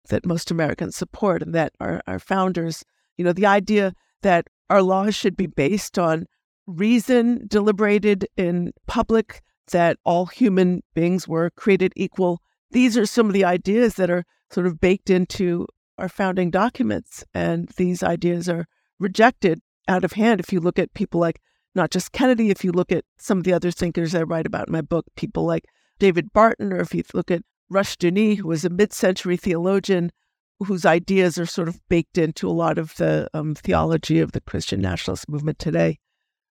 that 0.10 0.26
most 0.26 0.52
Americans 0.52 0.96
support 0.96 1.42
and 1.42 1.54
that 1.54 1.74
our, 1.80 2.02
our 2.08 2.20
founders, 2.20 2.84
you 3.18 3.26
know, 3.26 3.34
the 3.34 3.46
idea 3.46 3.94
that 4.22 4.48
our 4.70 4.82
laws 4.82 5.16
should 5.16 5.38
be 5.38 5.48
based 5.48 6.00
on 6.00 6.26
reason 6.66 7.46
deliberated 7.48 8.28
in 8.36 8.74
public, 8.88 9.42
that 9.72 9.98
all 10.04 10.26
human 10.26 10.82
beings 10.94 11.28
were 11.28 11.50
created 11.52 11.94
equal 11.96 12.42
these 12.72 12.98
are 12.98 13.06
some 13.06 13.28
of 13.28 13.34
the 13.34 13.46
ideas 13.46 13.96
that 13.96 14.10
are 14.10 14.24
sort 14.52 14.68
of 14.68 14.80
baked 14.80 15.10
into 15.10 15.68
our 15.98 16.10
founding 16.10 16.52
documents. 16.52 17.24
And 17.34 17.68
these 17.78 18.04
ideas 18.04 18.48
are 18.50 18.66
rejected 19.00 19.62
out 19.88 20.04
of 20.04 20.14
hand 20.14 20.40
if 20.40 20.52
you 20.52 20.60
look 20.60 20.80
at 20.80 20.94
people 20.94 21.20
like 21.20 21.40
not 21.76 21.92
just 21.92 22.12
Kennedy, 22.12 22.50
if 22.50 22.64
you 22.64 22.72
look 22.72 22.92
at 22.92 23.06
some 23.20 23.38
of 23.38 23.44
the 23.44 23.54
other 23.54 23.72
thinkers 23.72 24.16
I 24.16 24.24
write 24.24 24.48
about 24.48 24.68
in 24.68 24.74
my 24.74 24.82
book, 24.82 25.06
people 25.16 25.46
like 25.46 25.66
David 26.00 26.34
Barton, 26.34 26.74
or 26.74 26.80
if 26.80 26.94
you 26.94 27.04
look 27.14 27.32
at 27.32 27.44
Rush 27.70 27.98
Rushdoony, 27.98 28.38
who 28.38 28.48
was 28.48 28.66
a 28.66 28.70
mid 28.70 28.94
century 28.94 29.38
theologian 29.38 30.12
whose 30.60 30.86
ideas 30.86 31.38
are 31.38 31.46
sort 31.46 31.68
of 31.68 31.80
baked 31.88 32.18
into 32.18 32.50
a 32.50 32.52
lot 32.52 32.78
of 32.78 32.96
the 32.96 33.30
um, 33.34 33.54
theology 33.54 34.20
of 34.20 34.32
the 34.32 34.42
Christian 34.42 34.82
nationalist 34.82 35.30
movement 35.30 35.60
today. 35.60 36.00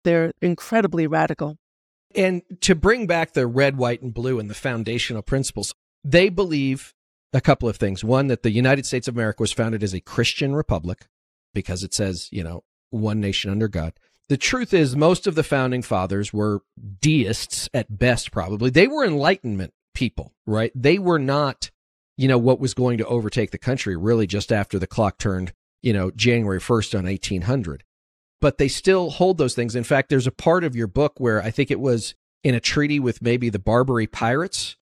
They're 0.04 0.32
incredibly 0.42 1.08
radical. 1.08 1.58
And 2.14 2.44
to 2.62 2.76
bring 2.76 3.08
back 3.08 3.34
the 3.34 3.48
red, 3.48 3.78
white, 3.78 4.02
and 4.02 4.14
blue 4.14 4.40
and 4.40 4.50
the 4.50 4.54
foundational 4.54 5.24
principles, 5.24 5.74
they 6.06 6.30
believe 6.30 6.94
a 7.34 7.42
couple 7.42 7.68
of 7.68 7.76
things. 7.76 8.04
One, 8.04 8.28
that 8.28 8.44
the 8.44 8.52
United 8.52 8.86
States 8.86 9.08
of 9.08 9.16
America 9.16 9.42
was 9.42 9.52
founded 9.52 9.84
as 9.84 9.94
a 9.94 10.00
Christian 10.00 10.56
republic 10.56 11.08
because 11.54 11.84
it 11.84 11.94
says, 11.94 12.30
you 12.32 12.44
know, 12.44 12.64
one 12.92 13.20
nation 13.20 13.52
under 13.52 13.68
God. 13.68 13.94
The 14.30 14.38
truth 14.38 14.74
is, 14.74 14.96
most 14.96 15.28
of 15.28 15.36
the 15.36 15.44
founding 15.44 15.82
fathers 15.82 16.32
were 16.32 16.62
deists 17.02 17.70
at 17.74 17.98
best, 17.98 18.32
probably. 18.32 18.70
They 18.70 18.88
were 18.88 19.06
Enlightenment 19.06 19.74
people, 19.94 20.34
right? 20.46 20.72
They 20.74 20.98
were 20.98 21.20
not, 21.20 21.72
you 22.18 22.28
know, 22.28 22.38
what 22.38 22.60
was 22.60 22.74
going 22.74 22.98
to 23.00 23.06
overtake 23.06 23.52
the 23.52 23.58
country 23.58 23.96
really 23.96 24.28
just 24.28 24.52
after 24.52 24.80
the 24.80 24.88
clock 24.88 25.18
turned, 25.18 25.54
you 25.82 25.94
know, 25.94 26.12
January 26.12 26.60
1st 26.60 26.98
on 26.98 27.06
1800. 27.06 27.84
But 28.42 28.58
they 28.58 28.68
still 28.68 29.10
hold 29.12 29.38
those 29.38 29.56
things. 29.56 29.76
In 29.76 29.84
fact, 29.84 30.10
there's 30.10 30.28
a 30.28 30.32
part 30.32 30.64
of 30.64 30.76
your 30.76 30.88
book 30.88 31.14
where 31.20 31.42
I 31.42 31.52
think 31.52 31.70
it 31.70 31.80
was 31.80 32.16
in 32.44 32.56
a 32.56 32.60
treaty 32.60 33.00
with 33.00 33.22
maybe 33.22 33.50
the 33.50 33.60
Barbary 33.60 34.08
pirates, 34.08 34.76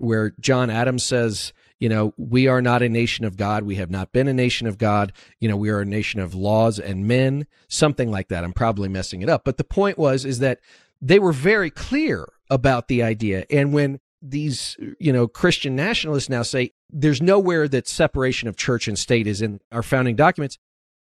where 0.00 0.34
John 0.40 0.70
Adams 0.70 1.04
says, 1.04 1.52
you 1.78 1.88
know, 1.88 2.12
we 2.18 2.46
are 2.46 2.60
not 2.60 2.82
a 2.82 2.88
nation 2.88 3.24
of 3.24 3.36
God. 3.36 3.62
We 3.62 3.76
have 3.76 3.90
not 3.90 4.12
been 4.12 4.28
a 4.28 4.34
nation 4.34 4.66
of 4.66 4.76
God. 4.76 5.12
You 5.40 5.48
know, 5.48 5.56
we 5.56 5.70
are 5.70 5.80
a 5.80 5.86
nation 5.86 6.20
of 6.20 6.34
laws 6.34 6.78
and 6.78 7.08
men, 7.08 7.46
something 7.68 8.10
like 8.10 8.28
that. 8.28 8.44
I'm 8.44 8.52
probably 8.52 8.88
messing 8.88 9.22
it 9.22 9.30
up. 9.30 9.44
But 9.44 9.56
the 9.56 9.64
point 9.64 9.96
was, 9.96 10.24
is 10.24 10.40
that 10.40 10.60
they 11.00 11.18
were 11.18 11.32
very 11.32 11.70
clear 11.70 12.28
about 12.50 12.88
the 12.88 13.02
idea. 13.02 13.46
And 13.50 13.72
when 13.72 14.00
these, 14.20 14.76
you 14.98 15.12
know, 15.12 15.26
Christian 15.26 15.74
nationalists 15.74 16.28
now 16.28 16.42
say 16.42 16.72
there's 16.90 17.22
nowhere 17.22 17.66
that 17.68 17.88
separation 17.88 18.48
of 18.48 18.56
church 18.56 18.86
and 18.86 18.98
state 18.98 19.26
is 19.26 19.40
in 19.40 19.60
our 19.72 19.82
founding 19.82 20.16
documents, 20.16 20.58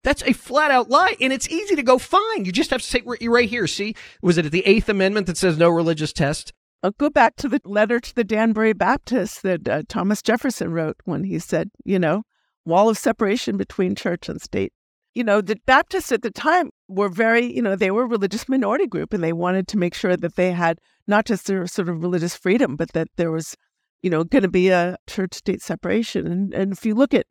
that's 0.03 0.23
a 0.25 0.33
flat 0.33 0.71
out 0.71 0.91
lie, 0.91 1.17
and 1.21 1.33
it's 1.33 1.49
easy 1.49 1.77
to 1.77 1.83
go 1.83 1.99
find. 1.99 2.47
You 2.47 2.53
just 2.53 2.71
have 2.71 2.83
to 2.83 2.87
say 2.87 3.03
right 3.05 3.49
here. 3.49 3.67
See, 3.67 3.95
was 4.21 4.37
it 4.37 4.51
the 4.51 4.67
Eighth 4.67 4.89
Amendment 4.89 5.27
that 5.29 5.39
says 5.39 5.57
no 5.57 5.71
religious 5.71 6.13
test? 6.13 6.53
I'll 6.85 6.91
go 6.91 7.09
back 7.09 7.37
to 7.37 7.49
the 7.49 7.63
letter 7.65 7.99
to 7.99 8.15
the 8.15 8.25
Danbury 8.25 8.75
Baptists 8.75 9.41
that 9.41 9.67
uh, 9.67 9.83
Thomas 9.89 10.21
Jefferson 10.21 10.71
wrote 10.71 10.99
when 11.07 11.25
he 11.25 11.39
said, 11.39 11.71
you 11.83 11.99
know, 11.99 12.25
wall 12.67 12.91
of 12.91 12.99
separation 12.99 13.57
between 13.57 13.95
church 13.95 14.29
and 14.29 14.39
state. 14.39 14.71
You 15.15 15.25
know, 15.25 15.41
the 15.41 15.57
Baptists 15.65 16.13
at 16.13 16.21
the 16.21 16.31
time 16.31 16.69
were 16.87 17.09
very, 17.09 17.51
you 17.51 17.63
know, 17.63 17.75
they 17.75 17.91
were 17.91 18.03
a 18.03 18.07
religious 18.07 18.51
minority 18.51 18.87
group 18.87 19.15
and 19.15 19.25
they 19.25 19.33
wanted 19.33 19.67
to 19.69 19.79
make 19.79 19.95
sure 19.95 20.15
that 20.15 20.37
they 20.37 20.53
had 20.53 20.79
not 21.07 21.25
just 21.25 21.47
their 21.47 21.67
sort 21.67 21.89
of 21.89 22.03
religious 22.03 22.37
freedom, 22.37 22.77
but 22.77 22.93
that 22.93 23.09
there 23.17 23.31
was, 23.31 23.57
you 24.03 24.11
know, 24.11 24.23
going 24.23 24.43
to 24.43 24.51
be 24.51 24.69
a 24.69 24.99
church 25.07 25.33
state 25.33 25.63
separation. 25.63 26.27
And, 26.27 26.53
and 26.53 26.73
if 26.75 26.85
you 26.85 26.95
look 26.95 27.15
at 27.15 27.25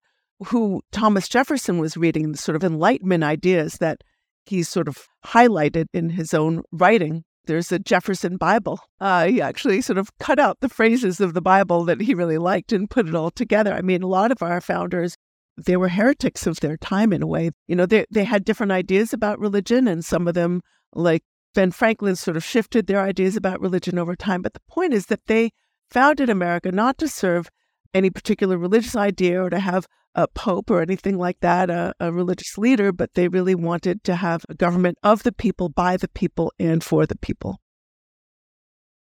who 0.47 0.81
Thomas 0.91 1.29
Jefferson 1.29 1.77
was 1.77 1.95
reading, 1.95 2.31
the 2.31 2.39
sort 2.39 2.55
of 2.55 2.63
Enlightenment 2.63 3.23
ideas 3.23 3.75
that 3.75 4.01
he 4.47 4.63
sort 4.63 4.87
of 4.87 4.97
highlighted 5.23 5.85
in 5.93 6.09
his 6.09 6.33
own 6.33 6.63
writing. 6.71 7.23
There's 7.45 7.71
a 7.71 7.79
Jefferson 7.79 8.37
Bible. 8.37 8.79
Uh, 8.99 9.25
he 9.25 9.41
actually 9.41 9.81
sort 9.81 9.97
of 9.97 10.17
cut 10.19 10.39
out 10.39 10.59
the 10.61 10.69
phrases 10.69 11.19
of 11.19 11.33
the 11.33 11.41
Bible 11.41 11.83
that 11.85 11.99
he 11.99 12.13
really 12.13 12.37
liked 12.37 12.71
and 12.71 12.89
put 12.89 13.07
it 13.07 13.15
all 13.15 13.31
together. 13.31 13.73
I 13.73 13.81
mean, 13.81 14.01
a 14.01 14.07
lot 14.07 14.31
of 14.31 14.41
our 14.41 14.61
founders, 14.61 15.17
they 15.57 15.75
were 15.75 15.89
heretics 15.89 16.47
of 16.47 16.59
their 16.61 16.77
time 16.77 17.11
in 17.11 17.21
a 17.21 17.27
way. 17.27 17.51
You 17.67 17.75
know, 17.75 17.85
they, 17.85 18.05
they 18.09 18.23
had 18.23 18.45
different 18.45 18.71
ideas 18.71 19.13
about 19.13 19.39
religion, 19.39 19.87
and 19.87 20.05
some 20.05 20.27
of 20.27 20.33
them, 20.33 20.61
like 20.93 21.23
Ben 21.53 21.71
Franklin, 21.71 22.15
sort 22.15 22.37
of 22.37 22.43
shifted 22.45 22.87
their 22.87 23.01
ideas 23.01 23.35
about 23.35 23.61
religion 23.61 23.99
over 23.99 24.15
time. 24.15 24.41
But 24.41 24.53
the 24.53 24.61
point 24.69 24.93
is 24.93 25.07
that 25.07 25.25
they 25.27 25.51
founded 25.89 26.29
America 26.29 26.71
not 26.71 26.97
to 26.99 27.07
serve 27.07 27.49
any 27.93 28.09
particular 28.09 28.57
religious 28.57 28.95
idea 28.95 29.43
or 29.43 29.49
to 29.49 29.59
have 29.59 29.85
a 30.15 30.27
pope 30.27 30.69
or 30.69 30.81
anything 30.81 31.17
like 31.17 31.39
that, 31.39 31.69
a, 31.69 31.93
a, 31.99 32.11
religious 32.11 32.57
leader, 32.57 32.91
but 32.91 33.13
they 33.13 33.27
really 33.27 33.55
wanted 33.55 34.03
to 34.03 34.15
have 34.15 34.45
a 34.47 34.53
government 34.53 34.97
of 35.03 35.23
the 35.23 35.31
people, 35.31 35.69
by 35.69 35.97
the 35.97 36.07
people, 36.07 36.51
and 36.59 36.83
for 36.83 37.05
the 37.05 37.17
people. 37.17 37.59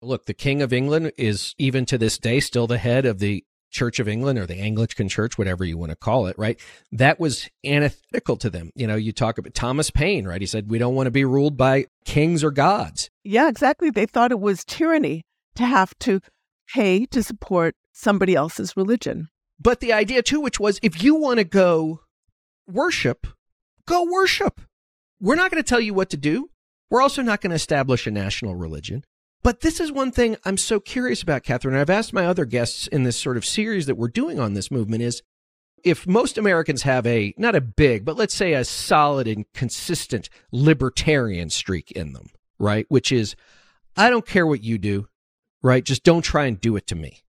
Look, 0.02 0.26
the 0.26 0.34
King 0.34 0.62
of 0.62 0.74
England 0.74 1.12
is 1.18 1.56
even 1.58 1.86
to 1.88 1.98
this 1.98 2.18
day 2.18 2.40
still 2.40 2.68
the 2.68 2.78
head 2.78 3.06
of 3.06 3.20
the 3.20 3.44
Church 3.74 4.00
of 4.00 4.08
England 4.08 4.38
or 4.38 4.46
the 4.46 4.60
Anglican 4.60 5.10
Church, 5.10 5.38
whatever 5.38 5.66
you 5.66 5.78
want 5.78 5.90
to 5.90 5.96
call 5.96 6.28
it, 6.28 6.38
right? 6.38 6.60
That 6.92 7.20
was 7.20 7.50
antithetical 7.66 8.38
to 8.38 8.50
them. 8.50 8.70
You 8.76 8.86
know, 8.86 8.96
you 8.96 9.12
talk 9.12 9.38
about 9.38 9.56
Thomas 9.56 9.90
Paine, 9.90 10.28
right? 10.28 10.40
He 10.40 10.48
said, 10.48 10.70
We 10.70 10.78
don't 10.78 10.96
want 10.96 11.08
to 11.08 11.12
be 11.12 11.26
ruled 11.26 11.58
by 11.58 11.88
kings 12.06 12.44
or 12.44 12.52
gods. 12.52 13.10
Yeah, 13.24 13.50
exactly. 13.50 13.90
They 13.90 14.06
thought 14.06 14.32
it 14.32 14.40
was 14.40 14.64
tyranny 14.64 15.24
to 15.56 15.66
have 15.66 15.98
to 16.00 16.22
pay 16.74 17.06
to 17.08 17.24
support 17.24 17.76
somebody 17.92 18.36
else's 18.36 18.78
religion. 18.78 19.30
But 19.64 19.80
the 19.80 19.94
idea 19.94 20.22
too, 20.22 20.42
which 20.42 20.60
was 20.60 20.80
if 20.84 21.02
you 21.02 21.16
want 21.16 21.40
to 21.40 21.46
go 21.46 22.02
worship, 22.68 23.26
go 23.88 24.04
worship. 24.04 24.60
We're 25.22 25.36
not 25.36 25.52
going 25.52 25.64
to 25.64 25.68
tell 25.68 25.80
you 25.80 25.94
what 25.94 26.10
to 26.10 26.18
do. 26.18 26.50
We're 26.90 27.02
also 27.02 27.22
not 27.22 27.40
going 27.40 27.52
to 27.52 27.56
establish 27.56 28.06
a 28.06 28.12
national 28.12 28.56
religion. 28.56 29.06
But 29.42 29.62
this 29.62 29.80
is 29.80 29.92
one 29.92 30.12
thing 30.12 30.38
I'm 30.46 30.58
so 30.58 30.80
curious 30.80 31.22
about, 31.22 31.44
Katherine. 31.44 31.76
I've 31.76 31.90
asked 31.90 32.14
my 32.14 32.26
other 32.26 32.46
guests 32.46 32.88
in 32.88 33.04
this 33.04 33.18
sort 33.18 33.38
of 33.38 33.46
series 33.46 33.86
that 33.86 33.96
we're 33.96 34.10
doing 34.10 34.40
on 34.40 34.54
this 34.54 34.70
movement 34.70 35.02
is 35.02 35.22
if 35.84 36.08
most 36.08 36.38
Americans 36.38 36.84
have 36.84 37.06
a, 37.06 37.34
not 37.38 37.56
a 37.56 37.62
big, 37.62 38.06
but 38.06 38.16
let's 38.16 38.34
say 38.34 38.54
a 38.54 38.64
solid 38.64 39.28
and 39.28 39.46
consistent 39.54 40.30
libertarian 40.52 41.50
streak 41.50 41.92
in 41.92 42.14
them, 42.14 42.28
right? 42.60 42.86
Which 42.90 43.12
is, 43.12 43.36
I 43.98 44.10
don't 44.10 44.26
care 44.26 44.48
what 44.48 44.64
you 44.64 44.78
do, 44.78 45.08
right? 45.62 45.84
Just 45.84 46.04
don't 46.04 46.22
try 46.22 46.46
and 46.46 46.60
do 46.60 46.76
it 46.76 46.88
to 46.88 46.96
me. 46.96 47.24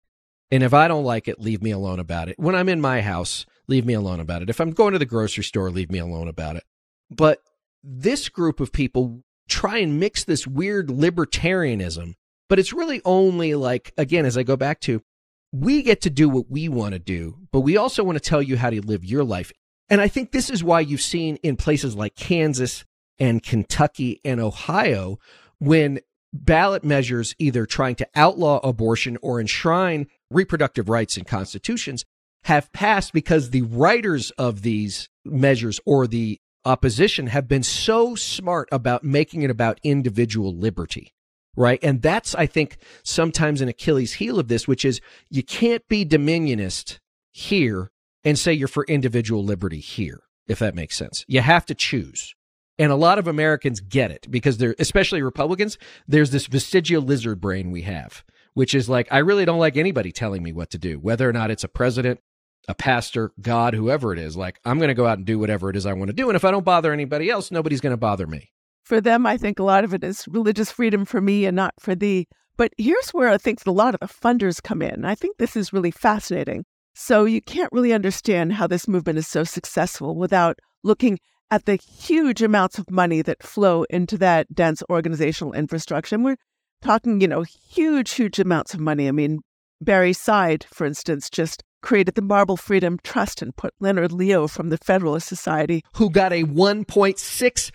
And 0.54 0.62
if 0.62 0.72
I 0.72 0.86
don't 0.86 1.02
like 1.02 1.26
it, 1.26 1.40
leave 1.40 1.64
me 1.64 1.72
alone 1.72 1.98
about 1.98 2.28
it. 2.28 2.38
When 2.38 2.54
I'm 2.54 2.68
in 2.68 2.80
my 2.80 3.00
house, 3.00 3.44
leave 3.66 3.84
me 3.84 3.94
alone 3.94 4.20
about 4.20 4.40
it. 4.40 4.48
If 4.48 4.60
I'm 4.60 4.70
going 4.70 4.92
to 4.92 5.00
the 5.00 5.04
grocery 5.04 5.42
store, 5.42 5.68
leave 5.68 5.90
me 5.90 5.98
alone 5.98 6.28
about 6.28 6.54
it. 6.54 6.62
But 7.10 7.40
this 7.82 8.28
group 8.28 8.60
of 8.60 8.72
people 8.72 9.24
try 9.48 9.78
and 9.78 9.98
mix 9.98 10.22
this 10.22 10.46
weird 10.46 10.90
libertarianism, 10.90 12.14
but 12.48 12.60
it's 12.60 12.72
really 12.72 13.02
only 13.04 13.56
like, 13.56 13.92
again, 13.98 14.24
as 14.24 14.38
I 14.38 14.44
go 14.44 14.56
back 14.56 14.78
to, 14.82 15.02
we 15.50 15.82
get 15.82 16.00
to 16.02 16.10
do 16.10 16.28
what 16.28 16.48
we 16.48 16.68
want 16.68 16.92
to 16.92 17.00
do, 17.00 17.36
but 17.50 17.62
we 17.62 17.76
also 17.76 18.04
want 18.04 18.14
to 18.14 18.30
tell 18.30 18.40
you 18.40 18.56
how 18.56 18.70
to 18.70 18.80
live 18.80 19.04
your 19.04 19.24
life. 19.24 19.50
And 19.88 20.00
I 20.00 20.06
think 20.06 20.30
this 20.30 20.50
is 20.50 20.62
why 20.62 20.78
you've 20.78 21.00
seen 21.00 21.34
in 21.42 21.56
places 21.56 21.96
like 21.96 22.14
Kansas 22.14 22.84
and 23.18 23.42
Kentucky 23.42 24.20
and 24.24 24.40
Ohio, 24.40 25.18
when 25.58 25.98
ballot 26.32 26.84
measures 26.84 27.34
either 27.38 27.64
trying 27.64 27.94
to 27.94 28.08
outlaw 28.14 28.58
abortion 28.58 29.16
or 29.22 29.40
enshrine 29.40 30.06
reproductive 30.30 30.88
rights 30.88 31.16
in 31.16 31.24
constitutions 31.24 32.04
have 32.44 32.72
passed 32.72 33.12
because 33.12 33.50
the 33.50 33.62
writers 33.62 34.30
of 34.32 34.62
these 34.62 35.08
measures 35.24 35.80
or 35.86 36.06
the 36.06 36.38
opposition 36.64 37.28
have 37.28 37.48
been 37.48 37.62
so 37.62 38.14
smart 38.14 38.68
about 38.72 39.04
making 39.04 39.42
it 39.42 39.50
about 39.50 39.80
individual 39.82 40.54
liberty. 40.54 41.12
Right. 41.56 41.78
And 41.82 42.02
that's, 42.02 42.34
I 42.34 42.46
think, 42.46 42.78
sometimes 43.04 43.60
an 43.60 43.68
Achilles 43.68 44.14
heel 44.14 44.40
of 44.40 44.48
this, 44.48 44.66
which 44.66 44.84
is 44.84 45.00
you 45.30 45.42
can't 45.42 45.86
be 45.88 46.04
dominionist 46.04 46.98
here 47.30 47.92
and 48.24 48.38
say 48.38 48.52
you're 48.52 48.66
for 48.66 48.84
individual 48.84 49.44
liberty 49.44 49.78
here, 49.78 50.20
if 50.48 50.58
that 50.58 50.74
makes 50.74 50.96
sense. 50.96 51.24
You 51.28 51.42
have 51.42 51.64
to 51.66 51.74
choose. 51.74 52.34
And 52.76 52.90
a 52.90 52.96
lot 52.96 53.20
of 53.20 53.28
Americans 53.28 53.80
get 53.80 54.10
it 54.10 54.26
because 54.28 54.58
they're, 54.58 54.74
especially 54.80 55.22
Republicans, 55.22 55.78
there's 56.08 56.30
this 56.30 56.46
vestigial 56.46 57.02
lizard 57.02 57.40
brain 57.40 57.70
we 57.70 57.82
have, 57.82 58.24
which 58.54 58.74
is 58.74 58.88
like, 58.88 59.08
I 59.10 59.18
really 59.18 59.44
don't 59.44 59.58
like 59.58 59.76
anybody 59.76 60.12
telling 60.12 60.42
me 60.42 60.52
what 60.52 60.70
to 60.70 60.78
do, 60.78 60.98
whether 60.98 61.28
or 61.28 61.32
not 61.32 61.50
it's 61.50 61.64
a 61.64 61.68
president, 61.68 62.20
a 62.68 62.74
pastor, 62.74 63.32
God, 63.40 63.74
whoever 63.74 64.12
it 64.12 64.18
is. 64.18 64.36
Like, 64.36 64.58
I'm 64.64 64.78
going 64.78 64.88
to 64.88 64.94
go 64.94 65.06
out 65.06 65.18
and 65.18 65.26
do 65.26 65.38
whatever 65.38 65.68
it 65.70 65.76
is 65.76 65.86
I 65.86 65.92
want 65.92 66.08
to 66.08 66.14
do. 66.14 66.28
And 66.28 66.36
if 66.36 66.44
I 66.44 66.50
don't 66.50 66.64
bother 66.64 66.92
anybody 66.92 67.30
else, 67.30 67.50
nobody's 67.50 67.80
going 67.80 67.92
to 67.92 67.98
bother 67.98 68.26
me. 68.26 68.50
For 68.84 69.00
them, 69.00 69.26
I 69.26 69.36
think 69.36 69.58
a 69.58 69.64
lot 69.64 69.84
of 69.84 69.92
it 69.94 70.04
is 70.04 70.26
religious 70.28 70.70
freedom 70.70 71.04
for 71.04 71.20
me 71.20 71.46
and 71.46 71.56
not 71.56 71.74
for 71.80 71.94
thee. 71.94 72.26
But 72.56 72.72
here's 72.78 73.10
where 73.10 73.28
I 73.28 73.38
think 73.38 73.66
a 73.66 73.70
lot 73.70 73.94
of 73.94 74.00
the 74.00 74.06
funders 74.06 74.62
come 74.62 74.80
in. 74.82 75.04
I 75.04 75.14
think 75.14 75.38
this 75.38 75.56
is 75.56 75.72
really 75.72 75.90
fascinating. 75.90 76.64
So 76.94 77.24
you 77.24 77.40
can't 77.40 77.72
really 77.72 77.92
understand 77.92 78.52
how 78.52 78.68
this 78.68 78.86
movement 78.86 79.18
is 79.18 79.26
so 79.26 79.42
successful 79.42 80.14
without 80.14 80.58
looking 80.84 81.18
at 81.50 81.64
the 81.64 81.76
huge 81.76 82.42
amounts 82.42 82.78
of 82.78 82.90
money 82.90 83.22
that 83.22 83.42
flow 83.42 83.84
into 83.90 84.16
that 84.18 84.54
dense 84.54 84.82
organizational 84.88 85.52
infrastructure. 85.52 86.14
And 86.14 86.24
we're 86.24 86.36
talking, 86.84 87.20
you 87.20 87.26
know, 87.26 87.42
huge, 87.42 88.12
huge 88.12 88.38
amounts 88.38 88.74
of 88.74 88.80
money. 88.80 89.08
I 89.08 89.12
mean, 89.12 89.40
Barre 89.80 90.12
Seid, 90.12 90.64
for 90.64 90.86
instance, 90.86 91.28
just 91.28 91.64
created 91.82 92.14
the 92.14 92.22
Marble 92.22 92.56
Freedom 92.56 92.98
Trust 93.02 93.42
and 93.42 93.56
put 93.56 93.74
Leonard 93.80 94.12
Leo 94.12 94.46
from 94.46 94.68
the 94.68 94.78
Federalist 94.78 95.26
Society, 95.26 95.82
who 95.96 96.10
got 96.10 96.32
a 96.32 96.44
$1.6 96.44 97.70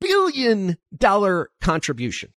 billion 0.00 0.76
contribution. 1.60 2.30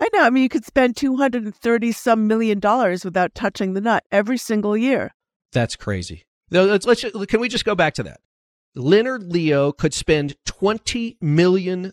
I 0.00 0.08
know. 0.12 0.22
I 0.22 0.30
mean, 0.30 0.42
you 0.42 0.48
could 0.48 0.64
spend 0.64 0.96
230 0.96 1.92
some 1.92 2.26
million 2.26 2.58
dollars 2.58 3.04
without 3.04 3.34
touching 3.34 3.74
the 3.74 3.80
nut 3.80 4.04
every 4.10 4.38
single 4.38 4.76
year. 4.76 5.14
That's 5.52 5.76
crazy. 5.76 6.24
Let's, 6.50 6.86
let's, 6.86 7.04
can 7.28 7.40
we 7.40 7.48
just 7.48 7.64
go 7.64 7.74
back 7.74 7.94
to 7.94 8.02
that? 8.04 8.20
Leonard 8.74 9.24
Leo 9.24 9.72
could 9.72 9.92
spend 9.92 10.36
$20 10.46 11.16
million 11.20 11.92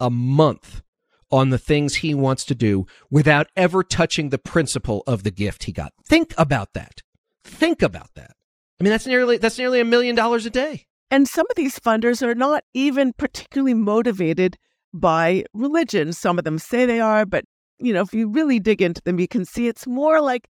a 0.00 0.10
month 0.10 0.82
on 1.30 1.50
the 1.50 1.58
things 1.58 1.96
he 1.96 2.14
wants 2.14 2.44
to 2.46 2.54
do 2.54 2.86
without 3.10 3.48
ever 3.56 3.82
touching 3.82 4.30
the 4.30 4.38
principal 4.38 5.02
of 5.06 5.22
the 5.22 5.30
gift 5.30 5.64
he 5.64 5.72
got. 5.72 5.92
Think 6.04 6.34
about 6.38 6.72
that. 6.74 7.02
Think 7.44 7.82
about 7.82 8.14
that. 8.14 8.32
I 8.80 8.84
mean, 8.84 8.90
that's 8.90 9.06
nearly, 9.06 9.38
that's 9.38 9.58
nearly 9.58 9.80
a 9.80 9.84
million 9.84 10.14
dollars 10.14 10.46
a 10.46 10.50
day. 10.50 10.86
And 11.10 11.26
some 11.26 11.46
of 11.48 11.56
these 11.56 11.78
funders 11.78 12.22
are 12.22 12.34
not 12.34 12.64
even 12.74 13.12
particularly 13.14 13.74
motivated 13.74 14.56
by 14.92 15.44
religion. 15.54 16.12
Some 16.12 16.38
of 16.38 16.44
them 16.44 16.58
say 16.58 16.86
they 16.86 17.00
are, 17.00 17.24
but 17.26 17.44
you 17.78 17.92
know, 17.92 18.02
if 18.02 18.12
you 18.12 18.28
really 18.28 18.58
dig 18.58 18.82
into 18.82 19.00
them, 19.02 19.18
you 19.18 19.28
can 19.28 19.44
see 19.44 19.68
it's 19.68 19.86
more 19.86 20.20
like 20.20 20.48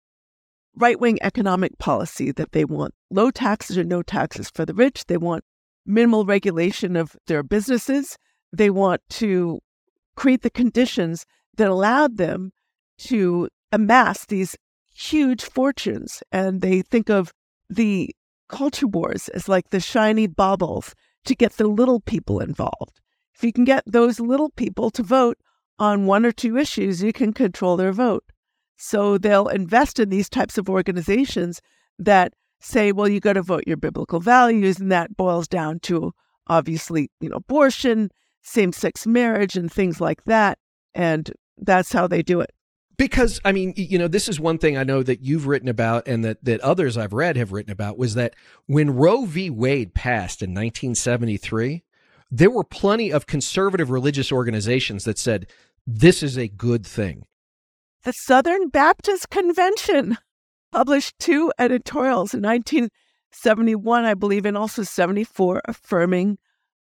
right 0.74 0.98
wing 0.98 1.18
economic 1.22 1.78
policy 1.78 2.32
that 2.32 2.52
they 2.52 2.64
want 2.64 2.94
low 3.10 3.30
taxes 3.30 3.76
or 3.76 3.84
no 3.84 4.02
taxes 4.02 4.50
for 4.50 4.64
the 4.64 4.74
rich. 4.74 5.04
They 5.06 5.16
want 5.16 5.44
minimal 5.84 6.24
regulation 6.24 6.96
of 6.96 7.16
their 7.26 7.42
businesses. 7.42 8.16
They 8.52 8.70
want 8.70 9.02
to 9.10 9.60
create 10.18 10.42
the 10.42 10.50
conditions 10.50 11.24
that 11.56 11.70
allowed 11.70 12.16
them 12.16 12.50
to 12.98 13.48
amass 13.70 14.26
these 14.26 14.56
huge 14.92 15.44
fortunes. 15.44 16.22
And 16.32 16.60
they 16.60 16.82
think 16.82 17.08
of 17.08 17.32
the 17.70 18.14
culture 18.48 18.88
wars 18.88 19.28
as 19.28 19.48
like 19.48 19.70
the 19.70 19.78
shiny 19.78 20.26
baubles 20.26 20.94
to 21.24 21.36
get 21.36 21.52
the 21.52 21.68
little 21.68 22.00
people 22.00 22.40
involved. 22.40 23.00
If 23.34 23.44
you 23.44 23.52
can 23.52 23.64
get 23.64 23.84
those 23.86 24.18
little 24.18 24.50
people 24.50 24.90
to 24.90 25.02
vote 25.04 25.38
on 25.78 26.06
one 26.06 26.26
or 26.26 26.32
two 26.32 26.56
issues, 26.56 27.00
you 27.02 27.12
can 27.12 27.32
control 27.32 27.76
their 27.76 27.92
vote. 27.92 28.24
So 28.76 29.18
they'll 29.18 29.48
invest 29.48 30.00
in 30.00 30.08
these 30.08 30.28
types 30.28 30.58
of 30.58 30.68
organizations 30.68 31.60
that 32.00 32.32
say, 32.60 32.90
well, 32.90 33.08
you 33.08 33.20
got 33.20 33.34
to 33.34 33.42
vote 33.42 33.64
your 33.68 33.76
biblical 33.76 34.18
values. 34.18 34.80
And 34.80 34.90
that 34.90 35.16
boils 35.16 35.46
down 35.46 35.78
to 35.80 36.12
obviously, 36.48 37.10
you 37.20 37.28
know, 37.28 37.36
abortion, 37.36 38.10
same 38.42 38.72
sex 38.72 39.06
marriage, 39.06 39.56
and 39.56 39.72
things 39.72 40.00
like 40.00 40.24
that. 40.24 40.58
And 40.94 41.32
that's 41.56 41.92
how 41.92 42.06
they 42.06 42.22
do 42.22 42.40
it. 42.40 42.50
Because 42.96 43.40
I 43.44 43.52
mean, 43.52 43.74
you 43.76 43.98
know, 43.98 44.08
this 44.08 44.28
is 44.28 44.40
one 44.40 44.58
thing 44.58 44.76
I 44.76 44.82
know 44.82 45.02
that 45.04 45.22
you've 45.22 45.46
written 45.46 45.68
about 45.68 46.08
and 46.08 46.24
that, 46.24 46.44
that 46.44 46.60
others 46.62 46.96
I've 46.96 47.12
read 47.12 47.36
have 47.36 47.52
written 47.52 47.70
about 47.70 47.96
was 47.96 48.14
that 48.14 48.34
when 48.66 48.90
Roe 48.90 49.24
v. 49.24 49.50
Wade 49.50 49.94
passed 49.94 50.42
in 50.42 50.50
1973, 50.50 51.84
there 52.30 52.50
were 52.50 52.64
plenty 52.64 53.12
of 53.12 53.26
conservative 53.26 53.90
religious 53.90 54.32
organizations 54.32 55.04
that 55.04 55.18
said 55.18 55.46
this 55.86 56.22
is 56.22 56.36
a 56.36 56.48
good 56.48 56.84
thing. 56.84 57.24
The 58.04 58.12
Southern 58.12 58.68
Baptist 58.68 59.30
Convention 59.30 60.18
published 60.72 61.18
two 61.18 61.52
editorials 61.58 62.34
in 62.34 62.42
1971, 62.42 64.04
I 64.04 64.14
believe, 64.14 64.44
and 64.44 64.56
also 64.56 64.82
74, 64.82 65.62
affirming 65.64 66.38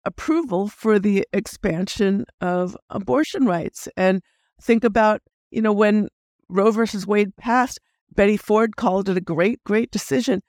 approval 0.06 0.68
for 0.68 0.99
the 0.99 1.26
expansion 1.34 2.26
of 2.39 2.78
abortion 2.89 3.45
rights. 3.45 3.88
And 3.97 4.22
think 4.62 4.84
about, 4.84 5.22
you 5.51 5.62
know, 5.62 5.74
when 5.74 6.10
Roe 6.47 6.72
versus 6.72 7.08
Wade 7.08 7.36
passed, 7.36 7.80
Betty 8.14 8.38
Ford 8.38 8.76
called 8.76 9.10
it 9.10 9.18
a 9.18 9.22
great, 9.22 9.64
great 9.64 9.91
decision. 9.91 10.41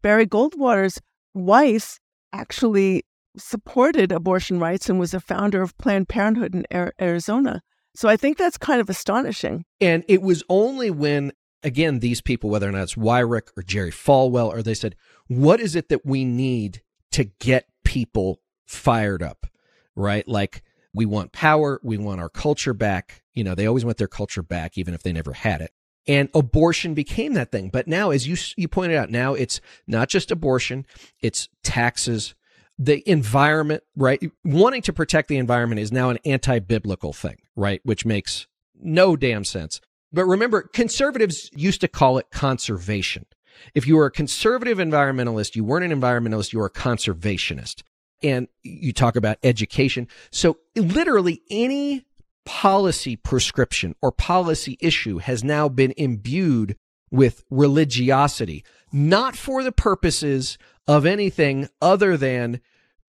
Barry 0.00 0.26
Goldwater's 0.26 1.00
wife 1.34 1.98
actually 2.32 3.04
supported 3.36 4.12
abortion 4.12 4.58
rights 4.58 4.90
and 4.90 4.98
was 4.98 5.14
a 5.14 5.20
founder 5.20 5.62
of 5.62 5.76
Planned 5.78 6.08
Parenthood 6.08 6.54
in 6.54 6.66
Arizona. 7.00 7.62
So 7.94 8.08
I 8.08 8.16
think 8.16 8.38
that's 8.38 8.58
kind 8.58 8.80
of 8.80 8.90
astonishing. 8.90 9.64
And 9.80 10.04
it 10.08 10.22
was 10.22 10.42
only 10.48 10.90
when, 10.90 11.32
again, 11.62 12.00
these 12.00 12.20
people, 12.20 12.50
whether 12.50 12.68
or 12.68 12.72
not 12.72 12.82
it's 12.82 12.94
Weyrich 12.94 13.48
or 13.56 13.62
Jerry 13.62 13.90
Falwell, 13.90 14.48
or 14.48 14.62
they 14.62 14.74
said, 14.74 14.96
what 15.28 15.60
is 15.60 15.76
it 15.76 15.88
that 15.88 16.04
we 16.04 16.24
need 16.24 16.82
to 17.12 17.24
get 17.24 17.66
people 17.84 18.40
fired 18.72 19.22
up, 19.22 19.46
right? 19.94 20.26
Like, 20.26 20.62
we 20.94 21.06
want 21.06 21.32
power, 21.32 21.80
we 21.82 21.96
want 21.96 22.20
our 22.20 22.28
culture 22.28 22.74
back. 22.74 23.22
You 23.34 23.44
know, 23.44 23.54
they 23.54 23.66
always 23.66 23.84
want 23.84 23.96
their 23.96 24.08
culture 24.08 24.42
back, 24.42 24.76
even 24.76 24.94
if 24.94 25.02
they 25.02 25.12
never 25.12 25.32
had 25.32 25.60
it. 25.60 25.72
And 26.06 26.28
abortion 26.34 26.94
became 26.94 27.34
that 27.34 27.52
thing. 27.52 27.68
But 27.68 27.86
now, 27.86 28.10
as 28.10 28.26
you 28.26 28.36
you 28.56 28.68
pointed 28.68 28.96
out, 28.96 29.08
now 29.08 29.34
it's 29.34 29.60
not 29.86 30.08
just 30.08 30.30
abortion; 30.30 30.84
it's 31.20 31.48
taxes, 31.62 32.34
the 32.76 33.08
environment, 33.08 33.84
right? 33.96 34.20
Wanting 34.44 34.82
to 34.82 34.92
protect 34.92 35.28
the 35.28 35.38
environment 35.38 35.80
is 35.80 35.92
now 35.92 36.10
an 36.10 36.18
anti 36.24 36.58
biblical 36.58 37.12
thing, 37.12 37.36
right? 37.54 37.80
Which 37.84 38.04
makes 38.04 38.48
no 38.74 39.16
damn 39.16 39.44
sense. 39.44 39.80
But 40.12 40.24
remember, 40.24 40.62
conservatives 40.62 41.50
used 41.54 41.80
to 41.82 41.88
call 41.88 42.18
it 42.18 42.30
conservation. 42.30 43.26
If 43.74 43.86
you 43.86 43.96
were 43.96 44.06
a 44.06 44.10
conservative 44.10 44.78
environmentalist, 44.78 45.56
you 45.56 45.64
weren't 45.64 45.90
an 45.90 45.98
environmentalist, 45.98 46.52
you 46.52 46.58
were 46.58 46.66
a 46.66 46.70
conservationist. 46.70 47.82
And 48.22 48.48
you 48.62 48.92
talk 48.92 49.16
about 49.16 49.38
education. 49.42 50.08
So 50.30 50.58
literally 50.76 51.42
any 51.50 52.04
policy 52.44 53.16
prescription 53.16 53.94
or 54.02 54.12
policy 54.12 54.76
issue 54.80 55.18
has 55.18 55.44
now 55.44 55.68
been 55.68 55.92
imbued 55.96 56.76
with 57.10 57.44
religiosity, 57.50 58.64
not 58.92 59.36
for 59.36 59.62
the 59.62 59.72
purposes 59.72 60.58
of 60.86 61.06
anything 61.06 61.68
other 61.80 62.16
than 62.16 62.60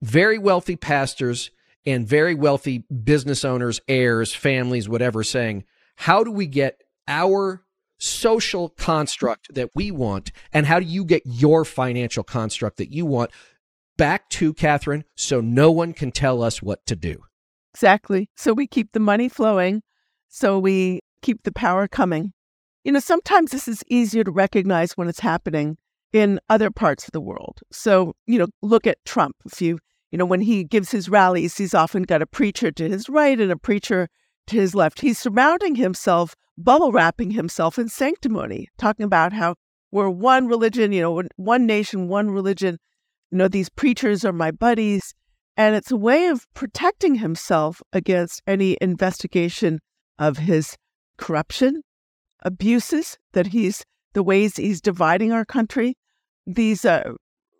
very 0.01 0.37
wealthy 0.37 0.75
pastors 0.75 1.51
and 1.85 2.07
very 2.07 2.35
wealthy 2.35 2.79
business 2.79 3.43
owners, 3.43 3.81
heirs, 3.87 4.33
families, 4.33 4.87
whatever, 4.87 5.23
saying, 5.23 5.63
how 5.95 6.23
do 6.23 6.31
we 6.31 6.45
get 6.45 6.81
our 7.07 7.63
social 7.97 8.69
construct 8.69 9.53
that 9.55 9.69
we 9.73 9.89
want 9.89 10.31
and 10.51 10.65
how 10.65 10.79
do 10.79 10.85
you 10.85 11.05
get 11.05 11.21
your 11.25 11.63
financial 11.63 12.23
construct 12.23 12.77
that 12.77 12.91
you 12.91 13.05
want 13.05 13.31
back 13.97 14.29
to 14.29 14.53
Katherine 14.53 15.03
so 15.15 15.41
no 15.41 15.71
one 15.71 15.93
can 15.93 16.11
tell 16.11 16.41
us 16.41 16.61
what 16.61 16.85
to 16.87 16.95
do? 16.95 17.23
Exactly. 17.73 18.29
So 18.35 18.53
we 18.53 18.67
keep 18.67 18.91
the 18.91 18.99
money 18.99 19.29
flowing, 19.29 19.81
so 20.29 20.59
we 20.59 21.01
keep 21.21 21.43
the 21.43 21.51
power 21.51 21.87
coming. 21.87 22.33
You 22.83 22.91
know, 22.91 22.99
sometimes 22.99 23.51
this 23.51 23.67
is 23.67 23.83
easier 23.87 24.23
to 24.23 24.31
recognize 24.31 24.93
when 24.93 25.07
it's 25.07 25.19
happening 25.19 25.77
in 26.11 26.39
other 26.49 26.69
parts 26.69 27.05
of 27.05 27.11
the 27.11 27.21
world. 27.21 27.59
So, 27.71 28.13
you 28.27 28.37
know, 28.37 28.47
look 28.61 28.85
at 28.85 29.03
Trump. 29.05 29.35
If 29.45 29.61
you, 29.61 29.79
you 30.11 30.17
know, 30.17 30.25
when 30.25 30.41
he 30.41 30.63
gives 30.63 30.91
his 30.91 31.09
rallies, 31.09 31.57
he's 31.57 31.73
often 31.73 32.03
got 32.03 32.21
a 32.21 32.27
preacher 32.27 32.71
to 32.71 32.87
his 32.87 33.09
right 33.09 33.39
and 33.39 33.51
a 33.51 33.57
preacher 33.57 34.09
to 34.47 34.55
his 34.55 34.75
left. 34.75 35.01
He's 35.01 35.17
surrounding 35.17 35.75
himself, 35.75 36.35
bubble 36.57 36.91
wrapping 36.91 37.31
himself 37.31 37.79
in 37.79 37.89
sanctimony, 37.89 38.67
talking 38.77 39.05
about 39.05 39.33
how 39.33 39.55
we're 39.91 40.09
one 40.09 40.47
religion, 40.47 40.91
you 40.91 41.01
know, 41.01 41.23
one 41.37 41.65
nation, 41.65 42.07
one 42.07 42.29
religion. 42.29 42.77
You 43.33 43.39
know, 43.39 43.47
these 43.47 43.69
preachers 43.69 44.23
are 44.23 44.31
my 44.31 44.51
buddies. 44.51 45.15
And 45.57 45.75
it's 45.75 45.89
a 45.89 45.97
way 45.97 46.27
of 46.27 46.45
protecting 46.53 47.15
himself 47.15 47.81
against 47.91 48.43
any 48.45 48.77
investigation 48.79 49.79
of 50.19 50.37
his 50.37 50.77
corruption, 51.17 51.81
abuses 52.43 53.17
that 53.31 53.47
he's, 53.47 53.83
the 54.13 54.21
ways 54.21 54.57
he's 54.57 54.81
dividing 54.81 55.31
our 55.31 55.45
country 55.45 55.95
these 56.45 56.85
uh, 56.85 57.13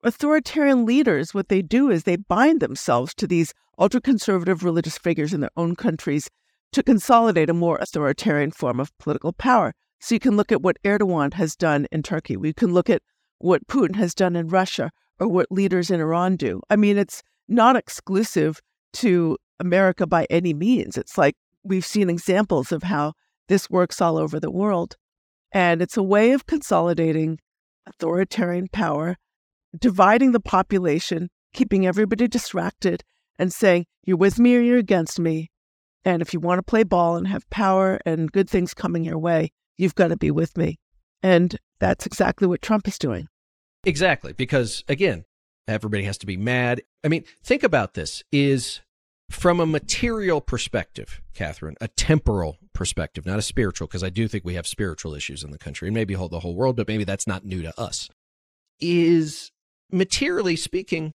authoritarian 0.03 0.85
leaders, 0.85 1.33
what 1.33 1.49
they 1.49 1.63
do 1.63 1.89
is 1.89 2.03
they 2.03 2.17
bind 2.17 2.59
themselves 2.59 3.13
to 3.15 3.25
these 3.25 3.53
ultra 3.79 4.01
conservative 4.01 4.63
religious 4.63 4.97
figures 4.97 5.33
in 5.33 5.41
their 5.41 5.49
own 5.57 5.75
countries 5.75 6.29
to 6.71 6.83
consolidate 6.83 7.49
a 7.49 7.53
more 7.53 7.77
authoritarian 7.77 8.51
form 8.51 8.79
of 8.79 8.95
political 8.99 9.33
power. 9.33 9.73
So 9.99 10.15
you 10.15 10.19
can 10.19 10.35
look 10.35 10.51
at 10.51 10.61
what 10.61 10.77
Erdogan 10.83 11.33
has 11.33 11.55
done 11.55 11.87
in 11.91 12.03
Turkey. 12.03 12.35
We 12.35 12.53
can 12.53 12.73
look 12.73 12.89
at 12.89 13.01
what 13.39 13.65
Putin 13.67 13.95
has 13.95 14.13
done 14.13 14.35
in 14.35 14.49
Russia 14.49 14.91
or 15.19 15.27
what 15.27 15.51
leaders 15.51 15.91
in 15.91 15.99
Iran 15.99 16.35
do. 16.35 16.61
I 16.69 16.75
mean, 16.75 16.97
it's 16.97 17.23
not 17.47 17.75
exclusive 17.75 18.61
to 18.93 19.37
America 19.59 20.07
by 20.07 20.25
any 20.29 20.53
means. 20.53 20.97
It's 20.97 21.17
like 21.17 21.35
we've 21.63 21.85
seen 21.85 22.09
examples 22.09 22.71
of 22.71 22.83
how 22.83 23.13
this 23.47 23.69
works 23.69 24.01
all 24.01 24.17
over 24.17 24.39
the 24.39 24.51
world. 24.51 24.95
And 25.51 25.81
it's 25.81 25.97
a 25.97 26.03
way 26.03 26.31
of 26.31 26.45
consolidating 26.45 27.39
authoritarian 27.85 28.67
power, 28.69 29.17
dividing 29.77 30.31
the 30.31 30.39
population, 30.39 31.29
keeping 31.53 31.85
everybody 31.85 32.27
distracted, 32.27 33.03
and 33.37 33.53
saying, 33.53 33.85
You're 34.03 34.17
with 34.17 34.39
me 34.39 34.55
or 34.55 34.61
you're 34.61 34.77
against 34.77 35.19
me. 35.19 35.51
And 36.05 36.21
if 36.21 36.33
you 36.33 36.39
want 36.39 36.59
to 36.59 36.63
play 36.63 36.83
ball 36.83 37.15
and 37.15 37.27
have 37.27 37.49
power 37.49 37.99
and 38.05 38.31
good 38.31 38.49
things 38.49 38.73
coming 38.73 39.03
your 39.03 39.17
way, 39.17 39.51
you've 39.77 39.95
got 39.95 40.09
to 40.09 40.17
be 40.17 40.31
with 40.31 40.57
me. 40.57 40.79
And 41.21 41.57
that's 41.79 42.05
exactly 42.05 42.47
what 42.47 42.61
Trump 42.61 42.87
is 42.87 42.97
doing. 42.97 43.27
Exactly. 43.83 44.33
Because 44.33 44.83
again, 44.87 45.25
everybody 45.67 46.03
has 46.03 46.17
to 46.19 46.25
be 46.25 46.37
mad. 46.37 46.81
I 47.03 47.07
mean, 47.07 47.23
think 47.43 47.63
about 47.63 47.93
this 47.93 48.23
is 48.31 48.81
from 49.29 49.59
a 49.59 49.65
material 49.65 50.41
perspective, 50.41 51.21
Katherine, 51.33 51.75
a 51.81 51.87
temporal 51.87 52.57
perspective, 52.73 53.25
not 53.25 53.39
a 53.39 53.41
spiritual, 53.41 53.87
because 53.87 54.03
I 54.03 54.09
do 54.09 54.27
think 54.27 54.45
we 54.45 54.53
have 54.55 54.67
spiritual 54.67 55.15
issues 55.15 55.43
in 55.43 55.51
the 55.51 55.57
country 55.57 55.87
and 55.87 55.95
maybe 55.95 56.13
hold 56.13 56.31
the 56.31 56.39
whole 56.39 56.55
world, 56.55 56.75
but 56.75 56.87
maybe 56.87 57.03
that's 57.03 57.27
not 57.27 57.45
new 57.45 57.61
to 57.61 57.79
us. 57.79 58.09
Is 58.79 59.51
materially 59.91 60.55
speaking, 60.55 61.13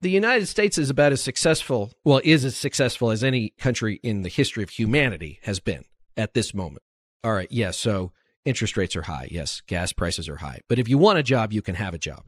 the 0.00 0.10
United 0.10 0.46
States 0.46 0.78
is 0.78 0.90
about 0.90 1.12
as 1.12 1.22
successful, 1.22 1.92
well, 2.04 2.20
is 2.22 2.44
as 2.44 2.56
successful 2.56 3.10
as 3.10 3.24
any 3.24 3.54
country 3.58 3.98
in 4.02 4.22
the 4.22 4.28
history 4.28 4.62
of 4.62 4.70
humanity 4.70 5.38
has 5.42 5.58
been 5.58 5.84
at 6.16 6.34
this 6.34 6.54
moment. 6.54 6.82
All 7.24 7.32
right, 7.32 7.50
yes, 7.50 7.76
so 7.76 8.12
interest 8.44 8.76
rates 8.76 8.96
are 8.96 9.02
high. 9.02 9.28
Yes, 9.30 9.62
gas 9.66 9.92
prices 9.92 10.28
are 10.28 10.36
high. 10.36 10.60
But 10.68 10.78
if 10.78 10.88
you 10.88 10.98
want 10.98 11.18
a 11.18 11.22
job, 11.22 11.52
you 11.52 11.62
can 11.62 11.74
have 11.74 11.94
a 11.94 11.98
job 11.98 12.24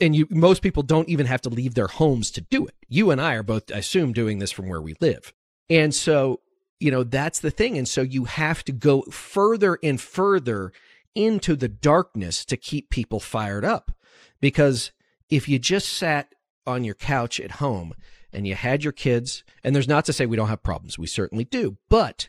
and 0.00 0.16
you 0.16 0.26
most 0.30 0.62
people 0.62 0.82
don't 0.82 1.08
even 1.08 1.26
have 1.26 1.42
to 1.42 1.48
leave 1.48 1.74
their 1.74 1.86
homes 1.86 2.30
to 2.32 2.40
do 2.40 2.66
it. 2.66 2.74
You 2.88 3.10
and 3.10 3.20
I 3.20 3.34
are 3.34 3.42
both 3.42 3.70
I 3.72 3.78
assume 3.78 4.12
doing 4.12 4.38
this 4.38 4.50
from 4.50 4.68
where 4.68 4.80
we 4.80 4.94
live. 5.00 5.32
And 5.68 5.94
so, 5.94 6.40
you 6.80 6.90
know, 6.90 7.04
that's 7.04 7.40
the 7.40 7.50
thing 7.50 7.76
and 7.76 7.86
so 7.86 8.00
you 8.02 8.24
have 8.24 8.64
to 8.64 8.72
go 8.72 9.02
further 9.02 9.78
and 9.82 10.00
further 10.00 10.72
into 11.14 11.56
the 11.56 11.68
darkness 11.68 12.44
to 12.46 12.56
keep 12.56 12.90
people 12.90 13.20
fired 13.20 13.64
up. 13.64 13.92
Because 14.40 14.92
if 15.28 15.48
you 15.48 15.58
just 15.58 15.88
sat 15.88 16.34
on 16.66 16.84
your 16.84 16.94
couch 16.94 17.38
at 17.38 17.52
home 17.52 17.94
and 18.32 18.46
you 18.46 18.54
had 18.54 18.84
your 18.84 18.92
kids, 18.92 19.44
and 19.64 19.74
there's 19.74 19.88
not 19.88 20.04
to 20.04 20.12
say 20.12 20.24
we 20.24 20.36
don't 20.36 20.48
have 20.48 20.62
problems, 20.62 20.98
we 20.98 21.06
certainly 21.06 21.44
do, 21.44 21.76
but 21.88 22.28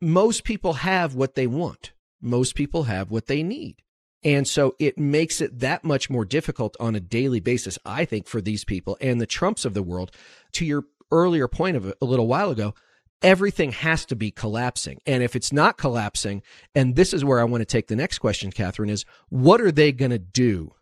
most 0.00 0.44
people 0.44 0.74
have 0.74 1.14
what 1.14 1.34
they 1.34 1.46
want. 1.46 1.92
Most 2.20 2.54
people 2.54 2.84
have 2.84 3.10
what 3.10 3.26
they 3.26 3.42
need. 3.42 3.82
And 4.24 4.48
so 4.48 4.74
it 4.78 4.98
makes 4.98 5.40
it 5.40 5.60
that 5.60 5.84
much 5.84 6.10
more 6.10 6.24
difficult 6.24 6.76
on 6.80 6.96
a 6.96 7.00
daily 7.00 7.40
basis, 7.40 7.78
I 7.84 8.04
think, 8.04 8.26
for 8.26 8.40
these 8.40 8.64
people 8.64 8.96
and 9.00 9.20
the 9.20 9.26
Trumps 9.26 9.64
of 9.64 9.74
the 9.74 9.82
world. 9.82 10.10
To 10.52 10.64
your 10.64 10.84
earlier 11.12 11.46
point 11.46 11.76
of 11.76 11.94
a 12.00 12.04
little 12.04 12.26
while 12.26 12.50
ago, 12.50 12.74
everything 13.22 13.72
has 13.72 14.04
to 14.06 14.16
be 14.16 14.30
collapsing. 14.30 14.98
And 15.06 15.22
if 15.22 15.36
it's 15.36 15.52
not 15.52 15.78
collapsing, 15.78 16.42
and 16.74 16.96
this 16.96 17.12
is 17.12 17.24
where 17.24 17.40
I 17.40 17.44
want 17.44 17.60
to 17.60 17.66
take 17.66 17.86
the 17.88 17.96
next 17.96 18.18
question, 18.18 18.50
Katherine, 18.50 18.90
is 18.90 19.04
what 19.28 19.60
are 19.60 19.72
they 19.72 19.92
going 19.92 20.10
to 20.10 20.18
do 20.18 20.72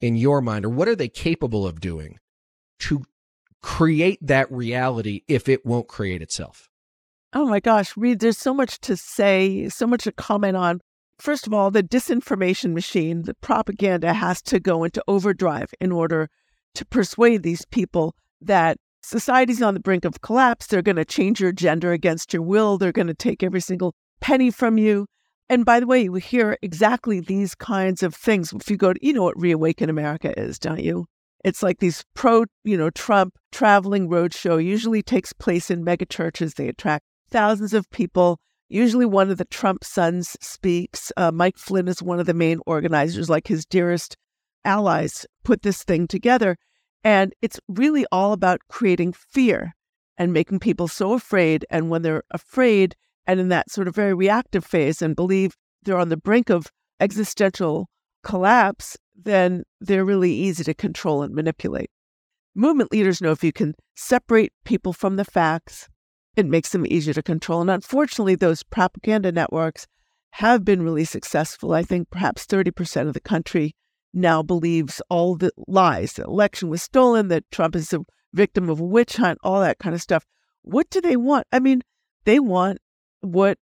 in 0.00 0.16
your 0.16 0.40
mind, 0.40 0.64
or 0.64 0.70
what 0.70 0.88
are 0.88 0.96
they 0.96 1.08
capable 1.08 1.66
of 1.66 1.80
doing 1.80 2.18
to 2.80 3.04
create 3.62 4.18
that 4.20 4.50
reality 4.52 5.22
if 5.26 5.48
it 5.48 5.64
won't 5.64 5.88
create 5.88 6.20
itself? 6.20 6.68
Oh 7.36 7.46
my 7.46 7.58
gosh, 7.58 7.96
Reed, 7.96 8.20
there's 8.20 8.38
so 8.38 8.54
much 8.54 8.78
to 8.82 8.96
say, 8.96 9.68
so 9.68 9.88
much 9.88 10.04
to 10.04 10.12
comment 10.12 10.56
on. 10.56 10.80
First 11.18 11.48
of 11.48 11.52
all, 11.52 11.72
the 11.72 11.82
disinformation 11.82 12.74
machine, 12.74 13.22
the 13.22 13.34
propaganda 13.34 14.12
has 14.12 14.40
to 14.42 14.60
go 14.60 14.84
into 14.84 15.02
overdrive 15.08 15.74
in 15.80 15.90
order 15.90 16.30
to 16.74 16.84
persuade 16.86 17.42
these 17.42 17.64
people 17.64 18.14
that 18.40 18.76
society's 19.02 19.62
on 19.62 19.74
the 19.74 19.80
brink 19.80 20.04
of 20.04 20.20
collapse. 20.20 20.68
They're 20.68 20.80
going 20.80 20.94
to 20.94 21.04
change 21.04 21.40
your 21.40 21.50
gender 21.50 21.90
against 21.90 22.32
your 22.32 22.42
will. 22.42 22.78
They're 22.78 22.92
going 22.92 23.08
to 23.08 23.14
take 23.14 23.42
every 23.42 23.60
single 23.60 23.96
penny 24.20 24.52
from 24.52 24.78
you. 24.78 25.06
And 25.48 25.64
by 25.64 25.80
the 25.80 25.88
way, 25.88 26.04
you 26.04 26.14
hear 26.14 26.56
exactly 26.62 27.18
these 27.18 27.56
kinds 27.56 28.04
of 28.04 28.14
things. 28.14 28.52
If 28.52 28.70
you 28.70 28.76
go 28.76 28.92
to, 28.92 29.04
you 29.04 29.12
know 29.12 29.24
what 29.24 29.40
Reawaken 29.40 29.90
America 29.90 30.32
is, 30.38 30.56
don't 30.56 30.84
you? 30.84 31.06
It's 31.44 31.64
like 31.64 31.80
these 31.80 32.04
pro, 32.14 32.44
you 32.62 32.76
know, 32.76 32.90
Trump 32.90 33.34
traveling 33.50 34.08
roadshow 34.08 34.64
usually 34.64 35.02
takes 35.02 35.32
place 35.32 35.68
in 35.68 35.84
megachurches. 35.84 36.54
They 36.54 36.68
attract 36.68 37.04
thousands 37.34 37.74
of 37.74 37.90
people. 37.90 38.38
Usually 38.68 39.04
one 39.04 39.28
of 39.28 39.38
the 39.38 39.44
Trump 39.44 39.82
sons 39.82 40.36
speaks. 40.40 41.10
Uh, 41.16 41.32
Mike 41.32 41.58
Flynn 41.58 41.88
is 41.88 42.00
one 42.00 42.20
of 42.20 42.26
the 42.26 42.32
main 42.32 42.60
organizers, 42.64 43.28
like 43.28 43.48
his 43.48 43.66
dearest 43.66 44.16
allies 44.64 45.26
put 45.42 45.62
this 45.62 45.82
thing 45.82 46.06
together. 46.06 46.56
And 47.02 47.34
it's 47.42 47.58
really 47.68 48.06
all 48.12 48.32
about 48.32 48.60
creating 48.68 49.14
fear 49.14 49.74
and 50.16 50.32
making 50.32 50.60
people 50.60 50.86
so 50.86 51.12
afraid. 51.12 51.66
And 51.70 51.90
when 51.90 52.02
they're 52.02 52.22
afraid 52.30 52.94
and 53.26 53.40
in 53.40 53.48
that 53.48 53.68
sort 53.68 53.88
of 53.88 53.96
very 53.96 54.14
reactive 54.14 54.64
phase 54.64 55.02
and 55.02 55.16
believe 55.16 55.56
they're 55.82 55.98
on 55.98 56.10
the 56.10 56.16
brink 56.16 56.50
of 56.50 56.70
existential 57.00 57.88
collapse, 58.22 58.96
then 59.20 59.64
they're 59.80 60.04
really 60.04 60.32
easy 60.32 60.62
to 60.62 60.72
control 60.72 61.24
and 61.24 61.34
manipulate. 61.34 61.90
Movement 62.54 62.92
leaders 62.92 63.20
know 63.20 63.32
if 63.32 63.42
you 63.42 63.52
can 63.52 63.74
separate 63.96 64.52
people 64.64 64.92
from 64.92 65.16
the 65.16 65.24
facts, 65.24 65.88
it 66.36 66.46
makes 66.46 66.70
them 66.70 66.86
easier 66.86 67.14
to 67.14 67.22
control. 67.22 67.60
And 67.60 67.70
unfortunately, 67.70 68.34
those 68.34 68.62
propaganda 68.62 69.32
networks 69.32 69.86
have 70.32 70.64
been 70.64 70.82
really 70.82 71.04
successful. 71.04 71.72
I 71.72 71.82
think 71.82 72.10
perhaps 72.10 72.46
30% 72.46 73.06
of 73.06 73.14
the 73.14 73.20
country 73.20 73.74
now 74.12 74.42
believes 74.42 75.00
all 75.08 75.36
the 75.36 75.52
lies. 75.68 76.14
The 76.14 76.24
election 76.24 76.68
was 76.68 76.82
stolen, 76.82 77.28
that 77.28 77.50
Trump 77.50 77.76
is 77.76 77.92
a 77.92 78.00
victim 78.32 78.68
of 78.68 78.80
a 78.80 78.84
witch 78.84 79.16
hunt, 79.16 79.38
all 79.44 79.60
that 79.60 79.78
kind 79.78 79.94
of 79.94 80.02
stuff. 80.02 80.24
What 80.62 80.90
do 80.90 81.00
they 81.00 81.16
want? 81.16 81.46
I 81.52 81.60
mean, 81.60 81.82
they 82.24 82.40
want 82.40 82.78
what 83.20 83.58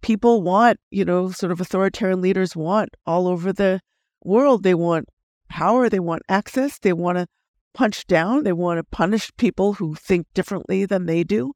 people 0.00 0.42
want, 0.42 0.78
you 0.90 1.04
know, 1.04 1.30
sort 1.30 1.52
of 1.52 1.60
authoritarian 1.60 2.20
leaders 2.20 2.56
want 2.56 2.90
all 3.06 3.26
over 3.28 3.52
the 3.52 3.80
world. 4.22 4.62
They 4.62 4.74
want 4.74 5.08
power, 5.48 5.88
they 5.88 6.00
want 6.00 6.22
access, 6.28 6.78
they 6.78 6.92
want 6.92 7.18
to 7.18 7.26
punch 7.74 8.06
down, 8.06 8.44
they 8.44 8.52
want 8.52 8.78
to 8.78 8.84
punish 8.84 9.30
people 9.36 9.74
who 9.74 9.94
think 9.94 10.26
differently 10.34 10.86
than 10.86 11.06
they 11.06 11.24
do. 11.24 11.52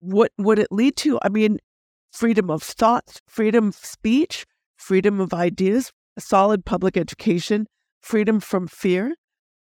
What 0.00 0.32
would 0.38 0.58
it 0.58 0.68
lead 0.70 0.96
to? 0.98 1.18
I 1.22 1.28
mean, 1.28 1.58
freedom 2.10 2.50
of 2.50 2.62
thought, 2.62 3.20
freedom 3.28 3.68
of 3.68 3.74
speech, 3.76 4.46
freedom 4.76 5.20
of 5.20 5.32
ideas, 5.32 5.92
a 6.16 6.20
solid 6.20 6.64
public 6.64 6.96
education, 6.96 7.66
freedom 8.00 8.40
from 8.40 8.66
fear. 8.66 9.14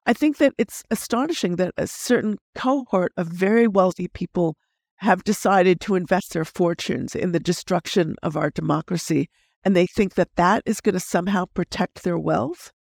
I 0.06 0.12
think 0.12 0.38
that 0.38 0.54
it's 0.58 0.84
astonishing 0.90 1.56
that 1.56 1.74
a 1.76 1.86
certain 1.86 2.38
cohort 2.54 3.12
of 3.16 3.26
very 3.26 3.66
wealthy 3.66 4.08
people 4.08 4.56
have 4.96 5.24
decided 5.24 5.80
to 5.80 5.94
invest 5.94 6.32
their 6.32 6.44
fortunes 6.44 7.14
in 7.14 7.32
the 7.32 7.40
destruction 7.40 8.16
of 8.22 8.36
our 8.36 8.50
democracy. 8.50 9.28
And 9.64 9.76
they 9.76 9.86
think 9.86 10.14
that 10.14 10.34
that 10.36 10.62
is 10.66 10.80
going 10.80 10.94
to 10.94 11.00
somehow 11.00 11.46
protect 11.54 12.02
their 12.02 12.18
wealth. 12.18 12.72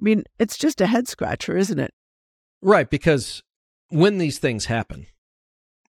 I 0.00 0.02
mean, 0.02 0.24
it's 0.38 0.58
just 0.58 0.80
a 0.80 0.86
head 0.86 1.08
scratcher, 1.08 1.56
isn't 1.56 1.78
it? 1.78 1.92
Right. 2.60 2.88
Because 2.88 3.42
when 3.88 4.18
these 4.18 4.38
things 4.38 4.66
happen, 4.66 5.06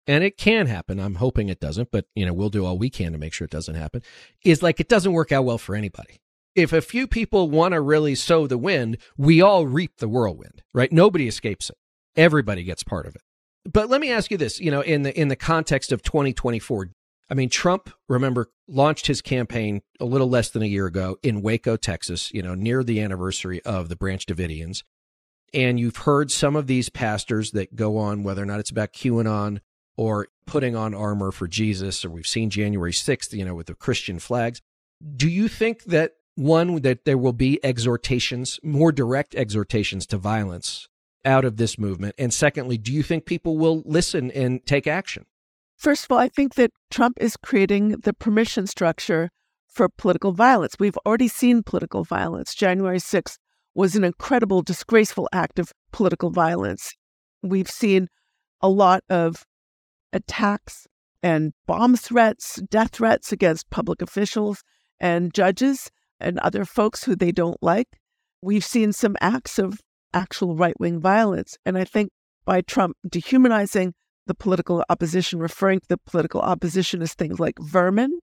and 0.07 0.23
it 0.23 0.37
can 0.37 0.67
happen, 0.67 0.99
I'm 0.99 1.15
hoping 1.15 1.49
it 1.49 1.59
doesn't, 1.59 1.91
but 1.91 2.05
you 2.15 2.25
know, 2.25 2.33
we'll 2.33 2.49
do 2.49 2.65
all 2.65 2.77
we 2.77 2.89
can 2.89 3.11
to 3.13 3.17
make 3.17 3.33
sure 3.33 3.45
it 3.45 3.51
doesn't 3.51 3.75
happen, 3.75 4.01
is 4.43 4.61
like 4.61 4.79
it 4.79 4.89
doesn't 4.89 5.13
work 5.13 5.31
out 5.31 5.45
well 5.45 5.57
for 5.57 5.75
anybody 5.75 6.19
if 6.55 6.73
a 6.73 6.81
few 6.81 7.07
people 7.07 7.49
want 7.49 7.73
to 7.73 7.81
really 7.81 8.15
sow 8.15 8.47
the 8.47 8.57
wind, 8.57 8.97
we 9.17 9.41
all 9.41 9.65
reap 9.65 9.97
the 9.97 10.07
whirlwind, 10.07 10.61
right? 10.73 10.91
Nobody 10.91 11.27
escapes 11.27 11.69
it. 11.69 11.77
Everybody 12.15 12.63
gets 12.63 12.83
part 12.83 13.05
of 13.05 13.15
it. 13.15 13.21
But 13.65 13.89
let 13.89 14.01
me 14.01 14.11
ask 14.11 14.29
you 14.29 14.37
this, 14.37 14.59
you 14.59 14.71
know, 14.71 14.81
in 14.81 15.03
the 15.03 15.19
in 15.19 15.29
the 15.29 15.35
context 15.35 15.91
of 15.91 16.03
2024, 16.03 16.89
I 17.29 17.33
mean, 17.33 17.49
Trump, 17.49 17.89
remember, 18.09 18.51
launched 18.67 19.07
his 19.07 19.21
campaign 19.21 19.81
a 19.99 20.05
little 20.05 20.29
less 20.29 20.49
than 20.49 20.61
a 20.61 20.67
year 20.67 20.85
ago 20.85 21.17
in 21.23 21.41
Waco, 21.41 21.77
Texas, 21.77 22.31
you 22.33 22.43
know, 22.43 22.55
near 22.55 22.83
the 22.83 22.99
anniversary 22.99 23.63
of 23.63 23.89
the 23.89 23.95
Branch 23.95 24.23
Davidians. 24.25 24.83
And 25.53 25.79
you've 25.79 25.97
heard 25.97 26.29
some 26.29 26.55
of 26.55 26.67
these 26.67 26.89
pastors 26.89 27.51
that 27.51 27.75
go 27.75 27.97
on, 27.97 28.23
whether 28.23 28.43
or 28.43 28.45
not 28.45 28.59
it's 28.59 28.71
about 28.71 28.91
QAnon 28.91 29.59
or 29.97 30.27
putting 30.45 30.75
on 30.75 30.93
armor 30.93 31.31
for 31.31 31.47
Jesus, 31.47 32.03
or 32.03 32.09
we've 32.09 32.27
seen 32.27 32.49
January 32.49 32.91
6th, 32.91 33.33
you 33.33 33.45
know, 33.45 33.55
with 33.55 33.67
the 33.67 33.75
Christian 33.75 34.19
flags. 34.19 34.61
Do 35.15 35.29
you 35.29 35.47
think 35.47 35.83
that 35.85 36.13
one, 36.35 36.81
that 36.81 37.05
there 37.05 37.17
will 37.17 37.33
be 37.33 37.63
exhortations, 37.63 38.59
more 38.63 38.91
direct 38.91 39.35
exhortations 39.35 40.05
to 40.07 40.17
violence 40.17 40.87
out 41.23 41.45
of 41.45 41.57
this 41.57 41.77
movement? 41.77 42.15
And 42.17 42.33
secondly, 42.33 42.77
do 42.77 42.91
you 42.91 43.03
think 43.03 43.25
people 43.25 43.57
will 43.57 43.83
listen 43.85 44.31
and 44.31 44.65
take 44.65 44.87
action? 44.87 45.25
First 45.77 46.05
of 46.05 46.11
all, 46.11 46.17
I 46.17 46.29
think 46.29 46.55
that 46.55 46.71
Trump 46.89 47.17
is 47.19 47.37
creating 47.37 47.89
the 48.03 48.13
permission 48.13 48.67
structure 48.67 49.29
for 49.67 49.89
political 49.89 50.31
violence. 50.31 50.75
We've 50.79 50.97
already 51.05 51.27
seen 51.27 51.63
political 51.63 52.03
violence. 52.03 52.53
January 52.53 52.99
6th 52.99 53.37
was 53.75 53.95
an 53.95 54.03
incredible, 54.03 54.61
disgraceful 54.61 55.27
act 55.33 55.59
of 55.59 55.71
political 55.91 56.29
violence. 56.29 56.93
We've 57.41 57.69
seen 57.69 58.07
a 58.61 58.69
lot 58.69 59.03
of 59.09 59.43
attacks 60.13 60.87
and 61.21 61.53
bomb 61.65 61.95
threats, 61.95 62.61
death 62.69 62.91
threats 62.91 63.31
against 63.31 63.69
public 63.69 64.01
officials 64.01 64.63
and 64.99 65.33
judges 65.33 65.91
and 66.19 66.39
other 66.39 66.63
folks 66.63 67.03
who 67.03 67.15
they 67.15 67.31
don't 67.31 67.61
like. 67.61 67.87
We've 68.41 68.63
seen 68.63 68.93
some 68.93 69.15
acts 69.19 69.59
of 69.59 69.79
actual 70.13 70.55
right 70.55 70.79
wing 70.79 70.99
violence. 71.01 71.57
And 71.65 71.77
I 71.77 71.83
think 71.83 72.11
by 72.45 72.61
Trump 72.61 72.95
dehumanizing 73.09 73.93
the 74.27 74.35
political 74.35 74.83
opposition, 74.89 75.39
referring 75.39 75.79
to 75.79 75.87
the 75.89 75.97
political 75.97 76.41
opposition 76.41 77.01
as 77.01 77.13
things 77.13 77.39
like 77.39 77.55
vermin, 77.59 78.19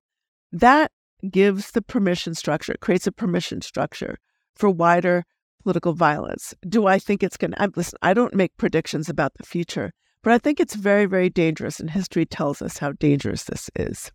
that 0.53 0.93
gives 1.31 1.73
the 1.73 1.83
permission 1.83 2.35
structure, 2.35 2.75
creates 2.81 3.07
a 3.07 3.13
permission 3.13 3.61
structure 3.61 4.17
for 4.55 4.71
wider 4.71 5.25
political 5.63 5.93
violence. 5.93 6.55
Do 6.67 6.87
I 6.87 6.99
think 6.99 7.23
it's 7.23 7.37
going 7.37 7.53
to, 7.53 7.73
listen, 7.77 7.99
I 8.01 8.15
don't 8.15 8.35
make 8.35 8.57
predictions 8.57 9.09
about 9.09 9.33
the 9.35 9.45
future, 9.45 9.93
but 10.23 10.33
I 10.33 10.39
think 10.39 10.61
it's 10.61 10.75
very, 10.75 11.07
very 11.07 11.31
dangerous. 11.31 11.81
And 11.81 11.91
history 11.91 12.27
tells 12.27 12.63
us 12.63 12.79
how 12.79 12.93
dangerous 12.93 13.45
this 13.45 13.71
is. 13.75 14.13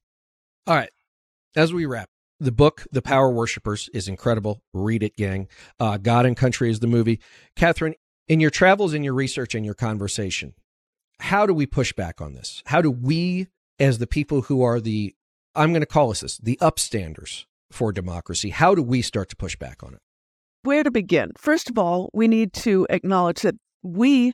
All 0.67 0.75
right. 0.75 0.89
As 1.55 1.73
we 1.73 1.85
wrap, 1.85 2.09
the 2.39 2.51
book, 2.51 2.85
The 2.91 3.01
Power 3.01 3.31
Worshippers, 3.31 3.89
is 3.93 4.07
incredible. 4.07 4.61
Read 4.73 5.03
it, 5.03 5.15
gang. 5.15 5.47
Uh, 5.79 5.97
God 5.97 6.25
and 6.25 6.35
Country 6.35 6.69
is 6.69 6.79
the 6.79 6.87
movie. 6.87 7.21
Katherine, 7.55 7.95
in 8.27 8.39
your 8.39 8.49
travels, 8.49 8.93
in 8.93 9.03
your 9.03 9.13
research, 9.13 9.55
in 9.55 9.63
your 9.63 9.73
conversation, 9.73 10.53
how 11.19 11.45
do 11.45 11.53
we 11.53 11.65
push 11.65 11.93
back 11.93 12.19
on 12.19 12.33
this? 12.33 12.61
How 12.65 12.81
do 12.81 12.91
we, 12.91 13.47
as 13.79 13.99
the 13.99 14.07
people 14.07 14.43
who 14.43 14.63
are 14.63 14.81
the, 14.81 15.15
I'm 15.55 15.71
going 15.71 15.81
to 15.81 15.85
call 15.85 16.11
us 16.11 16.21
this, 16.21 16.37
the 16.37 16.57
upstanders 16.61 17.45
for 17.71 17.93
democracy, 17.93 18.49
how 18.49 18.75
do 18.75 18.83
we 18.83 19.01
start 19.01 19.29
to 19.29 19.35
push 19.35 19.55
back 19.55 19.81
on 19.81 19.93
it? 19.93 20.01
Where 20.63 20.83
to 20.83 20.91
begin? 20.91 21.31
First 21.37 21.69
of 21.69 21.77
all, 21.77 22.09
we 22.13 22.27
need 22.27 22.51
to 22.53 22.85
acknowledge 22.89 23.41
that 23.41 23.55
we, 23.83 24.33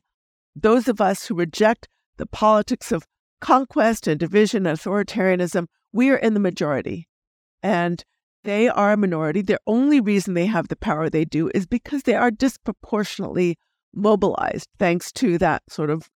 those 0.55 0.87
of 0.87 1.01
us 1.01 1.25
who 1.25 1.35
reject 1.35 1.87
the 2.17 2.25
politics 2.25 2.91
of 2.91 3.05
conquest 3.39 4.07
and 4.07 4.19
division 4.19 4.65
and 4.65 4.77
authoritarianism, 4.77 5.67
we 5.91 6.09
are 6.09 6.17
in 6.17 6.33
the 6.33 6.39
majority 6.39 7.07
and 7.63 8.03
they 8.43 8.67
are 8.67 8.93
a 8.93 8.97
minority. 8.97 9.41
The 9.41 9.59
only 9.67 9.99
reason 9.99 10.33
they 10.33 10.47
have 10.47 10.67
the 10.67 10.75
power 10.75 11.09
they 11.09 11.25
do 11.25 11.51
is 11.53 11.65
because 11.65 12.03
they 12.03 12.15
are 12.15 12.31
disproportionately 12.31 13.57
mobilized 13.93 14.67
thanks 14.79 15.11
to 15.13 15.37
that 15.37 15.63
sort 15.69 15.89
of 15.89 16.09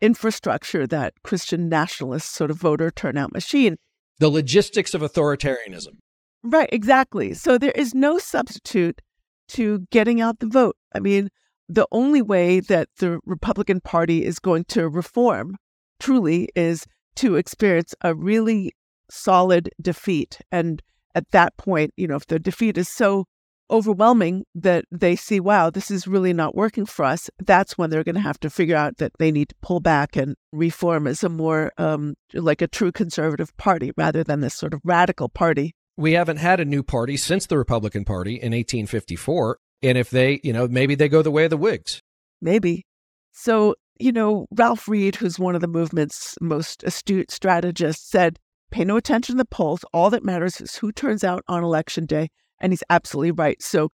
infrastructure, 0.00 0.86
that 0.86 1.14
Christian 1.22 1.68
nationalist 1.68 2.32
sort 2.32 2.50
of 2.50 2.56
voter 2.56 2.90
turnout 2.90 3.32
machine. 3.32 3.76
The 4.18 4.28
logistics 4.28 4.94
of 4.94 5.02
authoritarianism. 5.02 5.98
Right, 6.42 6.68
exactly. 6.72 7.34
So 7.34 7.58
there 7.58 7.72
is 7.72 7.94
no 7.94 8.18
substitute 8.18 9.02
to 9.48 9.86
getting 9.90 10.20
out 10.20 10.40
the 10.40 10.46
vote. 10.46 10.76
I 10.94 11.00
mean, 11.00 11.30
the 11.68 11.86
only 11.92 12.22
way 12.22 12.60
that 12.60 12.88
the 12.98 13.20
Republican 13.24 13.80
Party 13.80 14.24
is 14.24 14.38
going 14.38 14.64
to 14.64 14.88
reform 14.88 15.56
truly 16.00 16.48
is 16.54 16.86
to 17.16 17.36
experience 17.36 17.94
a 18.00 18.14
really 18.14 18.72
solid 19.10 19.70
defeat. 19.80 20.38
And 20.50 20.82
at 21.14 21.30
that 21.32 21.56
point, 21.56 21.92
you 21.96 22.06
know, 22.06 22.16
if 22.16 22.26
the 22.26 22.38
defeat 22.38 22.78
is 22.78 22.88
so 22.88 23.24
overwhelming 23.70 24.44
that 24.54 24.84
they 24.90 25.14
see, 25.14 25.40
wow, 25.40 25.68
this 25.68 25.90
is 25.90 26.06
really 26.06 26.32
not 26.32 26.54
working 26.54 26.86
for 26.86 27.04
us, 27.04 27.28
that's 27.38 27.76
when 27.76 27.90
they're 27.90 28.04
going 28.04 28.14
to 28.14 28.20
have 28.20 28.40
to 28.40 28.48
figure 28.48 28.76
out 28.76 28.96
that 28.98 29.12
they 29.18 29.30
need 29.30 29.50
to 29.50 29.54
pull 29.60 29.80
back 29.80 30.16
and 30.16 30.36
reform 30.52 31.06
as 31.06 31.22
a 31.22 31.28
more 31.28 31.72
um, 31.76 32.14
like 32.32 32.62
a 32.62 32.68
true 32.68 32.92
conservative 32.92 33.54
party 33.56 33.92
rather 33.96 34.24
than 34.24 34.40
this 34.40 34.54
sort 34.54 34.72
of 34.72 34.80
radical 34.84 35.28
party. 35.28 35.74
We 35.96 36.12
haven't 36.12 36.36
had 36.36 36.60
a 36.60 36.64
new 36.64 36.82
party 36.82 37.16
since 37.16 37.46
the 37.46 37.58
Republican 37.58 38.04
Party 38.04 38.34
in 38.34 38.52
1854. 38.52 39.58
And 39.82 39.96
if 39.96 40.10
they, 40.10 40.40
you 40.42 40.52
know, 40.52 40.66
maybe 40.68 40.94
they 40.94 41.08
go 41.08 41.22
the 41.22 41.30
way 41.30 41.44
of 41.44 41.50
the 41.50 41.56
Whigs. 41.56 42.02
Maybe. 42.40 42.86
So, 43.32 43.74
you 43.98 44.12
know, 44.12 44.46
Ralph 44.50 44.88
Reed, 44.88 45.16
who's 45.16 45.38
one 45.38 45.54
of 45.54 45.60
the 45.60 45.68
movement's 45.68 46.36
most 46.40 46.82
astute 46.84 47.30
strategists, 47.30 48.10
said 48.10 48.38
pay 48.70 48.84
no 48.84 48.96
attention 48.96 49.34
to 49.34 49.38
the 49.38 49.44
polls. 49.44 49.84
All 49.92 50.10
that 50.10 50.24
matters 50.24 50.60
is 50.60 50.76
who 50.76 50.92
turns 50.92 51.24
out 51.24 51.44
on 51.48 51.64
election 51.64 52.06
day. 52.06 52.28
And 52.60 52.72
he's 52.72 52.82
absolutely 52.90 53.30
right. 53.30 53.62
So, 53.62 53.90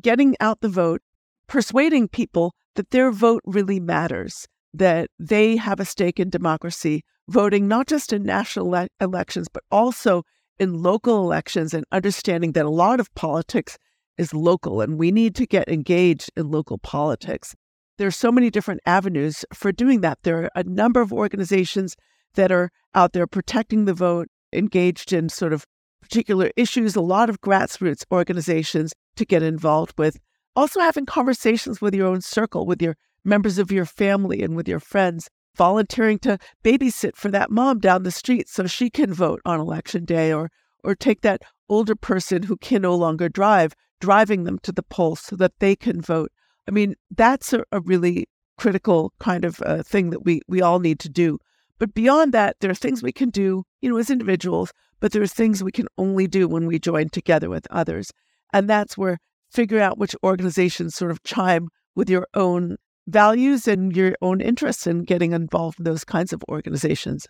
getting 0.00 0.36
out 0.40 0.60
the 0.60 0.68
vote, 0.68 1.02
persuading 1.46 2.08
people 2.08 2.54
that 2.74 2.90
their 2.90 3.12
vote 3.12 3.42
really 3.44 3.78
matters, 3.78 4.48
that 4.74 5.10
they 5.18 5.56
have 5.56 5.78
a 5.78 5.84
stake 5.84 6.18
in 6.18 6.30
democracy, 6.30 7.04
voting 7.28 7.68
not 7.68 7.86
just 7.86 8.12
in 8.12 8.24
national 8.24 8.70
le- 8.70 8.88
elections, 9.00 9.48
but 9.52 9.62
also 9.70 10.24
in 10.58 10.82
local 10.82 11.18
elections, 11.18 11.74
and 11.74 11.84
understanding 11.92 12.52
that 12.52 12.64
a 12.64 12.70
lot 12.70 13.00
of 13.00 13.14
politics 13.14 13.78
is 14.22 14.32
local 14.32 14.80
and 14.80 14.98
we 14.98 15.10
need 15.10 15.34
to 15.34 15.46
get 15.46 15.68
engaged 15.68 16.30
in 16.36 16.50
local 16.50 16.78
politics. 16.78 17.54
There 17.98 18.06
are 18.06 18.10
so 18.12 18.32
many 18.32 18.48
different 18.48 18.80
avenues 18.86 19.44
for 19.52 19.70
doing 19.70 20.00
that. 20.00 20.18
There 20.22 20.44
are 20.44 20.50
a 20.54 20.64
number 20.64 21.02
of 21.02 21.12
organizations 21.12 21.96
that 22.34 22.50
are 22.50 22.70
out 22.94 23.12
there 23.12 23.26
protecting 23.26 23.84
the 23.84 23.94
vote, 23.94 24.28
engaged 24.52 25.12
in 25.12 25.28
sort 25.28 25.52
of 25.52 25.66
particular 26.00 26.50
issues, 26.56 26.96
a 26.96 27.00
lot 27.00 27.28
of 27.28 27.40
grassroots 27.40 28.04
organizations 28.10 28.92
to 29.16 29.24
get 29.24 29.42
involved 29.42 29.94
with. 29.98 30.18
Also, 30.54 30.80
having 30.80 31.06
conversations 31.06 31.80
with 31.80 31.94
your 31.94 32.06
own 32.06 32.20
circle, 32.20 32.66
with 32.66 32.82
your 32.82 32.96
members 33.24 33.58
of 33.58 33.70
your 33.70 33.86
family, 33.86 34.42
and 34.42 34.56
with 34.56 34.68
your 34.68 34.80
friends, 34.80 35.28
volunteering 35.56 36.18
to 36.18 36.38
babysit 36.64 37.14
for 37.14 37.30
that 37.30 37.50
mom 37.50 37.78
down 37.78 38.02
the 38.02 38.10
street 38.10 38.48
so 38.48 38.66
she 38.66 38.90
can 38.90 39.12
vote 39.12 39.40
on 39.44 39.60
election 39.60 40.04
day, 40.04 40.32
or, 40.32 40.50
or 40.82 40.94
take 40.94 41.20
that 41.22 41.42
older 41.68 41.94
person 41.94 42.42
who 42.42 42.56
can 42.56 42.82
no 42.82 42.94
longer 42.94 43.28
drive, 43.28 43.74
driving 44.02 44.42
them 44.42 44.58
to 44.64 44.72
the 44.72 44.82
polls 44.82 45.20
so 45.20 45.36
that 45.36 45.52
they 45.60 45.76
can 45.76 46.00
vote. 46.02 46.30
I 46.68 46.72
mean, 46.72 46.96
that's 47.16 47.52
a, 47.52 47.64
a 47.70 47.80
really 47.80 48.26
critical 48.58 49.12
kind 49.20 49.44
of 49.44 49.62
uh, 49.62 49.82
thing 49.84 50.10
that 50.10 50.24
we, 50.24 50.42
we 50.48 50.60
all 50.60 50.80
need 50.80 50.98
to 51.00 51.08
do. 51.08 51.38
But 51.78 51.94
beyond 51.94 52.34
that, 52.34 52.56
there 52.60 52.70
are 52.70 52.74
things 52.74 53.02
we 53.02 53.12
can 53.12 53.30
do, 53.30 53.64
you 53.80 53.88
know, 53.88 53.96
as 53.96 54.10
individuals, 54.10 54.72
but 55.00 55.12
there 55.12 55.22
are 55.22 55.28
things 55.28 55.62
we 55.62 55.72
can 55.72 55.86
only 55.96 56.26
do 56.26 56.48
when 56.48 56.66
we 56.66 56.78
join 56.78 57.08
together 57.08 57.48
with 57.48 57.66
others. 57.70 58.10
And 58.52 58.68
that's 58.68 58.98
where 58.98 59.18
figuring 59.50 59.82
out 59.82 59.98
which 59.98 60.16
organizations 60.24 60.94
sort 60.96 61.12
of 61.12 61.22
chime 61.22 61.68
with 61.94 62.10
your 62.10 62.26
own 62.34 62.76
values 63.06 63.68
and 63.68 63.96
your 63.96 64.14
own 64.20 64.40
interests 64.40 64.86
in 64.86 65.04
getting 65.04 65.32
involved 65.32 65.78
in 65.78 65.84
those 65.84 66.04
kinds 66.04 66.32
of 66.32 66.42
organizations. 66.50 67.26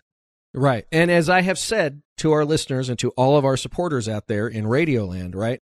Right. 0.53 0.85
And 0.91 1.09
as 1.09 1.29
I 1.29 1.41
have 1.41 1.57
said 1.57 2.01
to 2.17 2.31
our 2.31 2.45
listeners 2.45 2.89
and 2.89 2.99
to 2.99 3.09
all 3.11 3.37
of 3.37 3.45
our 3.45 3.57
supporters 3.57 4.07
out 4.07 4.27
there 4.27 4.47
in 4.47 4.65
Radioland, 4.65 5.35
right? 5.35 5.59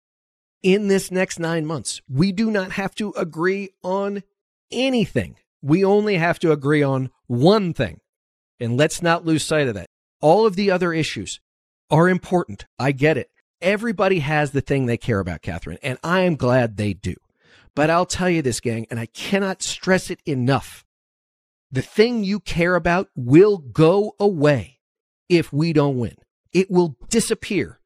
In 0.63 0.87
this 0.87 1.11
next 1.11 1.39
nine 1.39 1.65
months, 1.65 2.01
we 2.09 2.31
do 2.31 2.49
not 2.49 2.71
have 2.73 2.95
to 2.95 3.13
agree 3.15 3.69
on 3.83 4.23
anything. 4.71 5.37
We 5.61 5.83
only 5.83 6.17
have 6.17 6.39
to 6.39 6.51
agree 6.51 6.83
on 6.83 7.11
one 7.27 7.73
thing. 7.73 7.99
And 8.59 8.77
let's 8.77 9.01
not 9.01 9.25
lose 9.25 9.43
sight 9.43 9.67
of 9.67 9.75
that. 9.75 9.87
All 10.19 10.45
of 10.45 10.55
the 10.55 10.71
other 10.71 10.93
issues 10.93 11.39
are 11.89 12.09
important. 12.09 12.65
I 12.79 12.91
get 12.91 13.17
it. 13.17 13.29
Everybody 13.61 14.19
has 14.19 14.51
the 14.51 14.61
thing 14.61 14.85
they 14.85 14.97
care 14.97 15.19
about, 15.19 15.41
Katherine, 15.41 15.79
and 15.81 15.97
I 16.03 16.21
am 16.21 16.35
glad 16.35 16.77
they 16.77 16.93
do. 16.93 17.15
But 17.75 17.89
I'll 17.89 18.05
tell 18.05 18.29
you 18.29 18.41
this, 18.41 18.59
gang, 18.59 18.87
and 18.89 18.99
I 18.99 19.05
cannot 19.07 19.61
stress 19.61 20.09
it 20.09 20.19
enough. 20.25 20.83
The 21.71 21.81
thing 21.81 22.23
you 22.23 22.39
care 22.39 22.75
about 22.75 23.09
will 23.15 23.57
go 23.57 24.15
away 24.19 24.79
if 25.29 25.51
we 25.51 25.73
don't 25.73 25.99
win. 25.99 26.15
It 26.53 26.71
will 26.71 26.97
disappear. 27.09 27.79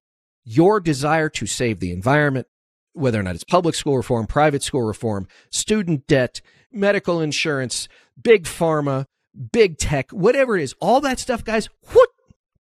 Your 0.43 0.80
desire 0.80 1.30
to 1.30 1.45
save 1.45 1.80
the 1.80 1.91
environment, 1.91 2.47
whether 2.93 3.19
or 3.19 3.23
not 3.23 3.35
it's 3.35 3.43
public 3.43 3.75
school 3.75 3.97
reform, 3.97 4.27
private 4.27 4.63
school 4.63 4.83
reform, 4.83 5.27
student 5.49 6.07
debt, 6.07 6.41
medical 6.71 7.21
insurance, 7.21 7.87
big 8.21 8.43
pharma, 8.43 9.05
big 9.51 9.77
tech, 9.77 10.11
whatever 10.11 10.57
it 10.57 10.63
is, 10.63 10.75
all 10.79 11.01
that 11.01 11.19
stuff, 11.19 11.43
guys, 11.43 11.69
whoop, 11.93 12.09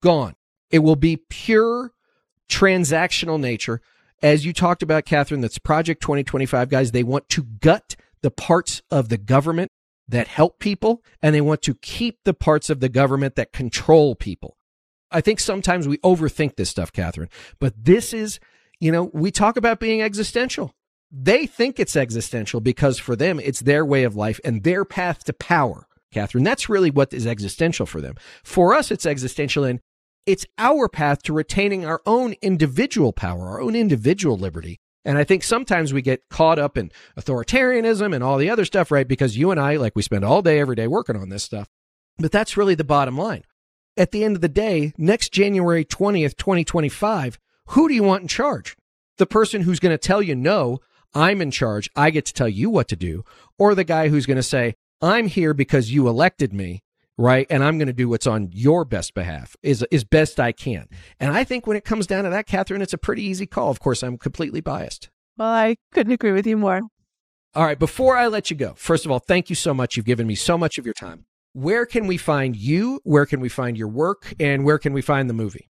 gone. 0.03 0.35
It 0.71 0.81
will 0.81 0.97
be 0.97 1.17
pure 1.17 1.93
transactional 2.49 3.41
nature. 3.41 3.81
As 4.23 4.45
you 4.45 4.53
talked 4.53 4.83
about, 4.83 5.05
Katherine, 5.05 5.41
that's 5.41 5.59
Project 5.59 6.03
2025, 6.03 6.69
guys. 6.69 6.91
They 6.91 7.05
want 7.05 7.29
to 7.31 7.45
gut 7.45 7.97
the 8.23 8.31
parts 8.31 8.83
of 8.91 9.09
the 9.09 9.19
government 9.19 9.71
that 10.09 10.27
help 10.27 10.59
people, 10.59 11.03
and 11.23 11.35
they 11.35 11.41
want 11.41 11.63
to 11.63 11.75
keep 11.75 12.19
the 12.25 12.35
parts 12.35 12.71
of 12.71 12.81
the 12.81 12.89
government 12.89 13.37
that 13.37 13.53
control 13.53 14.15
people. 14.15 14.57
I 15.11 15.21
think 15.21 15.41
sometimes 15.41 15.87
we 15.87 15.99
overthink 15.99 16.57
this 16.57 16.69
stuff, 16.69 16.93
Katherine, 16.93 17.29
but 17.61 17.75
this 17.85 18.13
is, 18.13 18.41
you 18.81 18.93
know, 18.93 19.11
we 19.13 19.31
talk 19.31 19.57
about 19.57 19.81
being 19.81 20.03
existential. 20.03 20.73
They 21.11 21.47
think 21.47 21.81
it's 21.81 21.97
existential 21.97 22.61
because 22.61 22.99
for 22.99 23.17
them, 23.17 23.41
it's 23.41 23.61
their 23.61 23.85
way 23.85 24.05
of 24.05 24.15
life 24.15 24.41
and 24.45 24.63
their 24.63 24.85
path 24.85 25.25
to 25.25 25.33
power. 25.33 25.87
Katherine. 26.13 26.45
That's 26.45 26.69
really 26.69 26.91
what 26.91 27.13
is 27.13 27.27
existential 27.27 27.87
for 27.87 28.01
them. 28.01 28.15
For 28.43 28.75
us, 28.75 28.91
it's 28.91 29.07
existential 29.07 29.65
and 29.65 29.81
it's 30.27 30.47
our 30.59 30.89
path 30.89 31.23
to 31.25 31.33
retaining 31.33 31.85
our 31.85 32.01
own 32.07 32.35
individual 32.43 33.13
power, 33.13 33.49
our 33.49 33.61
own 33.61 33.75
individual 33.75 34.37
liberty. 34.37 34.79
And 35.05 35.17
I 35.17 35.25
think 35.25 35.43
sometimes 35.43 35.93
we 35.93 36.03
get 36.03 36.29
caught 36.29 36.59
up 36.59 36.77
in 36.77 36.93
authoritarianism 37.19 38.15
and 38.15 38.23
all 38.23 38.37
the 38.37 38.51
other 38.51 38.65
stuff, 38.65 38.91
right? 38.91 39.09
Because 39.09 39.39
you 39.39 39.51
and 39.51 39.61
I, 39.61 39.77
like, 39.77 39.97
we 39.97 40.03
spend 40.03 40.25
all 40.25 40.43
day, 40.43 40.61
every 40.61 40.77
day 40.77 40.87
working 40.87 41.17
on 41.17 41.31
this 41.31 41.45
stuff. 41.45 41.69
But 42.19 42.33
that's 42.33 42.57
really 42.57 42.75
the 42.75 42.85
bottom 42.85 43.17
line. 43.17 43.45
At 43.97 44.11
the 44.11 44.23
end 44.23 44.37
of 44.37 44.43
the 44.43 44.49
day, 44.49 44.93
next 44.99 45.33
January 45.33 45.85
20th, 45.85 46.37
2025, 46.37 47.39
who 47.69 47.89
do 47.89 47.95
you 47.95 48.03
want 48.03 48.23
in 48.23 48.29
charge? 48.29 48.77
The 49.19 49.27
person 49.27 49.63
who's 49.63 49.81
going 49.81 49.93
to 49.93 49.99
tell 49.99 50.23
you, 50.23 50.35
no, 50.35 50.79
I'm 51.15 51.41
in 51.41 51.51
charge. 51.51 51.91
I 51.97 52.11
get 52.11 52.27
to 52.27 52.33
tell 52.33 52.49
you 52.49 52.71
what 52.71 52.89
to 52.89 52.97
do. 52.97 53.25
Or 53.59 53.75
the 53.75 53.85
guy 53.85 54.09
who's 54.09 54.27
going 54.27 54.37
to 54.37 54.43
say, 54.43 54.75
I'm 55.01 55.27
here 55.27 55.55
because 55.55 55.93
you 55.93 56.09
elected 56.09 56.53
me, 56.53 56.83
right? 57.17 57.47
And 57.51 57.63
I'm 57.63 57.79
going 57.79 57.89
to 57.89 57.93
do 57.93 58.09
what's 58.09 58.27
on 58.27 58.51
your 58.53 58.85
best 58.85 59.15
behalf 59.15 59.57
is 59.63 59.85
is 59.91 60.05
best 60.05 60.41
I 60.41 60.53
can. 60.53 60.89
And 61.21 61.33
I 61.33 61.45
think 61.45 61.67
when 61.67 61.77
it 61.77 61.85
comes 61.85 62.07
down 62.07 62.25
to 62.25 62.31
that, 62.31 62.47
Katherine, 62.47 62.83
it's 62.83 62.93
a 62.93 62.99
pretty 62.99 63.23
easy 63.23 63.47
call. 63.47 63.71
Of 63.71 63.81
course, 63.81 64.03
I'm 64.03 64.19
completely 64.19 64.61
biased. 64.61 65.11
Well, 65.37 65.49
I 65.49 65.77
couldn't 65.93 66.13
agree 66.13 66.33
with 66.33 66.47
you 66.47 66.57
more. 66.57 66.83
All 67.55 67.65
right, 67.65 67.79
before 67.79 68.17
I 68.17 68.27
let 68.29 68.51
you 68.51 68.57
go, 68.57 68.75
first 68.77 69.05
of 69.05 69.11
all, 69.11 69.19
thank 69.19 69.51
you 69.51 69.57
so 69.57 69.73
much. 69.73 69.97
You've 69.97 70.07
given 70.07 70.27
me 70.27 70.35
so 70.35 70.59
much 70.59 70.79
of 70.79 70.85
your 70.85 70.95
time. 70.95 71.27
Where 71.53 71.87
can 71.87 72.07
we 72.07 72.17
find 72.17 72.55
you? 72.55 73.01
Where 73.05 73.27
can 73.27 73.41
we 73.41 73.49
find 73.49 73.77
your 73.77 73.89
work? 73.89 74.35
And 74.39 74.65
where 74.65 74.79
can 74.79 74.93
we 74.93 75.01
find 75.01 75.29
the 75.29 75.35
movie? 75.35 75.69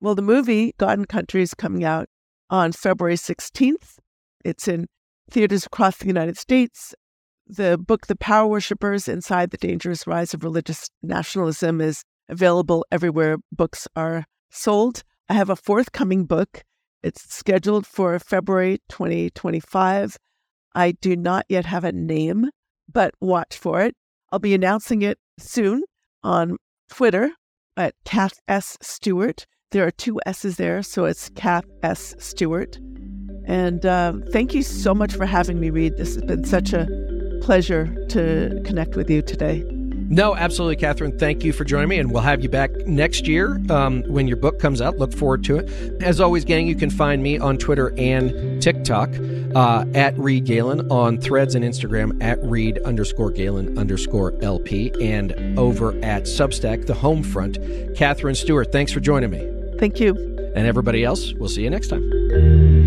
Well, 0.00 0.14
the 0.14 0.22
movie 0.22 0.74
God 0.78 0.98
and 0.98 1.08
Country 1.08 1.42
is 1.42 1.54
coming 1.54 1.84
out 1.84 2.08
on 2.50 2.72
February 2.72 3.16
16th. 3.16 3.98
It's 4.44 4.68
in 4.68 4.86
theaters 5.30 5.66
across 5.66 5.98
the 5.98 6.06
United 6.06 6.38
States 6.38 6.94
the 7.48 7.78
book, 7.78 8.06
The 8.06 8.16
Power 8.16 8.46
Worshippers 8.46 9.08
Inside 9.08 9.50
the 9.50 9.56
Dangerous 9.56 10.06
Rise 10.06 10.34
of 10.34 10.44
Religious 10.44 10.90
Nationalism, 11.02 11.80
is 11.80 12.02
available 12.28 12.84
everywhere 12.92 13.38
books 13.50 13.88
are 13.96 14.26
sold. 14.50 15.02
I 15.28 15.34
have 15.34 15.48
a 15.48 15.56
forthcoming 15.56 16.26
book. 16.26 16.62
It's 17.02 17.34
scheduled 17.34 17.86
for 17.86 18.18
February 18.18 18.80
2025. 18.88 20.18
I 20.74 20.92
do 20.92 21.16
not 21.16 21.46
yet 21.48 21.64
have 21.64 21.84
a 21.84 21.92
name, 21.92 22.50
but 22.92 23.14
watch 23.20 23.56
for 23.56 23.80
it. 23.80 23.94
I'll 24.30 24.38
be 24.38 24.54
announcing 24.54 25.02
it 25.02 25.18
soon 25.38 25.84
on 26.22 26.58
Twitter 26.90 27.30
at 27.76 27.94
Kath 28.04 28.40
S. 28.46 28.76
Stewart. 28.82 29.46
There 29.70 29.86
are 29.86 29.90
two 29.90 30.18
S's 30.24 30.56
there, 30.56 30.82
so 30.82 31.04
it's 31.04 31.28
Kath 31.34 31.66
S. 31.82 32.14
Stewart. 32.18 32.78
And 33.44 33.84
um, 33.84 34.22
thank 34.32 34.54
you 34.54 34.62
so 34.62 34.94
much 34.94 35.12
for 35.12 35.26
having 35.26 35.60
me 35.60 35.68
Reed. 35.68 35.98
This 35.98 36.14
has 36.14 36.24
been 36.24 36.44
such 36.44 36.72
a 36.72 36.88
pleasure 37.42 37.86
to 38.06 38.62
connect 38.64 38.96
with 38.96 39.10
you 39.10 39.20
today. 39.20 39.62
No, 40.10 40.34
absolutely, 40.34 40.76
Katherine. 40.76 41.18
Thank 41.18 41.44
you 41.44 41.52
for 41.52 41.64
joining 41.64 41.88
me, 41.88 41.98
and 41.98 42.10
we'll 42.10 42.22
have 42.22 42.42
you 42.42 42.48
back 42.48 42.74
next 42.86 43.28
year 43.28 43.60
um, 43.68 44.02
when 44.04 44.26
your 44.26 44.38
book 44.38 44.58
comes 44.58 44.80
out. 44.80 44.96
Look 44.96 45.12
forward 45.12 45.44
to 45.44 45.56
it. 45.56 46.02
As 46.02 46.18
always, 46.18 46.46
gang, 46.46 46.66
you 46.66 46.74
can 46.74 46.88
find 46.88 47.22
me 47.22 47.38
on 47.38 47.58
Twitter 47.58 47.92
and 47.98 48.62
TikTok 48.62 49.10
uh, 49.54 49.84
at 49.94 50.18
Reed 50.18 50.46
Galen, 50.46 50.90
on 50.90 51.18
Threads 51.18 51.54
and 51.54 51.62
Instagram 51.62 52.22
at 52.22 52.42
Reed 52.42 52.78
underscore 52.86 53.30
Galen 53.30 53.78
underscore 53.78 54.34
LP, 54.42 54.92
and 55.00 55.58
over 55.58 55.90
at 56.02 56.22
Substack, 56.22 56.86
the 56.86 56.94
home 56.94 57.22
front. 57.22 57.58
Katherine 57.94 58.34
Stewart, 58.34 58.72
thanks 58.72 58.92
for 58.92 59.00
joining 59.00 59.30
me. 59.30 59.46
Thank 59.78 60.00
you. 60.00 60.14
And 60.56 60.66
everybody 60.66 61.04
else, 61.04 61.34
we'll 61.34 61.50
see 61.50 61.62
you 61.62 61.70
next 61.70 61.88
time. 61.88 62.77